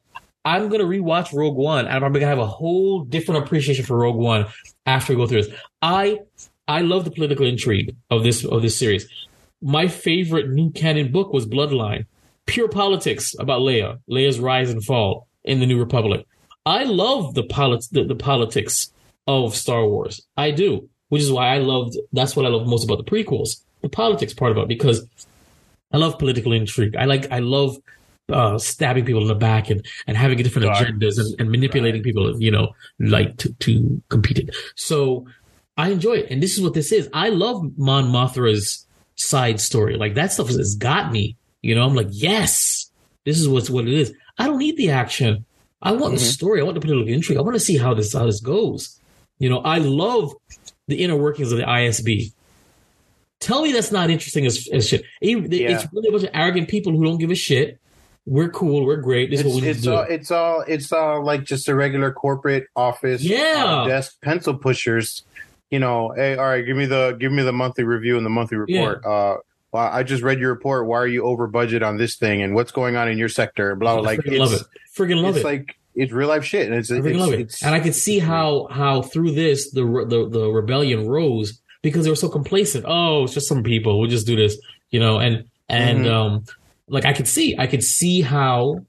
[0.45, 3.97] I'm gonna rewatch Rogue One, and I'm probably gonna have a whole different appreciation for
[3.99, 4.47] Rogue One
[4.87, 5.55] after we go through this.
[5.83, 6.21] I
[6.69, 9.09] I love the political intrigue of this of this series.
[9.63, 12.07] My favorite new canon book was Bloodline,
[12.47, 16.27] pure politics about Leia, Leia's rise and fall in the New Republic.
[16.67, 18.93] I love the polit- the, the politics
[19.27, 20.21] of Star Wars.
[20.37, 21.97] I do, which is why I loved.
[22.13, 25.07] That's what I love most about the prequels, the politics part about, it, because
[25.93, 26.97] I love political intrigue.
[26.97, 27.31] I like.
[27.31, 27.77] I love
[28.33, 32.41] uh, stabbing people in the back and, and having different agendas and, and manipulating people,
[32.41, 34.55] you know, like to, to compete it.
[34.77, 35.27] So
[35.77, 36.31] I enjoy it.
[36.31, 37.09] And this is what this is.
[37.13, 38.87] I love Mon Mothma's
[39.17, 39.97] side story.
[39.97, 42.91] Like that stuff has got me, you know, I'm like, yes,
[43.25, 44.15] this is what's what it is.
[44.39, 45.45] I don't need the action.
[45.83, 46.33] I want the Mhm.
[46.33, 46.61] story.
[46.61, 47.39] I want the political intrigue.
[47.39, 49.00] I want to see how this, how this goes.
[49.41, 50.33] You know, I love
[50.87, 52.33] the inner workings of the ISB.
[53.41, 55.03] Tell me that's not interesting as, as shit.
[55.21, 55.87] It- It's Yeah.
[55.93, 57.79] really a bunch of arrogant people who don't give a shit.
[58.27, 58.85] We're cool.
[58.85, 59.31] We're great.
[59.31, 62.13] This is It's, what we it's all it's all it's all like just a regular
[62.13, 63.65] corporate office Yeah.
[63.67, 65.25] uh, desk pencil pushers.
[65.71, 68.31] You know, hey, all right, give me the give me the monthly review and the
[68.31, 69.05] monthly report.
[69.07, 69.37] Uh
[69.73, 70.87] well, I just read your report.
[70.87, 72.43] Why are you over budget on this thing?
[72.43, 73.75] And what's going on in your sector?
[73.75, 74.03] Blah blah.
[74.03, 74.63] Like it's, love it.
[74.95, 75.49] Freaking love it's it.
[75.49, 77.41] like it's real life shit, and it's I it's, love it.
[77.41, 82.05] it's and I could see how how through this the, the the rebellion rose because
[82.05, 82.85] they were so complacent.
[82.87, 83.99] Oh, it's just some people.
[83.99, 84.59] We'll just do this,
[84.91, 85.19] you know.
[85.19, 86.11] And and Mhm.
[86.13, 86.45] um,
[86.89, 88.85] like I could see, I could see how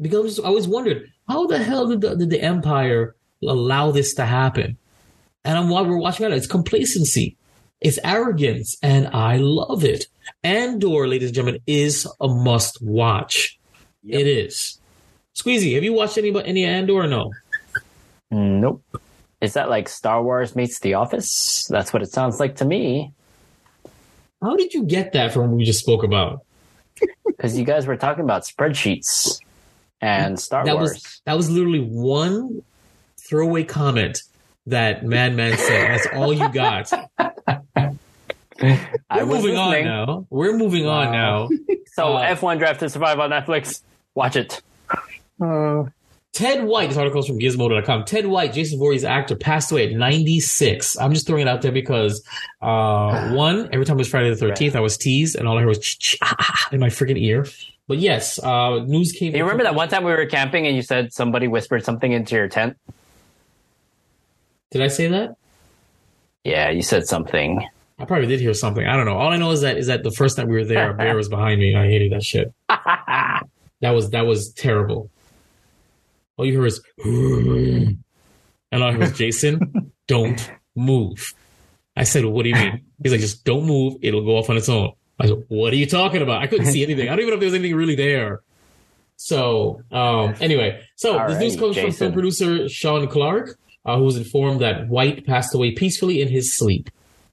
[0.00, 4.24] because I always wondered how the hell did the, did the empire allow this to
[4.24, 4.76] happen?
[5.44, 7.36] And I'm while we're watching it, it's complacency,
[7.80, 10.06] it's arrogance, and I love it.
[10.44, 13.58] Andor, ladies and gentlemen, is a must watch.
[14.04, 14.20] Yep.
[14.20, 14.78] It is.
[15.38, 17.32] Squeezy, have you watched any any Andor or no?
[18.30, 18.82] Nope.
[19.40, 21.66] Is that like Star Wars meets The Office?
[21.70, 23.12] That's what it sounds like to me.
[24.42, 26.44] How did you get that from what we just spoke about?
[27.26, 29.40] Because you guys were talking about spreadsheets
[30.00, 30.94] and Star that Wars.
[30.94, 32.64] was that was literally one
[33.16, 34.22] throwaway comment
[34.66, 35.88] that Madman said.
[35.90, 36.92] That's all you got.
[37.18, 37.94] I
[38.60, 40.26] We're was moving on now.
[40.30, 41.48] We're moving on now.
[41.92, 43.82] So Uh, F1 Draft to Survive on Netflix.
[44.14, 44.60] Watch it.
[45.40, 48.04] Ted White, this article is from Gizmodo.com.
[48.04, 50.98] Ted White, Jason Voorhees actor, passed away at 96.
[50.98, 52.24] I'm just throwing it out there because,
[52.62, 55.62] uh, one, every time it was Friday the 13th, I was teased and all I
[55.62, 57.46] heard was ch- ch- ah, ah, ah in my freaking ear.
[57.88, 59.34] But yes, uh, news came.
[59.34, 62.36] You remember that one time we were camping and you said somebody whispered something into
[62.36, 62.76] your tent?
[64.70, 65.36] Did I say that?
[66.44, 67.66] Yeah, you said something.
[67.98, 68.86] I probably did hear something.
[68.86, 69.16] I don't know.
[69.16, 71.16] All I know is that is that the first time we were there, a bear
[71.22, 71.72] was behind me.
[71.72, 72.52] and I hated that shit.
[73.80, 75.08] That was that was terrible.
[76.38, 77.98] All you hear is, and
[78.72, 81.34] all I hear was Jason, don't move.
[81.96, 82.84] I said, what do you mean?
[83.02, 83.94] He's like, just don't move.
[84.02, 84.92] It'll go off on its own.
[85.18, 86.40] I said, what are you talking about?
[86.42, 87.08] I couldn't see anything.
[87.08, 88.40] I don't even know if there was anything really there.
[89.16, 94.16] So, um, anyway, so this news comes from film producer Sean Clark, uh, who was
[94.16, 96.88] informed that White passed away peacefully in his sleep.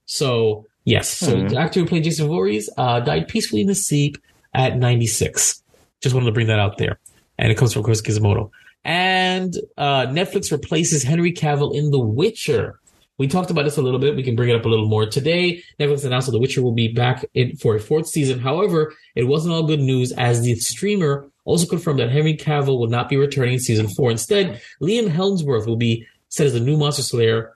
[0.08, 1.48] So, yes, so Hmm.
[1.48, 4.18] the actor who played Jason Voorhees uh, died peacefully in his sleep
[4.56, 5.62] at 96.
[6.02, 6.98] Just wanted to bring that out there.
[7.38, 8.50] And it comes from Chris Gizmodo.
[8.86, 12.80] And uh, Netflix replaces Henry Cavill in The Witcher.
[13.18, 14.16] We talked about this a little bit.
[14.16, 15.64] We can bring it up a little more today.
[15.80, 18.40] Netflix announced that The Witcher will be back in for a fourth season.
[18.40, 22.88] However, it wasn't all good news as the streamer also confirmed that Henry Cavill will
[22.90, 24.12] not be returning in season four.
[24.12, 27.56] Instead, Liam Helmsworth will be set as the new Monster Slayer.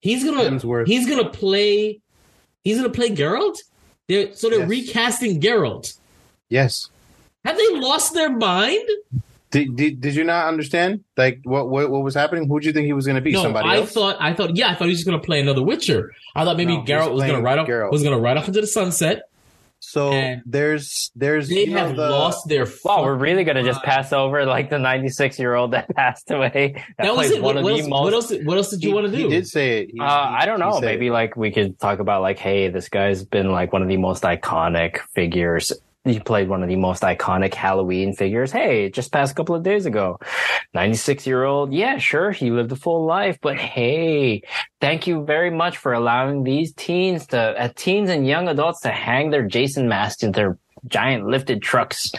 [0.00, 0.86] He's gonna Hemsworth.
[0.86, 2.00] he's gonna play
[2.62, 3.56] he's gonna play Geralt.
[4.06, 4.68] They're, so they're Yes.
[4.68, 5.96] recasting Geralt.
[6.48, 6.88] yes.
[7.44, 8.86] Have they lost their mind?
[9.50, 12.46] Did, did, did you not understand like what what, what was happening?
[12.48, 13.32] Who do you think he was going to be?
[13.32, 13.92] No, Somebody I else?
[13.92, 16.12] thought I thought yeah, I thought he was just gonna play another Witcher.
[16.36, 17.90] I thought maybe No, Geralt was gonna ride off Geralt.
[17.90, 19.22] was gonna ride off into the sunset.
[19.80, 22.66] so and there's there's They you know, have the- lost their.
[22.84, 26.74] Wow, we're really gonna just pass over like the 96 year old that passed away.
[26.98, 27.40] That, That was it.
[27.40, 28.02] one What, of what the else, most.
[28.04, 28.32] what else?
[28.44, 29.24] What else did you want to do?
[29.24, 29.90] He did say it.
[29.94, 30.78] He- uh, he- I don't know.
[30.80, 31.12] Maybe it.
[31.12, 34.24] like we could talk about like, hey, this guy's been like one of the most
[34.24, 35.72] iconic figures.
[36.08, 38.52] He played one of the most iconic Halloween figures.
[38.52, 40.18] Hey, just passed a couple of days ago.
[40.74, 41.72] 96 year old.
[41.72, 42.30] Yeah, sure.
[42.30, 44.42] He lived a full life, but hey,
[44.80, 48.90] thank you very much for allowing these teens to, uh, teens and young adults to
[48.90, 52.12] hang their Jason masks in their giant lifted trucks.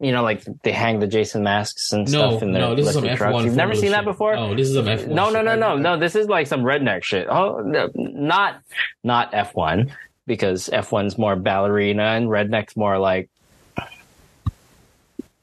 [0.00, 2.88] You know, like they hang the Jason masks and no, stuff in their no, this
[2.88, 3.32] is some lifted trucks.
[3.32, 3.44] one.
[3.44, 4.34] You've never seen that before?
[4.34, 5.14] No, this is some F one.
[5.14, 5.98] No, no, no, no, no.
[5.98, 7.28] This is like some redneck shit.
[7.30, 8.60] Oh, no, not
[9.02, 9.92] not F one
[10.26, 13.28] because F one's more ballerina and redneck's more like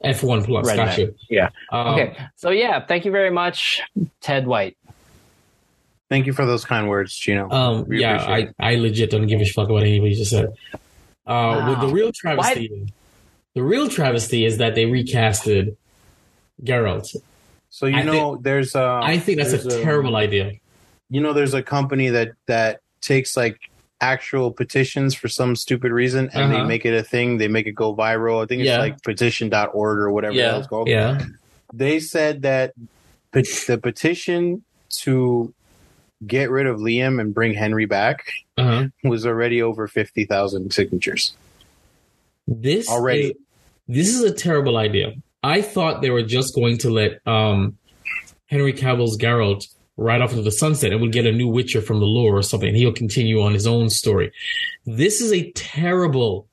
[0.02, 0.68] F one plus.
[0.68, 0.76] redneck.
[0.76, 1.14] Gotcha.
[1.30, 1.50] Yeah.
[1.70, 2.16] Um, Okay.
[2.36, 3.80] So yeah, thank you very much,
[4.20, 4.76] Ted White.
[6.10, 7.48] Thank you for those kind words, Gino.
[7.50, 10.52] Um, We yeah, I, I legit don't give a fuck about anybody you just said.
[11.26, 12.92] Uh, with the real travesty,
[13.54, 15.76] the real travesty is that they recasted
[16.62, 17.16] Geralt.
[17.70, 20.52] So you I know, there's uh, I think that's a there's terrible idea.
[21.08, 23.58] You know, there's a company that that takes like
[24.02, 26.66] actual petitions for some stupid reason and they Uh-huh.
[26.66, 27.38] make it a thing.
[27.38, 28.42] They make it go viral.
[28.42, 28.78] I think it's Yeah.
[28.78, 30.88] like petition.org or whatever Yeah, it's called.
[30.88, 31.24] Yeah.
[31.72, 32.72] They said that
[33.32, 34.64] pe- the petition
[35.02, 35.54] to
[36.26, 38.26] get rid of Liam and bring Henry back
[38.58, 38.88] Uh-huh.
[39.04, 41.34] was already over 50,000 signatures.
[42.46, 43.28] This Already.
[43.28, 43.32] is-
[43.88, 45.14] this is a terrible idea.
[45.44, 47.78] I thought they were just going to let um,
[48.46, 49.66] Henry Cavill's Geralt
[49.96, 52.42] ride off into the sunset and we'll get a new Witcher from the lore or
[52.42, 52.68] something.
[52.68, 54.32] And he'll continue on his own story.
[54.86, 56.46] This is a terrible,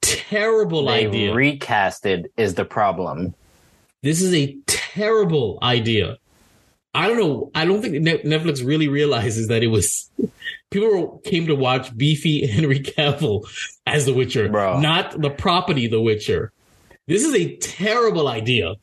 [0.00, 1.32] terrible They idea.
[1.34, 3.34] recasted is the problem.
[4.02, 6.16] this is a terrible idea.
[6.94, 7.50] I don't know.
[7.54, 10.10] I don't think Netflix really realizes that it was
[10.70, 13.44] people came to watch beefy Henry Cavill
[13.84, 14.80] as The Witcher, Bro.
[14.80, 16.52] not the property The Witcher.
[17.06, 18.74] This is a terrible idea.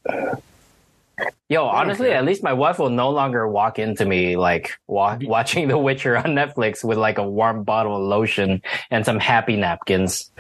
[1.48, 5.68] Yo, honestly, at least my wife will no longer walk into me like wa- watching
[5.68, 10.32] The Witcher on Netflix with like a warm bottle of lotion and some happy napkins.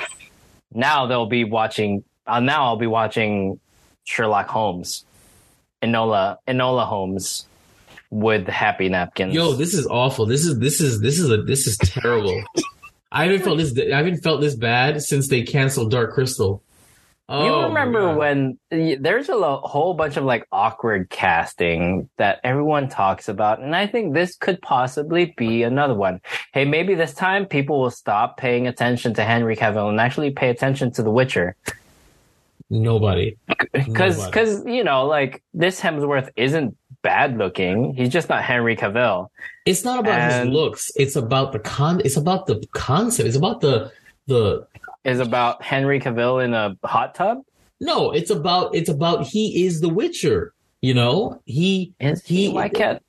[0.73, 2.03] Now they'll be watching.
[2.25, 3.59] Uh, now I'll be watching
[4.05, 5.05] Sherlock Holmes,
[5.83, 7.45] Enola Enola Holmes
[8.09, 9.33] with happy napkins.
[9.33, 10.25] Yo, this is awful.
[10.25, 12.41] This is this is this is a this is terrible.
[13.11, 13.77] I haven't felt this.
[13.77, 16.63] I haven't felt this bad since they canceled Dark Crystal.
[17.29, 22.41] You Oh, my remember when there's a lo- whole bunch of like awkward casting that
[22.43, 26.19] everyone talks about, and I think this could possibly be another one.
[26.53, 30.49] Hey, maybe this time people will stop paying attention to Henry Cavill and actually pay
[30.49, 31.55] attention to The Witcher,
[32.69, 33.37] nobody?
[33.71, 37.93] because because you know like this Hemsworth isn't bad looking.
[37.95, 39.29] He's just not Henry Cavill.
[39.65, 40.91] It's not about And- his looks.
[40.97, 42.01] It's about the con.
[42.03, 43.27] It's about the concept.
[43.27, 43.91] It's about the
[44.27, 44.67] the.
[45.03, 47.39] Is about Henry Cavill in a hot tub.
[47.81, 50.53] No, it's about it's about he is the Witcher.
[50.81, 52.49] You know, he Is he.
[52.49, 53.03] Why can't?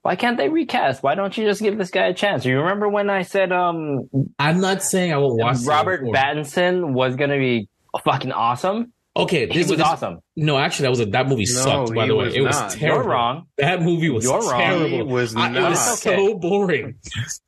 [0.00, 1.02] Why can't they recast?
[1.02, 2.46] Why don't you just give this guy a chance?
[2.46, 4.08] You remember when I said um
[4.38, 6.02] I'm not saying I will watch Robert.
[6.04, 7.68] Pattinson was gonna be
[8.04, 8.92] fucking awesome.
[9.16, 10.20] Okay, this was this- awesome.
[10.36, 11.94] No, actually, that was a that movie No, sucked.
[11.94, 12.70] By the way, was it was not.
[12.72, 13.02] terrible.
[13.04, 13.46] You're wrong.
[13.58, 14.60] That movie was You're wrong.
[14.60, 14.88] terrible.
[14.88, 16.06] He was I- it was.
[16.06, 16.16] Okay.
[16.16, 16.94] so boring.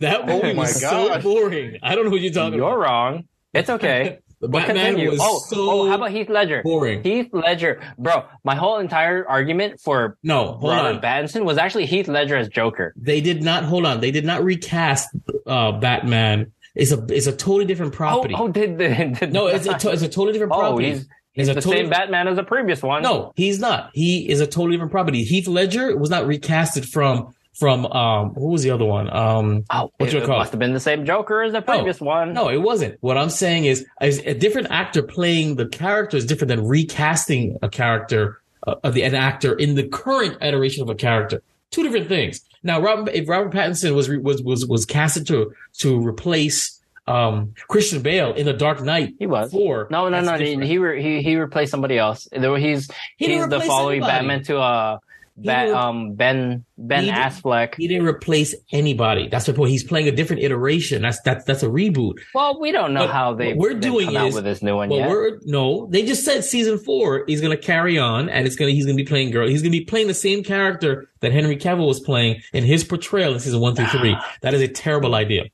[0.00, 1.22] That Oh movie my was God.
[1.22, 1.78] so boring.
[1.82, 2.66] I don't know what you're talking about.
[2.68, 2.90] You're about.
[2.90, 3.24] wrong.
[3.54, 4.18] It's okay.
[4.40, 5.10] The We'll Batman continue.
[5.10, 6.62] was Oh, so oh, how about Heath Ledger?
[6.62, 7.02] boring.
[7.02, 8.24] Heath Ledger, bro.
[8.44, 11.00] My whole entire argument for no, hold Robert on.
[11.02, 12.94] Pattinson was actually Heath Ledger as Joker.
[12.96, 14.00] They did not hold on.
[14.00, 15.08] They did not recast
[15.46, 16.52] uh, Batman.
[16.76, 18.34] It's a it's a totally different Oh, property.
[18.38, 20.90] oh, did, did, did no, it's a to- it's a totally different oh, property.
[20.92, 21.08] he's
[21.38, 23.02] he's It's a the totally- same Batman as the previous one.
[23.02, 23.90] No, he's not.
[23.94, 25.22] He is a totally different property.
[25.24, 29.08] Heath Ledger was not recasted from from um who was the other one?
[29.14, 30.38] Um oh, What's it, it called?
[30.38, 32.32] must have been the same Joker as the previous one.
[32.32, 32.98] no, it wasn't.
[33.00, 37.58] What I'm saying is, is a different actor playing the character is different than recasting
[37.62, 41.42] a character uh, of the an actor in the current iteration of a character.
[41.70, 42.40] Two different things.
[42.62, 46.77] Now, Robert, if Robert Pattinson was was was was casted to to replace
[47.08, 49.50] um Christian Bale in The Dark Knight He was.
[49.50, 50.32] four, No, no, no.
[50.38, 50.64] He different.
[50.70, 52.28] he, re, he he replaced somebody else.
[52.32, 54.12] He's He he's the following anybody.
[54.18, 54.98] Batman to uh
[55.40, 57.76] didn't- um Ben Ben He Affleck.
[57.76, 59.28] He didn't replace anybody.
[59.28, 59.70] That's the point.
[59.70, 61.02] He's playing a different iteration.
[61.02, 62.14] That's that's that's a reboot.
[62.34, 64.98] Well, we don't know But how they we're doing is- with this new one Well,
[64.98, 65.08] yet.
[65.08, 65.86] we're no.
[65.90, 68.96] They just said season four he's going to carry on, and it's going he's going
[68.96, 69.48] to be playing girl.
[69.48, 72.82] He's going to be playing the same character that Henry Cavill was playing in his
[72.82, 74.16] portrayal in season one through three.
[74.42, 75.44] That is a terrible idea.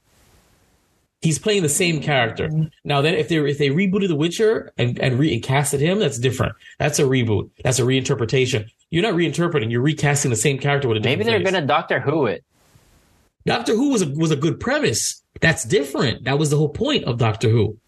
[1.25, 2.51] He's playing the same character
[2.85, 3.01] now.
[3.01, 6.19] Then, if they if they rebooted The Witcher and and, re- and casted him, that's
[6.19, 6.55] different.
[6.79, 7.49] That's a reboot.
[7.63, 8.69] That's a reinterpretation.
[8.91, 9.71] You're not reinterpreting.
[9.71, 12.45] You're recasting the same character with a different Maybe they're gonna Doctor Who it.
[13.47, 15.23] Doctor Who was a was a good premise.
[15.41, 16.25] That's different.
[16.25, 17.79] That was the whole point of Doctor Who.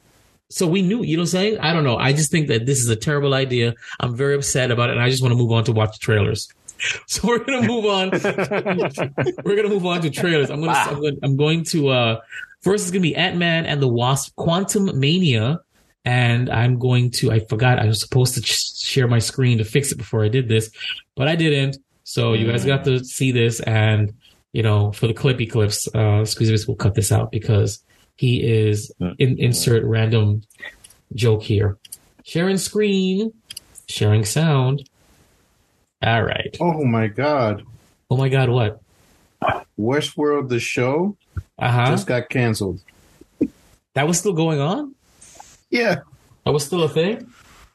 [0.48, 1.58] So we knew, you know what I'm saying?
[1.58, 1.98] I don't know.
[1.98, 3.74] I just think that this is a terrible idea.
[4.00, 5.98] I'm very upset about it, and I just want to move on to watch the
[6.00, 6.48] trailers.
[7.06, 8.10] So we're gonna move on.
[9.44, 10.50] we're gonna move on to trailers.
[10.50, 10.88] I'm gonna Wow.
[10.90, 12.20] I'm, going, I'm going to uh
[12.66, 15.60] first it's gonna be Ant Man and the Wasp: Quantumania,
[16.04, 19.92] and I'm going to I forgot I was supposed to share my screen to fix
[19.92, 20.68] it before I did this,
[21.14, 21.78] but I didn't.
[22.02, 24.12] So you guys got to see this, and
[24.52, 27.84] you know for the clippy clips, uh, Squeezevis will cut this out because
[28.16, 30.42] he is in, insert random
[31.14, 31.78] joke here.
[32.24, 33.32] Sharing screen,
[33.86, 34.90] sharing sound.
[36.02, 36.56] All right.
[36.60, 37.62] Oh my God.
[38.10, 38.80] Oh my God, what?
[39.78, 41.16] Westworld, the show,
[41.58, 41.86] Uh huh.
[41.86, 42.80] just got canceled.
[43.94, 44.94] That was still going on.
[45.70, 46.00] Yeah.
[46.44, 47.26] That was still a thing.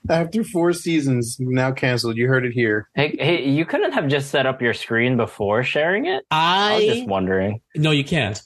[0.10, 2.18] After four seasons, now canceled.
[2.18, 2.90] You heard it here.
[2.96, 6.24] Hey, hey, you couldn't have just set up your screen before sharing it.
[6.32, 7.62] I was just wondering.
[7.76, 8.42] no, you can't.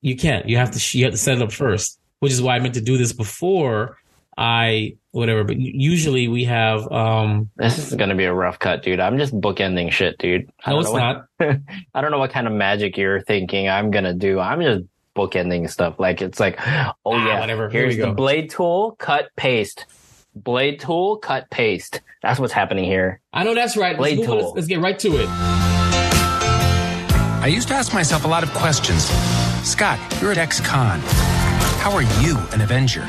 [0.00, 0.48] You can't.
[0.48, 0.98] You have to.
[0.98, 3.12] You have to set it up first, which is why I meant to do this
[3.12, 3.98] before
[4.36, 5.44] I whatever.
[5.44, 6.90] But usually we have.
[6.90, 9.00] um This is gonna be a rough cut, dude.
[9.00, 10.50] I'm just bookending shit, dude.
[10.64, 11.24] I No, don't it's know not.
[11.38, 11.56] What,
[11.94, 14.38] I don't know what kind of magic you're thinking I'm gonna do.
[14.40, 14.84] I'm just
[15.16, 15.98] bookending stuff.
[15.98, 17.68] Like it's like, oh Ah, yeah, whatever.
[17.68, 18.14] Here Here's we the go.
[18.14, 19.86] blade tool, cut, paste.
[20.34, 22.00] Blade tool, cut, paste.
[22.22, 23.20] That's what's happening here.
[23.32, 23.98] I know that's right.
[23.98, 24.26] Let's, Blade on.
[24.26, 24.36] tool.
[24.36, 25.28] Let's, let's get right to it.
[27.42, 29.04] I used to ask myself a lot of questions.
[29.66, 31.00] Scott, you're at ex-con.
[31.80, 33.04] How are you an Avenger?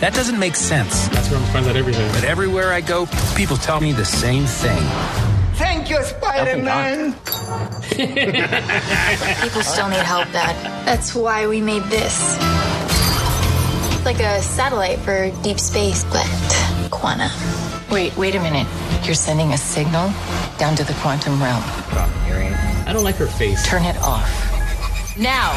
[0.00, 1.08] That doesn't make sense.
[1.08, 2.10] That's where I'm friends at everything.
[2.12, 4.82] But everywhere I go, people tell me the same thing.
[5.54, 7.12] Thank you, Spider Man.
[7.96, 10.54] People still need help, Dad.
[10.84, 12.36] That's why we made this.
[14.04, 16.26] Like a satellite for deep space, but
[16.90, 17.30] quantum.
[17.90, 18.66] Wait, wait a minute.
[19.04, 20.12] You're sending a signal
[20.58, 21.62] down to the quantum realm.
[22.86, 23.66] I don't like her face.
[23.66, 24.28] Turn it off.
[25.18, 25.52] Now!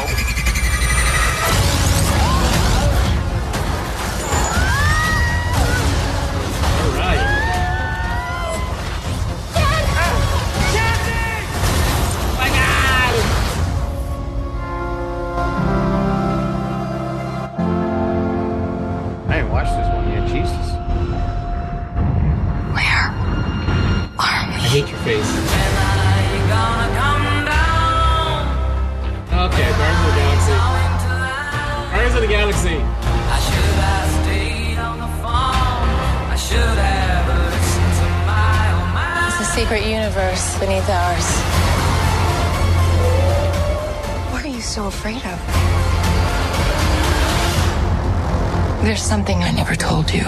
[49.10, 50.22] Something I never told you.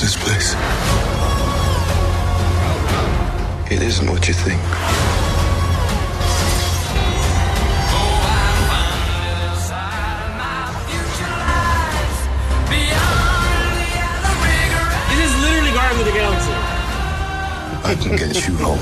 [0.00, 0.54] This place.
[3.70, 4.58] It isn't what you think.
[15.10, 16.54] This is literally Guardians of the Galaxy.
[17.84, 18.80] I can get you home.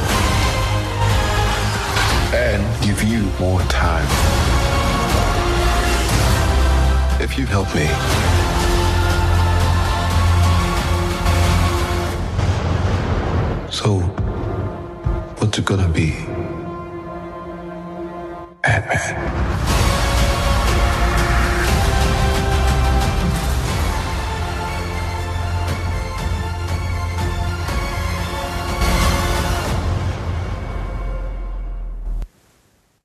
[2.32, 4.41] And give you more time.
[7.32, 7.86] If you help me.
[13.70, 14.00] So,
[15.38, 16.12] what's it gonna be?
[18.64, 19.16] Ant-Man.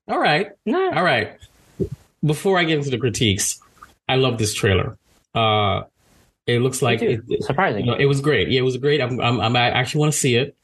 [0.10, 0.52] All right.
[0.68, 1.38] All right.
[2.26, 3.62] Before I get into the critiques,
[4.08, 4.98] I love this trailer.
[5.36, 5.84] Uh,
[6.46, 7.86] it looks like it, Surprising.
[7.86, 8.50] you know, it was great.
[8.50, 9.02] Yeah, it was great.
[9.02, 10.56] I'm, I'm, I'm I actually want to see it.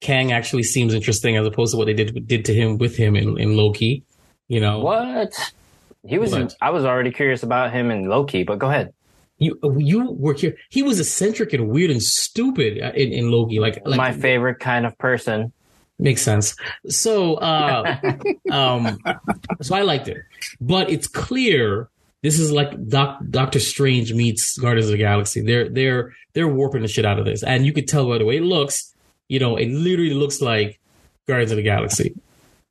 [0.00, 3.14] Kang actually seems interesting as opposed to what they did did to him with him
[3.16, 4.02] in, in Loki.
[4.48, 5.32] You know, What?
[6.06, 6.32] He was.
[6.32, 6.56] What?
[6.60, 8.92] I was already curious about him in Loki, but go ahead.
[9.38, 10.56] you you were here.
[10.70, 13.60] He was eccentric and weird and stupid uh, in, in Loki.
[13.60, 15.52] Like, like My favorite kind of person.
[15.98, 16.56] Makes sense.
[16.88, 17.98] So, uh,
[18.50, 18.98] um,
[19.60, 20.16] so I liked it,
[20.60, 21.90] but it's clear
[22.22, 25.40] this is like Doc, Doctor Strange meets Guardians of the Galaxy.
[25.40, 28.24] They're they're they're warping the shit out of this, and you could tell by the
[28.24, 28.92] way it looks.
[29.28, 30.80] You know, it literally looks like
[31.28, 32.14] Guardians of the Galaxy,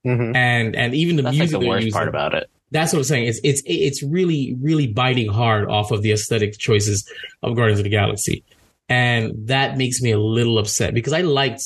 [0.05, 0.35] Mhm.
[0.35, 2.49] and and even the That's like music the worst using- part about it.
[2.71, 3.27] That's what I'm saying.
[3.27, 7.09] It's it's it's really really biting hard off of the aesthetic choices
[7.41, 8.43] of Guardians of the Galaxy,
[8.89, 11.63] and that makes me a little upset because I liked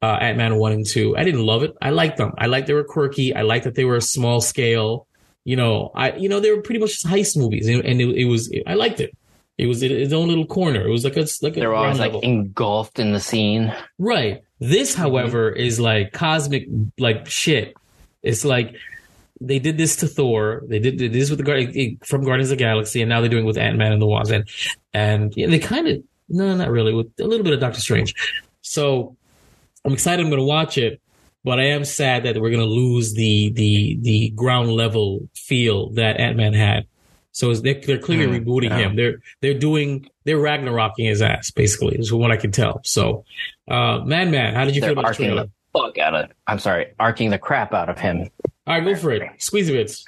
[0.00, 1.16] uh, Ant Man one and two.
[1.16, 1.74] I didn't love it.
[1.82, 2.32] I liked them.
[2.38, 3.34] I liked they were quirky.
[3.34, 5.07] I liked that they were small scale.
[5.48, 8.08] You know, I you know they were pretty much just heist movies, and, and it,
[8.22, 9.16] it was I liked it.
[9.56, 10.86] It was in its own little corner.
[10.86, 12.20] It was like a like a They were always like level.
[12.20, 13.74] engulfed in the scene.
[13.98, 14.42] Right.
[14.60, 14.98] This, mhm.
[14.98, 16.66] however, is like cosmic,
[16.98, 17.74] like shit.
[18.22, 18.74] It's like
[19.40, 20.64] they did this to Thor.
[20.68, 23.30] They did, did this with the Guard- from Guardians of the Galaxy, and now they're
[23.30, 24.46] doing it with Ant Man and the Wasp, and
[24.92, 28.14] and yeah, they kind of no, not really, with a little bit of Doctor Strange.
[28.60, 29.16] So
[29.82, 30.20] I'm excited.
[30.22, 31.00] I'm going to watch it,
[31.44, 35.90] but I am sad that we're going to lose the the the ground level feel
[35.90, 36.86] that Ant Man had.
[37.32, 38.78] So they're, they're clearly Mm, rebooting yeah.
[38.78, 38.96] him.
[38.96, 42.80] They're they're doing they're Ragnaroking his ass basically is what I can tell.
[42.84, 43.24] So,
[43.68, 45.44] uh, Man Man, how did you They're feel about the trailer?
[45.44, 46.30] the fuck out of.
[46.48, 48.28] I'm sorry, arcing the crap out of him.
[48.66, 49.22] All right, go for it.
[49.38, 50.04] Squeeze bits.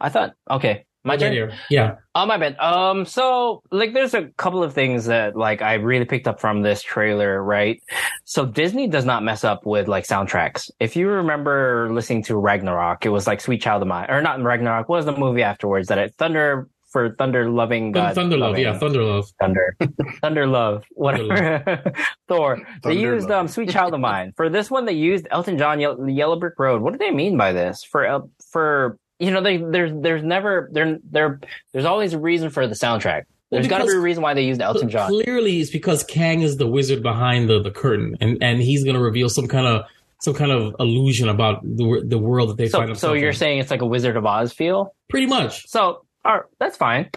[0.00, 1.32] I thought, okay, my turn.
[1.32, 1.52] Here.
[1.70, 1.96] Yeah.
[2.14, 2.58] Oh my bad.
[2.58, 6.62] Um, so like, there's a couple of things that like I really picked up from
[6.62, 7.80] this trailer, right?
[8.24, 10.70] So Disney does not mess up with like soundtracks.
[10.80, 14.38] If you remember listening to Ragnarok, it was like Sweet Child of Mine, or not
[14.38, 14.88] in Ragnarok.
[14.88, 18.14] What was the movie afterwards that it Thunder for Thunder loving God?
[18.14, 18.58] Thunder Love.
[18.58, 19.26] Yeah, Thunder Love.
[19.40, 19.76] Thunder,
[20.22, 21.82] Thunder Love, whatever.
[22.28, 22.56] Thor.
[22.56, 23.40] They Thunder used Love.
[23.40, 24.84] um, "Sweet Child of Mine" for this one.
[24.86, 26.82] They used Elton John, Ye- Yellow Brick Road.
[26.82, 27.84] What do they mean by this?
[27.84, 31.40] For El- for you know, they there's there's never there there
[31.72, 33.24] there's always a reason for the soundtrack.
[33.50, 35.08] Well, There's got to be a reason why they used Elton John.
[35.08, 38.96] Clearly, it's because Kang is the wizard behind the, the curtain, and, and he's going
[38.96, 39.84] to reveal some kind of
[40.20, 43.28] some kind of illusion about the the world that they find So, themselves so you're
[43.30, 43.36] in.
[43.36, 44.94] saying it's like a Wizard of Oz feel?
[45.08, 45.68] pretty much.
[45.68, 47.08] So, all right, that's fine.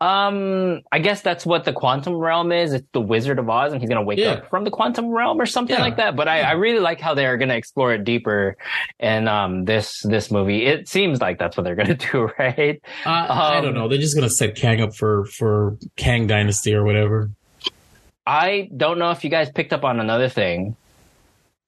[0.00, 2.72] Um, I guess that's what the quantum realm is.
[2.72, 4.32] It's the Wizard of Oz, and he's gonna wake Yeah.
[4.32, 5.82] up from the quantum realm or something Yeah.
[5.82, 6.16] like that.
[6.16, 8.56] But I, I really like how they're gonna explore it deeper
[8.98, 10.66] in um this this movie.
[10.66, 12.80] It seems like that's what they're gonna do, right?
[13.06, 13.88] I, I Um, don't know.
[13.88, 17.30] They're just going to set Kang up for for Kang Dynasty or whatever.
[18.26, 20.76] I don't know if you guys picked up on another thing.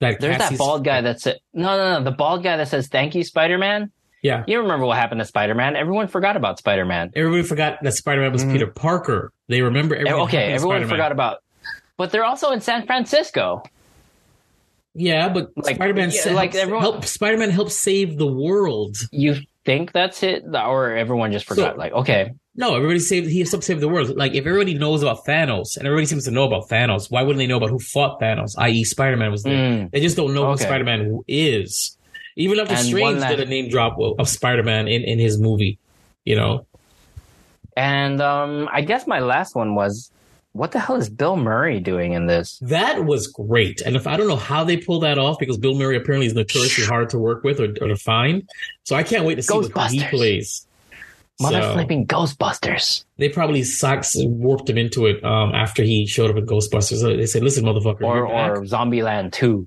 [0.01, 2.69] That There's Cassie's- that bald guy that said no, no, no, the bald guy that
[2.69, 3.91] says "Thank you, Spider Man."
[4.23, 5.75] Yeah, You remember what happened to Spider Man?
[5.75, 7.11] Everyone forgot about Spider Man.
[7.17, 8.53] everybody forgot that Spider Man was Mhm.
[8.53, 9.33] Peter Parker.
[9.49, 10.21] They remember everything.
[10.21, 10.89] Okay, everyone Spider-Man.
[10.89, 11.39] forgot about.
[11.99, 13.63] But they're also in San Francisco.
[14.95, 18.97] Yeah, but Like, Spider Man yeah, like everyone- help Spider Man help save the world.
[19.11, 21.73] You think that's it, or everyone just forgot?
[21.75, 23.31] So- like, okay, No, everybody saved.
[23.31, 24.15] He helped save the world.
[24.15, 27.39] Like if everybody knows about Thanos, and everybody seems to know about Thanos, why wouldn't
[27.39, 28.51] they know about who fought Thanos?
[28.59, 29.55] I.e., Spider Man was there.
[29.55, 29.91] Mm.
[29.91, 30.63] They just don't know Okay.
[30.65, 31.97] who Spider Man is.
[32.37, 35.79] Even Doctor And Strange did a name drop of, Spider Man in in his movie.
[36.25, 36.67] You know,
[37.77, 40.11] And um, I guess my last one was,
[40.53, 42.59] what the hell is Bill Murray doing in this?
[42.63, 43.81] that was great.
[43.81, 46.35] And if I don't know how they pull that off because Bill Murray apparently is
[46.35, 48.49] notoriously hard to work with or, or to find,
[48.85, 50.11] so I can't wait to see what he Ghostbusters.
[50.11, 50.67] plays.
[51.41, 53.05] Mother So- flipping Ghostbusters.
[53.17, 57.03] they probably socks warped him into it um, after he showed up in Ghostbusters.
[57.17, 59.67] They said, "Listen, motherfucker, Or you're back." or Zombieland 2.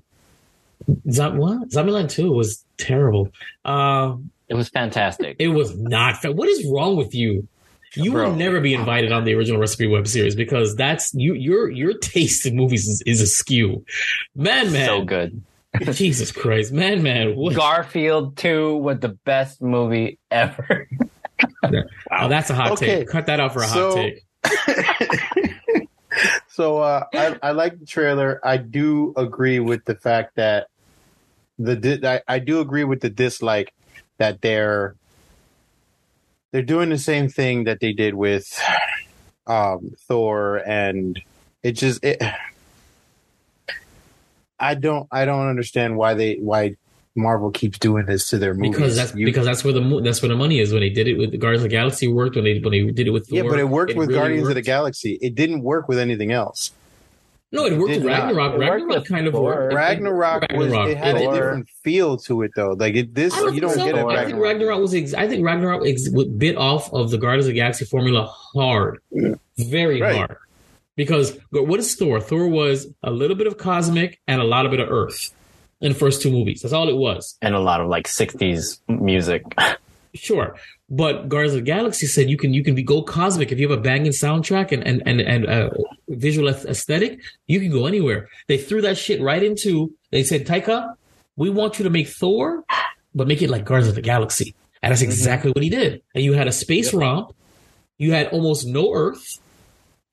[1.10, 1.70] Zo- what?
[1.70, 3.30] Zombieland 2 was terrible.
[3.64, 4.16] Uh,
[4.48, 5.36] It was fantastic.
[5.38, 6.16] it was not.
[6.22, 7.48] Fa- what is wrong with you?
[7.94, 8.28] You Bro.
[8.30, 11.32] will never be invited on the original recipe web series because that's you.
[11.34, 13.84] Your your taste in movies is, is askew.
[14.34, 15.42] Man, man, So good.
[15.92, 17.34] Jesus Christ, man, man.
[17.36, 17.54] What?
[17.54, 20.88] Garfield 2 was the best movie ever.
[22.10, 23.08] Oh, that's a hot Okay, take.
[23.08, 24.12] Cut that out for a so- hot
[24.54, 25.88] take.
[26.48, 28.40] so uh, I, I like the trailer.
[28.44, 30.68] I do agree with the fact that
[31.58, 33.72] the di- I, I do agree with the dislike
[34.18, 34.94] that they're
[36.52, 38.60] they're doing the same thing that they did with
[39.46, 41.20] um, Thor, and
[41.62, 42.22] it just it.
[44.58, 46.76] I don't I don't understand why they why
[47.16, 48.72] Marvel keeps doing this to their movies.
[48.76, 50.72] Because that's You- because that's where the that's where the money is.
[50.72, 52.90] When they did it with the Guardians of the Galaxy, worked when they when they
[52.92, 54.62] did it with yeah, but it worked with really Guardians of the.
[54.62, 55.18] Galaxy.
[55.22, 56.72] It didn't work with anything else.
[57.52, 58.34] No, it worked Did with not.
[58.34, 58.54] Ragnarok.
[58.54, 59.72] It Ragnarok with kind of worked.
[59.72, 60.88] It- it- Ragnarok, was Ragnarok.
[60.90, 62.72] it had It- a different feel to it though.
[62.72, 63.84] Like it, this, I don't you think don't so.
[63.86, 64.04] get it.
[64.06, 64.94] I think Ragnarok was.
[64.94, 68.98] Ex- I think Ragnarok ex- bit off of the Guardians of the Galaxy formula hard,
[69.58, 70.16] very Right.
[70.16, 70.36] hard.
[70.96, 72.20] Because what is Thor?
[72.20, 75.30] Thor was a little bit of cosmic and a lot of bit of Earth
[75.80, 76.62] in the first two movies.
[76.62, 77.36] That's all it was.
[77.42, 79.44] And a lot of like 60s music.
[80.14, 80.56] Sure,
[80.88, 83.68] but Guardians of the Galaxy said you can you can be go cosmic if you
[83.68, 85.70] have a banging soundtrack and and and, and uh,
[86.08, 87.20] visual aesthetic.
[87.46, 88.28] You can go anywhere.
[88.46, 89.92] They threw that shit right into.
[90.10, 90.94] They said, Taika,
[91.36, 92.64] we want you to make Thor,
[93.14, 96.02] but make it like Guardians of the Galaxy, and that's exactly what he did.
[96.14, 97.34] And you had a space romp.
[97.98, 99.38] You had almost no Earth,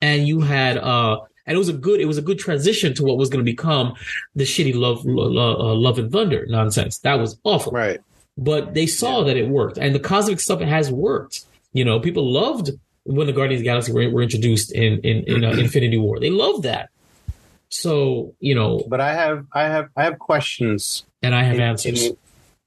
[0.00, 1.20] and you had uh.
[1.46, 3.50] And it was a good, it was a good transition to what was going to
[3.50, 3.94] become
[4.34, 6.98] the shitty love, lo- lo- uh, love and thunder nonsense.
[6.98, 7.72] That was awful.
[7.72, 8.00] Right.
[8.36, 9.78] but they saw that it worked.
[9.78, 11.44] And the cosmic stuff has worked.
[11.72, 12.70] You know people loved
[13.04, 16.18] when the guardians of the galaxy were, were introduced in in, in uh, infinity war.
[16.20, 16.88] They loved that.
[17.68, 18.82] So you know.
[18.88, 22.16] But I have, I have, I have questions and i have in, answers in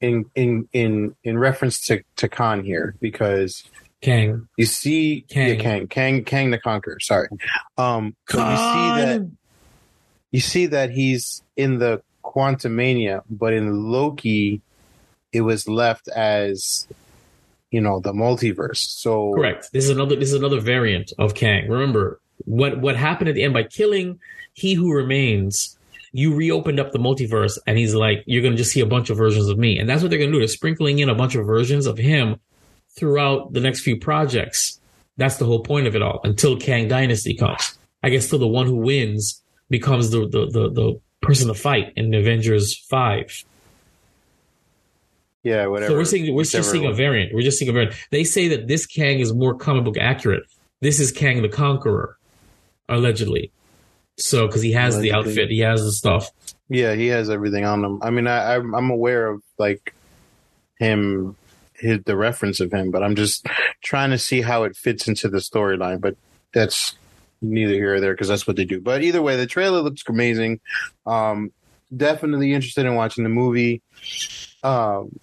[0.02, 3.64] in in in in reference to to Khan here because
[4.02, 4.48] kang.
[4.58, 5.50] You see Kang.
[5.50, 5.88] yeah, Kang.
[5.88, 6.24] Kang.
[6.24, 7.00] Kang the Conqueror.
[7.00, 7.30] Sorry,
[7.78, 9.32] um, you see that
[10.32, 14.62] you see that he's in the Quantumania, but in Loki,
[15.32, 16.88] it was left as
[17.72, 18.78] you know the multiverse.
[18.78, 19.70] So correct.
[19.74, 21.70] This is another this is another variant of kang.
[21.70, 24.20] Remember what what happened at the end by killing
[24.54, 25.78] he who remains
[26.14, 29.18] you reopened up the multiverse and he's like you're gonna just see a bunch of
[29.18, 29.78] versions of me.
[29.78, 30.40] And that's what they're gonna do.
[30.40, 32.40] They're sprinkling in a bunch of versions of him
[32.98, 34.80] throughout the next few projects
[35.18, 38.48] that's the whole point of it all until kang dynasty comes i guess till the
[38.48, 43.44] one who wins becomes the the the, the person to fight in avengers 5
[45.48, 45.94] yeah, whatever.
[45.94, 47.34] so we're seeing we're just seeing a variant.
[47.34, 47.96] We're just seeing a variant.
[48.12, 50.44] They say that this Kang is more comic book accurate.
[50.82, 52.18] This is Kang the Conqueror,
[52.90, 53.52] allegedly.
[54.18, 56.32] So because he has the outfit, he has the stuff.
[56.68, 58.04] Yeah, he has everything on him.
[58.04, 59.96] I mean, I, I'm I'm aware of like
[60.80, 61.38] him,
[61.78, 63.46] his, the reference of him, but I'm just
[63.82, 66.02] trying to see how it fits into the storyline.
[66.02, 66.16] But
[66.54, 66.96] that's
[67.42, 68.82] neither here or there because that's what they do.
[68.82, 70.60] But either way, the trailer looks amazing.
[71.06, 71.52] Um,
[71.96, 73.82] definitely interested in watching the movie.
[74.64, 75.20] Um,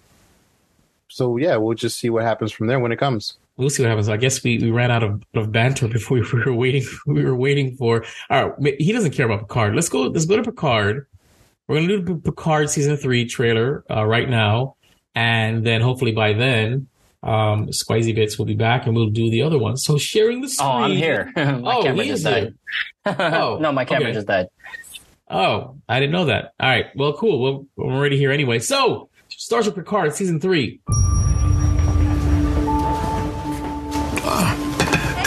[1.07, 3.37] so yeah, we'll just see what happens from there when it comes.
[3.57, 4.09] We'll see what happens.
[4.09, 6.83] I guess we, we ran out of, of banter before we were waiting.
[7.05, 8.03] We were waiting for.
[8.29, 9.75] All right, he doesn't care about Picard.
[9.75, 10.03] Let's go.
[10.03, 11.07] Let's go to Picard.
[11.67, 14.74] We're gonna do Picard season three trailer uh, right now,
[15.15, 16.87] and then hopefully by then,
[17.23, 19.77] um, Squeezy Bits will be back, and we'll do the other one.
[19.77, 20.69] So sharing the screen.
[20.69, 21.31] Oh, I'm here.
[21.35, 22.53] my Oh, camera he just died.
[23.07, 24.13] Oh, no, my camera okay.
[24.13, 24.47] just died.
[25.29, 26.53] Oh, I didn't know that.
[26.59, 26.85] All right.
[26.95, 27.39] Well, cool.
[27.41, 28.59] Well, we're already here anyway.
[28.59, 30.81] So, Star Trek Picard season three.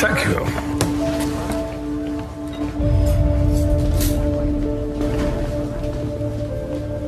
[0.01, 1.49] Thank you.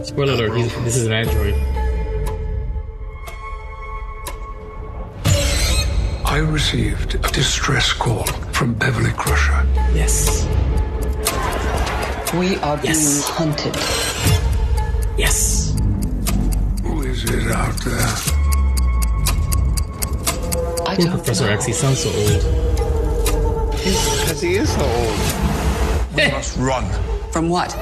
[0.05, 0.53] Spoiler alert:
[0.85, 1.55] This is an android.
[6.31, 9.67] I received a distress call from Beverly Crusher.
[9.93, 10.47] Yes.
[12.35, 12.99] We are Yes.
[13.03, 13.77] being hunted.
[15.19, 15.75] Yes.
[16.85, 18.15] Who is it out there?
[20.87, 21.53] I Poor don't Professor know.
[21.53, 21.67] X.
[21.67, 23.73] He sounds so old.
[23.73, 25.19] Because he is so old.
[26.17, 26.85] We must run.
[27.33, 27.75] From what?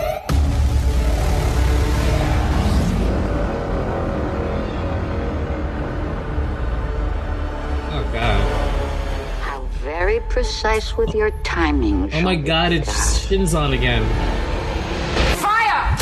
[10.39, 12.15] Precise with your timing.
[12.15, 12.71] Oh my God!
[12.71, 14.05] It's Shinzon again.
[15.43, 15.97] Fire!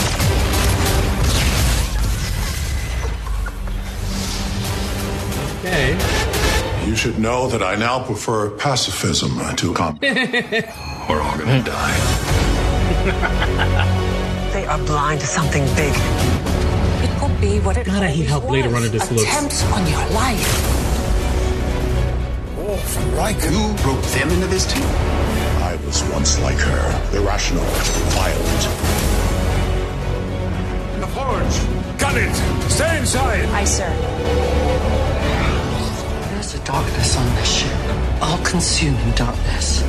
[5.60, 5.96] Okay.
[6.86, 10.04] You should know that I now prefer pacifism to combat.
[11.08, 11.96] We're all gonna die.
[14.52, 15.92] They are blind to something big.
[17.04, 18.72] It could be what it God, I hate how always Blade.
[18.72, 19.22] Runner this looks.
[19.24, 20.75] Attempts on your life.
[22.86, 23.50] From Riker.
[23.50, 24.82] You broke them into this too?
[24.82, 27.16] I was once like her.
[27.16, 27.64] Irrational,
[28.14, 28.62] violent.
[31.00, 31.98] The forge!
[31.98, 32.70] Gun it!
[32.70, 33.44] Stay inside!
[33.46, 33.90] Aye, sir.
[36.30, 38.22] There's a darkness on this ship.
[38.22, 39.82] All-consuming darkness.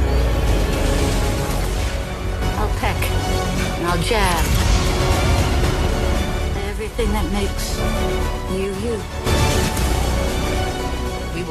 [2.58, 2.98] I'll peck.
[3.78, 4.46] And I'll jab.
[6.70, 7.78] Everything that makes
[8.52, 9.37] you you.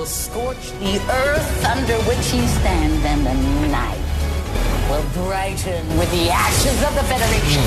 [0.06, 3.34] Will scorch the earth under which ye stand, and the
[3.72, 3.98] night
[4.88, 7.64] will brighten with the ashes of the Federation.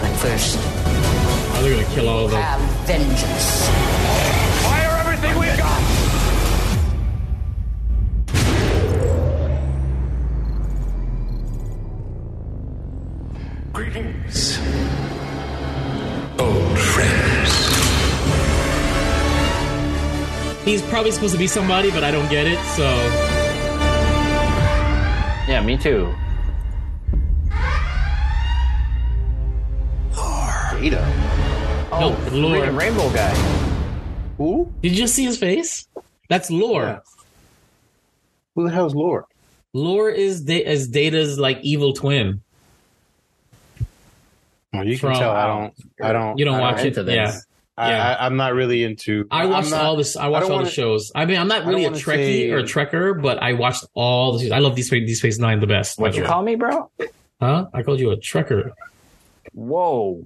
[0.00, 2.42] But first, Oh, they're gonna kill all of them.
[2.42, 4.35] have vengeance.
[20.66, 22.58] He's probably supposed to be somebody, but I don't get it.
[22.74, 22.84] So
[25.48, 26.12] Yeah, me too.
[30.80, 31.02] Data.
[31.92, 32.64] Oh, no, Green Lore.
[32.64, 33.34] and Rainbow guy.
[34.38, 34.70] Who?
[34.82, 35.86] Did you just see his face?
[36.28, 36.82] That's Lore.
[36.82, 36.98] Yeah.
[38.54, 39.26] Who the hell's Lore?
[39.72, 42.42] Lore is da- is Data's like evil twin.
[44.72, 45.74] Well, you can From- tell I don't.
[46.02, 46.38] I don't.
[46.38, 47.14] You don't I watch it, into this.
[47.14, 47.38] yeah.
[47.78, 48.16] I, Yeah.
[48.20, 49.26] I, I'm not really into.
[49.30, 50.16] I watched not- all this.
[50.16, 51.12] I watched don't all the wanna- shows.
[51.14, 53.84] I mean, I'm not really a don't Trekkie say- or a Trekker, but I watched
[53.94, 54.38] all the.
[54.38, 54.52] seasons.
[54.52, 55.98] I love Deep Space, Deep Space Nine the best.
[55.98, 56.28] What the you way.
[56.28, 56.90] call me, bro?
[57.40, 57.66] Huh?
[57.74, 58.70] I called you a Trekker.
[59.52, 60.24] Whoa.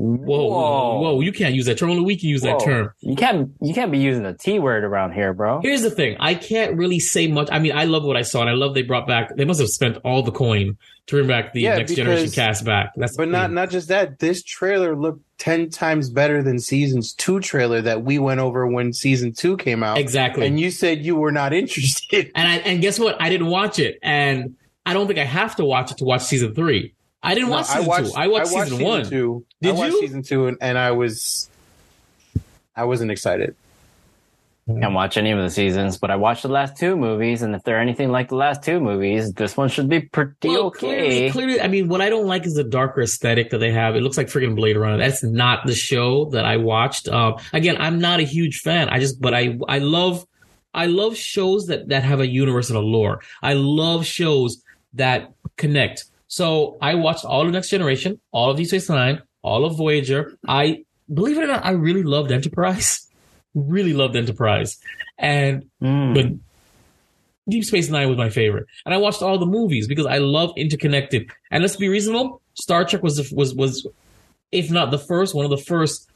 [0.00, 1.20] Whoa, whoa, whoa!
[1.20, 1.90] You can't use that term.
[1.90, 2.90] Only we can use that term.
[3.00, 5.60] You can't you can't be using the T word around here, bro.
[5.62, 6.16] Here's the thing.
[6.20, 7.48] I can't really say much.
[7.52, 9.36] I mean, I love what I saw, and I love they brought back.
[9.36, 10.78] They must have spent all the coin
[11.08, 12.92] to bring back the Yeah, next generation cast back.
[12.96, 14.18] That's But not not just that.
[14.20, 18.94] This trailer looked ten times better than season's two trailer that we went over when
[18.94, 19.98] season two came out.
[19.98, 20.46] exactly.
[20.46, 22.30] And you said you were not interested.
[22.34, 23.20] And I, and guess what?
[23.20, 24.56] I didn't watch it, and
[24.86, 26.94] I don't think I have to watch it to watch season three.
[27.22, 28.12] I didn't No, watch season two.
[28.16, 29.04] I watched, season, one.
[29.04, 29.44] Two.
[29.60, 30.00] Did I watched you?
[30.00, 31.48] season two, and, and I was,
[32.74, 33.54] I wasn't excited.
[34.66, 37.64] Can't watch any of the seasons, but I watched the last two movies, and if
[37.64, 40.78] they're anything like the last two movies, this one should be pretty Well, okay.
[40.78, 43.96] clearly, clearly, I mean, what I don't like is the darker aesthetic that they have.
[43.96, 44.96] It looks like freaking Blade Runner.
[44.96, 47.08] That's not the show that I watched.
[47.08, 48.88] Um, again, I'm not a huge fan.
[48.88, 50.24] I just, but I, I love,
[50.72, 53.22] I love shows that that have a universe and a lore.
[53.42, 54.62] I love shows
[54.94, 56.04] that connect.
[56.30, 60.38] So I watched all of Next Generation, all of Deep Space Nine, all of Voyager.
[60.46, 63.06] I believe it or not, I really loved Enterprise.
[63.52, 64.78] Really loved Enterprise,
[65.18, 66.14] and Mm.
[66.14, 66.26] but
[67.52, 70.52] Deep Space Nine was my favorite, and I watched all the movies because I love
[70.56, 71.28] interconnected.
[71.50, 73.84] And let's be reasonable, Star Trek was the- was was,
[74.52, 76.08] if not the first, one of the first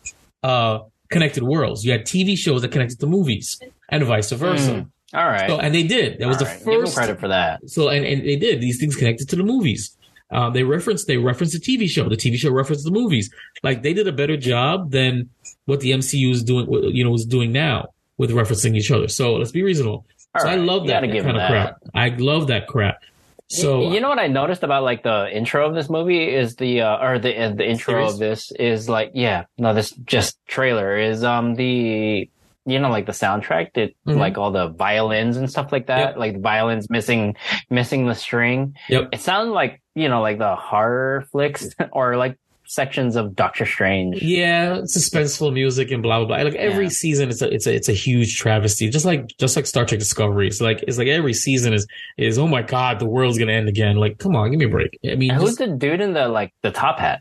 [0.44, 0.78] uh,
[1.10, 1.84] connected worlds.
[1.84, 3.58] You had TV shows that connected to movies,
[3.88, 4.70] and vice versa.
[4.70, 4.90] Mm.
[5.18, 5.48] All right.
[5.50, 6.20] So, and they did.
[6.20, 6.58] That was All the right.
[6.58, 6.96] Give them first.
[6.96, 7.68] credit for that.
[7.68, 9.96] So, and, and they did these things connected to the movies.
[10.34, 12.08] Uh, they reference they reference the TV show.
[12.08, 13.30] The TV show referenced the movies.
[13.62, 15.30] Like they did a better job than
[15.66, 16.66] what the MCU is doing.
[16.94, 17.88] You know, is doing now
[18.18, 19.08] with referencing each other.
[19.08, 20.06] So let's be reasonable.
[20.40, 21.76] So I love you that kind of them crap.
[21.94, 23.00] I love that crap.
[23.48, 26.56] So you, you know what I noticed about like the intro of this movie is
[26.56, 28.12] the uh, or the uh, the intro Series?
[28.14, 32.28] of this is like yeah no this just trailer is um the
[32.66, 34.16] you know like the soundtrack did Mhm.
[34.18, 36.16] like all the violins and stuff like that Yep.
[36.16, 37.36] like the violins missing
[37.70, 39.08] missing the string Yep.
[39.12, 42.36] it sounded like you know like the horror flicks or like
[42.66, 46.36] sections of Doctor Strange Yeah, suspenseful music and blah blah blah.
[46.38, 46.90] Like every Yeah.
[46.90, 48.88] season, it's a it's a it's a huge travesty.
[48.88, 50.46] Just like just like Star Trek Discovery.
[50.48, 51.86] It's like it's like every season is
[52.16, 53.96] is oh my god, the world's gonna end again.
[53.96, 54.98] Like come on, give me a break.
[55.04, 57.20] I mean, and who's the dude in the like the top hat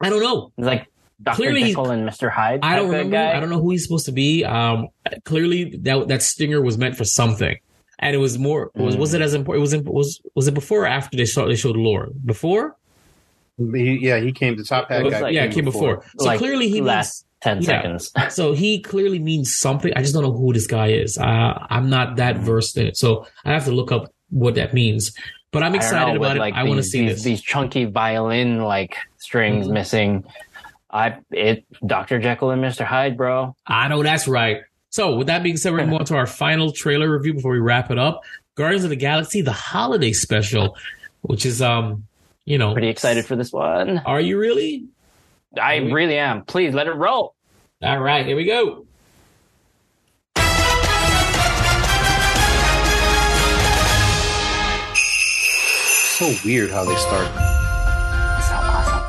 [0.00, 0.50] I don't know.
[0.58, 0.88] it's like
[1.22, 3.16] Doctor Clearly he's- Jekyll and Mister Hyde I don't remember.
[3.16, 3.36] guy.
[3.36, 4.44] I don't know who he's supposed to be.
[4.44, 4.88] Um,
[5.24, 7.56] clearly that that stinger was meant for something,
[7.98, 8.70] and it was more.
[8.76, 9.60] Was was it as important?
[9.62, 12.08] Was in, was was it before or after they showed they showed lore?
[12.24, 12.76] Before?
[13.58, 14.56] He, yeah, he came.
[14.56, 15.18] The top hat guy.
[15.20, 16.04] like- yeah, it came before.
[16.18, 17.66] So Like, clearly he last means, 10 Yeah.
[17.66, 19.92] seconds so he clearly means something.
[19.96, 21.18] I just don't know who this guy is.
[21.18, 24.74] Uh, I'm not that versed in it, so I have to look up what that
[24.74, 25.12] means.
[25.50, 26.40] But I'm excited know, with, about it.
[26.40, 27.22] like, I want to see these, this.
[27.24, 29.72] These chunky violin like strings Mhm.
[29.72, 30.24] missing.
[30.90, 32.18] I it Dr.
[32.18, 32.84] Jekyll and Mr.
[32.84, 33.54] Hyde, bro.
[33.66, 34.62] I know that's right.
[34.90, 37.34] So with that being said, we're going to move on to our final trailer review
[37.34, 38.22] before we wrap it up.
[38.54, 40.76] Guardians of the Galaxy, the holiday special,
[41.20, 42.04] which is um,
[42.44, 43.98] you know, Pretty excited for this one.
[43.98, 44.86] Are you really?
[45.60, 46.44] I really am.
[46.44, 47.34] Please let it roll.
[47.82, 48.86] All right, here we go.
[56.16, 57.47] So weird how they start.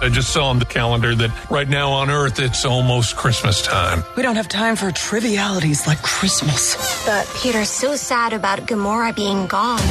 [0.01, 4.01] I just saw on the calendar that right now on Earth it's almost Christmas time.
[4.15, 6.77] We don't have time for trivialities like Christmas.
[7.05, 9.81] But Peter's so sad about Gamora being gone.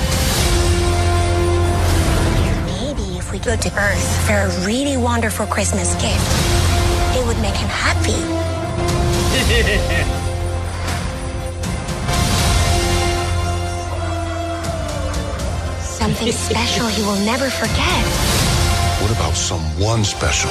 [2.64, 7.54] Maybe if we go to Earth for a really wonderful Christmas gift, it would make
[7.54, 8.16] him happy.
[15.82, 18.37] Something special he will never forget.
[19.00, 20.50] What about someone special?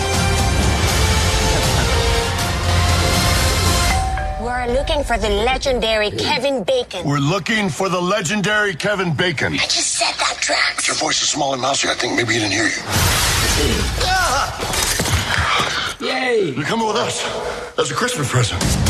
[4.42, 7.06] We're looking for the legendary Kevin Bacon.
[7.06, 9.54] We're looking for the legendary Kevin Bacon.
[9.54, 10.88] I just said that, Drax.
[10.88, 11.90] Your voice is small and mousy.
[11.90, 12.82] I think maybe he didn't hear you.
[16.08, 16.52] Yay!
[16.56, 17.22] You're coming with us.
[17.76, 18.87] That's a Christmas present.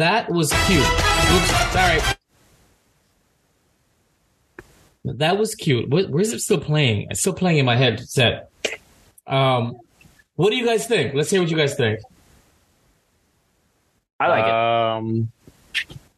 [0.00, 0.80] That was cute.
[0.80, 2.00] Oops, sorry.
[5.04, 5.90] That was cute.
[5.90, 7.08] Where, where's it still playing?
[7.10, 8.48] It's still playing in my headset.
[9.26, 9.78] Um,
[10.36, 11.12] what do you guys think?
[11.12, 12.00] Let's hear what you guys think.
[14.18, 14.50] I like it.
[14.50, 15.30] Um,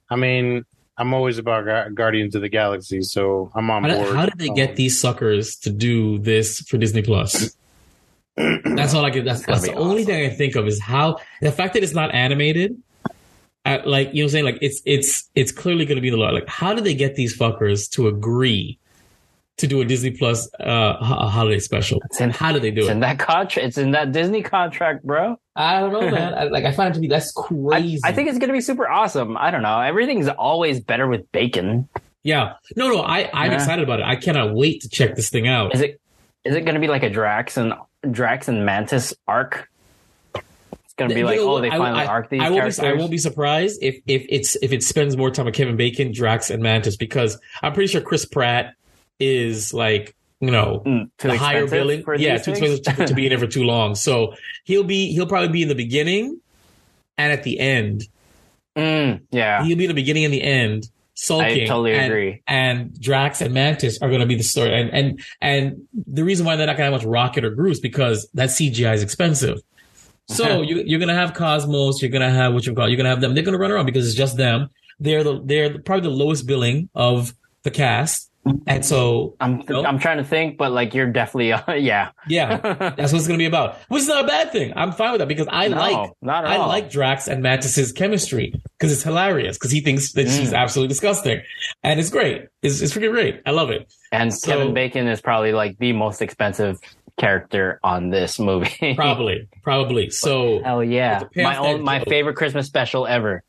[0.08, 0.64] I mean,
[0.96, 4.14] I'm always about Gu- Guardians of the Galaxy, so I'm on How did, board.
[4.14, 7.56] how did they get these suckers to do this for Disney Plus?
[8.36, 9.24] That's all I can.
[9.24, 11.82] That's, that's the be only thing I can think of is how the fact that
[11.82, 12.80] it's not animated.
[13.64, 16.16] Like you know, what I'm saying like it's it's it's clearly going to be the
[16.16, 16.30] law.
[16.30, 18.78] Like, how did they get these fuckers to agree
[19.58, 22.00] to do a Disney Plus uh, ho- holiday special?
[22.18, 22.92] in- how do they do It's it?
[22.92, 23.58] in that contract.
[23.68, 25.38] It's in that Disney contract, bro.
[25.54, 26.34] I don't know, man.
[26.38, 28.00] I, like I find it to be that's I, crazy.
[28.04, 29.36] I think it's gonna be super awesome.
[29.36, 29.80] I don't know.
[29.80, 31.88] Everything's always better with bacon.
[32.24, 32.54] yeah.
[32.76, 33.00] No, no.
[33.02, 33.58] I I'm Yeah.
[33.58, 34.06] excited about it.
[34.06, 35.74] I cannot wait to check this thing out.
[35.74, 36.00] Is it?
[36.44, 37.74] Is it gonna be like a Drax and
[38.10, 39.68] Drax and Mantis arc?
[40.92, 42.80] It's gonna be You like, know oh, they finally I, arc these I won't, characters.
[42.80, 45.76] be, I won't be surprised if if it's if it spends more time with Kevin
[45.76, 48.74] Bacon, Drax, and Mantis because I'm pretty sure Chris Pratt
[49.18, 52.04] is like you know Mm, the higher billing.
[52.18, 53.94] Yeah, too expensive to, to be in it for too long.
[53.94, 56.38] So he'll be he'll probably be in the beginning
[57.16, 58.02] and at the end.
[58.76, 60.88] Mm, yeah, He'll be in the beginning and the end.
[61.14, 61.62] Sulking.
[61.64, 62.42] I totally and- agree.
[62.46, 64.74] And Drax and Mantis are going to be the story.
[64.78, 67.72] And and and the reason why they're not going to have much Rocket or Groot
[67.72, 69.58] is because that CGI is expensive.
[70.32, 72.00] So you, you're gonna have Cosmos.
[72.02, 72.88] You're gonna have what you call.
[72.88, 73.34] You're gonna have them.
[73.34, 74.68] They're gonna run around because it's just them.
[75.00, 77.34] They're the they're probably the lowest billing of
[77.64, 78.30] the cast,
[78.66, 79.84] and so I'm No?
[79.84, 82.10] I'm trying to think, but like you're definitely uh, yeah.
[82.28, 82.56] yeah,
[82.96, 83.76] that's what it's gonna be about.
[83.88, 84.72] Which is not a bad thing.
[84.76, 86.68] I'm fine with that because I No, like not I all.
[86.68, 90.58] like Drax and Mantis's chemistry because it's hilarious because he thinks that she's Mm.
[90.58, 91.40] absolutely disgusting,
[91.82, 92.46] and it's great.
[92.62, 93.40] It's it's freaking great.
[93.46, 93.92] I love it.
[94.12, 96.78] And So- Kevin Bacon is probably like the most expensive
[97.18, 98.94] character on this movie.
[98.96, 100.10] Probably, probably.
[100.10, 103.42] So Hell yeah, my own my favorite Christmas special ever.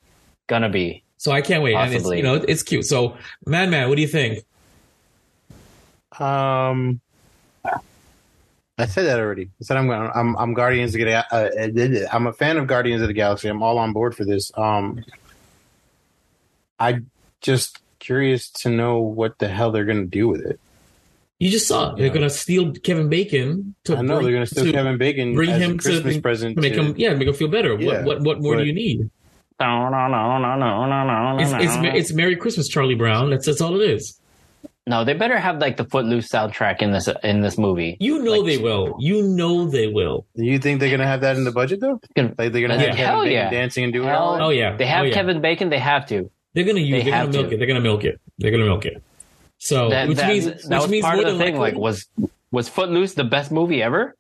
[0.48, 1.74] Gonna be so I can't wait.
[1.74, 2.86] And it's you know it's cute.
[2.86, 3.16] So
[3.46, 4.44] man, man, what do you think?
[6.20, 7.00] Um,
[8.78, 9.50] I said that already.
[9.62, 10.12] I said I'm going.
[10.14, 13.14] I'm I'm Guardians of the Ga- uh, uh, I'm a fan of Guardians of the
[13.14, 13.48] Galaxy.
[13.48, 14.52] I'm all on board for this.
[14.58, 15.02] Um,
[16.78, 17.00] I
[17.40, 20.60] just curious to know what the hell they're going to do with it.
[21.44, 21.98] You just saw it.
[21.98, 23.76] they're going to steal Kevin Bacon.
[23.86, 25.78] To I know bring- they're going to steal to Kevin Bacon bring as him a
[25.78, 26.58] Christmas to present.
[26.58, 27.74] make to- him yeah make him feel better.
[27.80, 29.10] Yeah, what what what more but- do you need?
[29.60, 33.30] No, no, no, no, no, no, no, It's it's it's Merry Christmas, Charlie Brown.
[33.30, 34.20] That's that's all it is.
[34.86, 37.96] No, they better have like the Footloose soundtrack in this in this movie.
[38.02, 38.96] You know they will.
[39.00, 40.26] You know they will.
[40.36, 42.02] You think they're going to have that in the budget though?
[42.18, 42.96] Like they're going to have Yeah.
[42.96, 43.50] Kevin Bacon yeah.
[43.50, 44.42] dancing and doing Hell- all that?
[44.44, 44.76] Oh yeah.
[44.76, 45.14] They have Oh, yeah.
[45.14, 45.70] Kevin Bacon.
[45.70, 46.30] They have to.
[46.54, 47.04] They're gonna use.
[47.04, 47.56] They They are gonna milk to.
[47.56, 47.58] it.
[47.60, 48.20] They're gonna milk it.
[48.40, 49.02] They're gonna milk it.
[49.64, 51.56] So That, which that, means that which was means part more of the than thing.
[51.58, 52.08] likely, Like, was
[52.52, 54.16] was Footloose the best movie ever?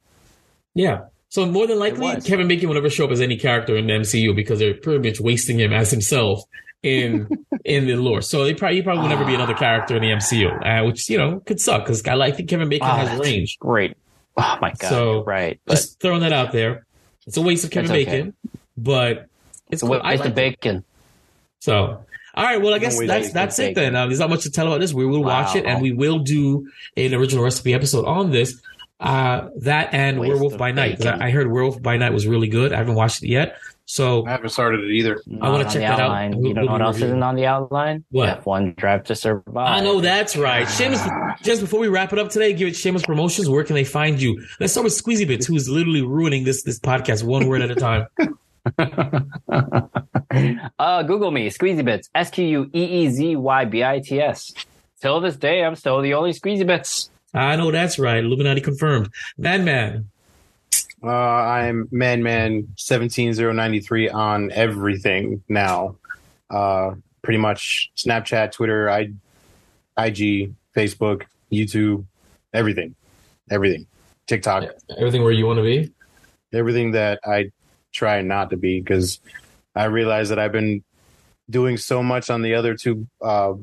[0.74, 1.06] yeah.
[1.30, 2.22] So more than likely.
[2.22, 5.10] Kevin Bacon will never show up as any character in the MCU because they're pretty
[5.10, 6.44] much wasting him as himself
[6.84, 7.28] in
[7.66, 8.22] in the lore.
[8.22, 11.10] So they probably he probably will never be another character in the MCU, uh, which
[11.10, 13.58] you know could suck because I like think Kevin Bacon Ah, has that's range.
[13.60, 13.98] Great.
[14.38, 14.90] Oh my god.
[14.90, 15.60] So, right.
[15.66, 16.86] But Just throwing that out there.
[17.28, 18.06] It's a waste of Kevin okay.
[18.06, 18.34] Bacon,
[18.78, 19.28] but
[19.72, 20.00] it's it's a cool.
[20.04, 20.36] I waste like of it.
[20.36, 20.84] bacon.
[21.62, 22.62] So, all right.
[22.62, 23.96] Well, I guess that's of that's it then.
[23.96, 24.94] Uh, there's not much to tell about this.
[24.94, 28.62] We will watch it, and we will do an original recipe episode on this.
[29.00, 31.06] Uh, that and Waste Werewolf by Night.
[31.06, 32.72] I I heard Werewolf by Night was really good.
[32.72, 35.20] I haven't watched it yet, so I haven't started it either.
[35.42, 36.00] I wanna Not check on the that out.
[36.00, 36.32] outline.
[36.38, 38.06] We'll- you know we'll what else isn't on the outline?
[38.12, 38.44] What?
[38.46, 39.68] F1 Drive to Survive.
[39.68, 40.70] I know that's right.
[40.70, 41.02] Shameless.
[41.42, 43.50] Just before we wrap it up today, give it shameless promotions.
[43.50, 44.42] Where can they find you?
[44.62, 47.76] Let's start with Squeezy Bits, who's literally ruining this this podcast one word at a
[47.76, 48.08] time.
[50.80, 54.20] uh, Google me, Squeezy Bits, S Q U E E Z Y B I T
[54.22, 54.54] S.
[55.02, 57.10] Till this day, I'm still the only Squeezy Bits.
[57.34, 58.24] I know that's right.
[58.24, 59.10] Illuminati confirmed.
[59.38, 60.10] Man, man.
[61.04, 65.98] Uh, I'm Madman seventeen zero ninety three on everything now.
[66.50, 69.12] Uh, pretty much Snapchat, Twitter, I,
[69.98, 72.06] IG, Facebook, YouTube,
[72.54, 72.96] everything,
[73.52, 73.86] everything,
[74.28, 74.64] TikTok,
[74.98, 75.92] Everything where you want to be.
[76.54, 77.52] everything that I
[77.92, 79.20] try not to be because
[79.76, 80.84] I realize that I've been
[81.50, 83.54] doing so much on the other two uh,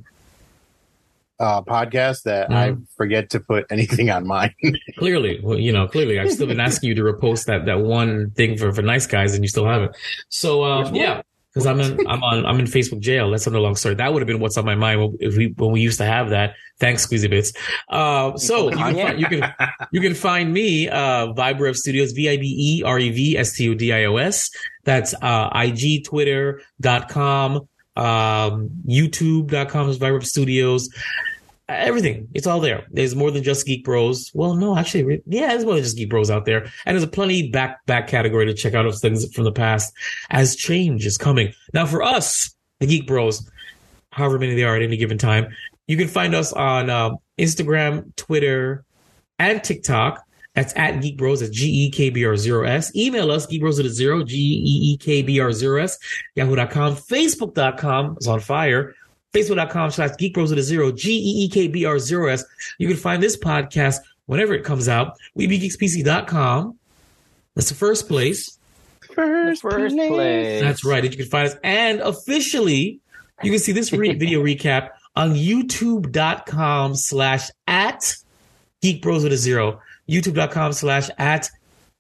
[1.39, 4.55] uh, podcasts that I forget to put anything on mine.
[4.99, 8.31] Clearly, well, you know, clearly, I've still been asking you to repost that that one
[8.33, 9.97] thing for for nice guys, and you still haven't.
[10.29, 11.23] So, uh, yeah,
[11.63, 13.31] because I'm in, I'm on, I'm in Facebook jail.
[13.31, 13.95] That's not a long story.
[13.95, 16.05] That would have been what's on my mind when- if we when we used to
[16.05, 16.55] have that.
[16.79, 17.53] Thanks, Squeezy Bits.
[17.89, 19.55] Uh, so you can, find, you can
[19.93, 23.53] you can find me, uh, VibeRev Studios, V I B E R E V S
[23.57, 24.51] T U D I O S.
[24.85, 30.89] That's uh, IG, Twitter.com, um, YouTube.com is VibeRev Studios
[31.71, 32.29] everything.
[32.35, 32.87] It's all there.
[32.91, 34.31] There's more than just Geek Bros.
[34.35, 37.09] Well, no, actually, yeah, there's more than just Geek Bros out there, and there's a
[37.09, 39.93] plenty back back category to check out of things from the past
[40.31, 41.53] as change is coming.
[41.73, 43.49] Now, for us, the Geek Bros,
[44.13, 45.55] however many they are at any given time,
[45.87, 48.85] you can find us on um, Instagram, Twitter,
[49.39, 50.23] and TikTok.
[50.55, 51.41] That's at Geek Bros.
[51.41, 52.95] That's G E K B R 0 S.
[52.97, 55.99] Email us, Geek Bros at a zero, G E E K B R 0 S,
[56.35, 58.95] yahoo.com, facebook.com is on fire
[59.33, 62.45] facebook.com slash geek bros with a zero, G-E-E-K-B-R zero S.
[62.79, 65.17] You can find this podcast whenever it comes out.
[65.39, 66.79] WeBeGeeksPC.com.
[67.55, 68.59] That's the first place.
[69.15, 70.61] First, First place.
[70.61, 71.03] That's right.
[71.03, 71.57] You can find us.
[71.65, 73.01] And officially,
[73.43, 78.15] you can see this re- video recap on youtube.com slash at
[78.81, 79.81] geek bros with a zero.
[80.09, 81.51] YouTube.com slash at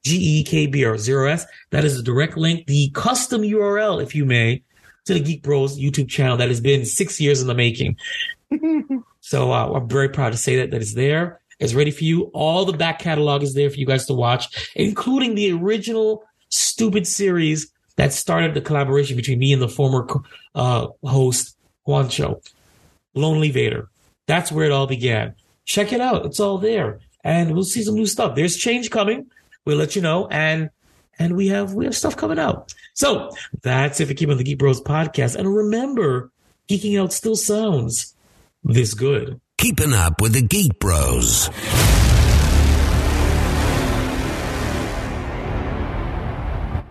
[0.05, 1.47] G-E-K-B-R zero S.
[1.71, 4.63] That is a direct link, the custom URL, if you may,
[5.07, 7.97] to the Geek Bros YouTube channel that has been six years in the making.
[9.21, 11.41] so uh, I'm very proud to say that that is there.
[11.59, 12.25] It's ready for you.
[12.33, 17.07] All the back catalog is there for you guys to watch, including the original stupid
[17.07, 20.07] series that started the collaboration between me and the former
[20.55, 21.57] uh, host
[21.87, 22.43] Juancho,
[23.15, 23.89] Lonely Vader.
[24.27, 25.35] That's where it all began.
[25.67, 26.25] Check it out.
[26.25, 28.35] It's all there, and we'll see some new stuff.
[28.35, 29.31] There's change coming.
[29.67, 30.71] We'll let you know, and
[31.21, 32.75] and we have we have stuff coming out.
[32.95, 33.31] So
[33.63, 35.37] that's it for keeping the Geek Bros podcast.
[35.37, 36.33] And remember,
[36.69, 38.17] geeking out still sounds
[38.65, 39.41] this good.
[39.59, 41.49] Keeping up with the Geek Bros.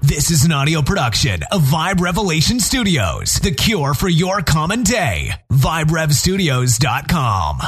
[0.02, 5.32] This is an audio production of Vibe Revelation Studios, the cure for your common day.
[5.52, 7.62] VibeRevStudios.com.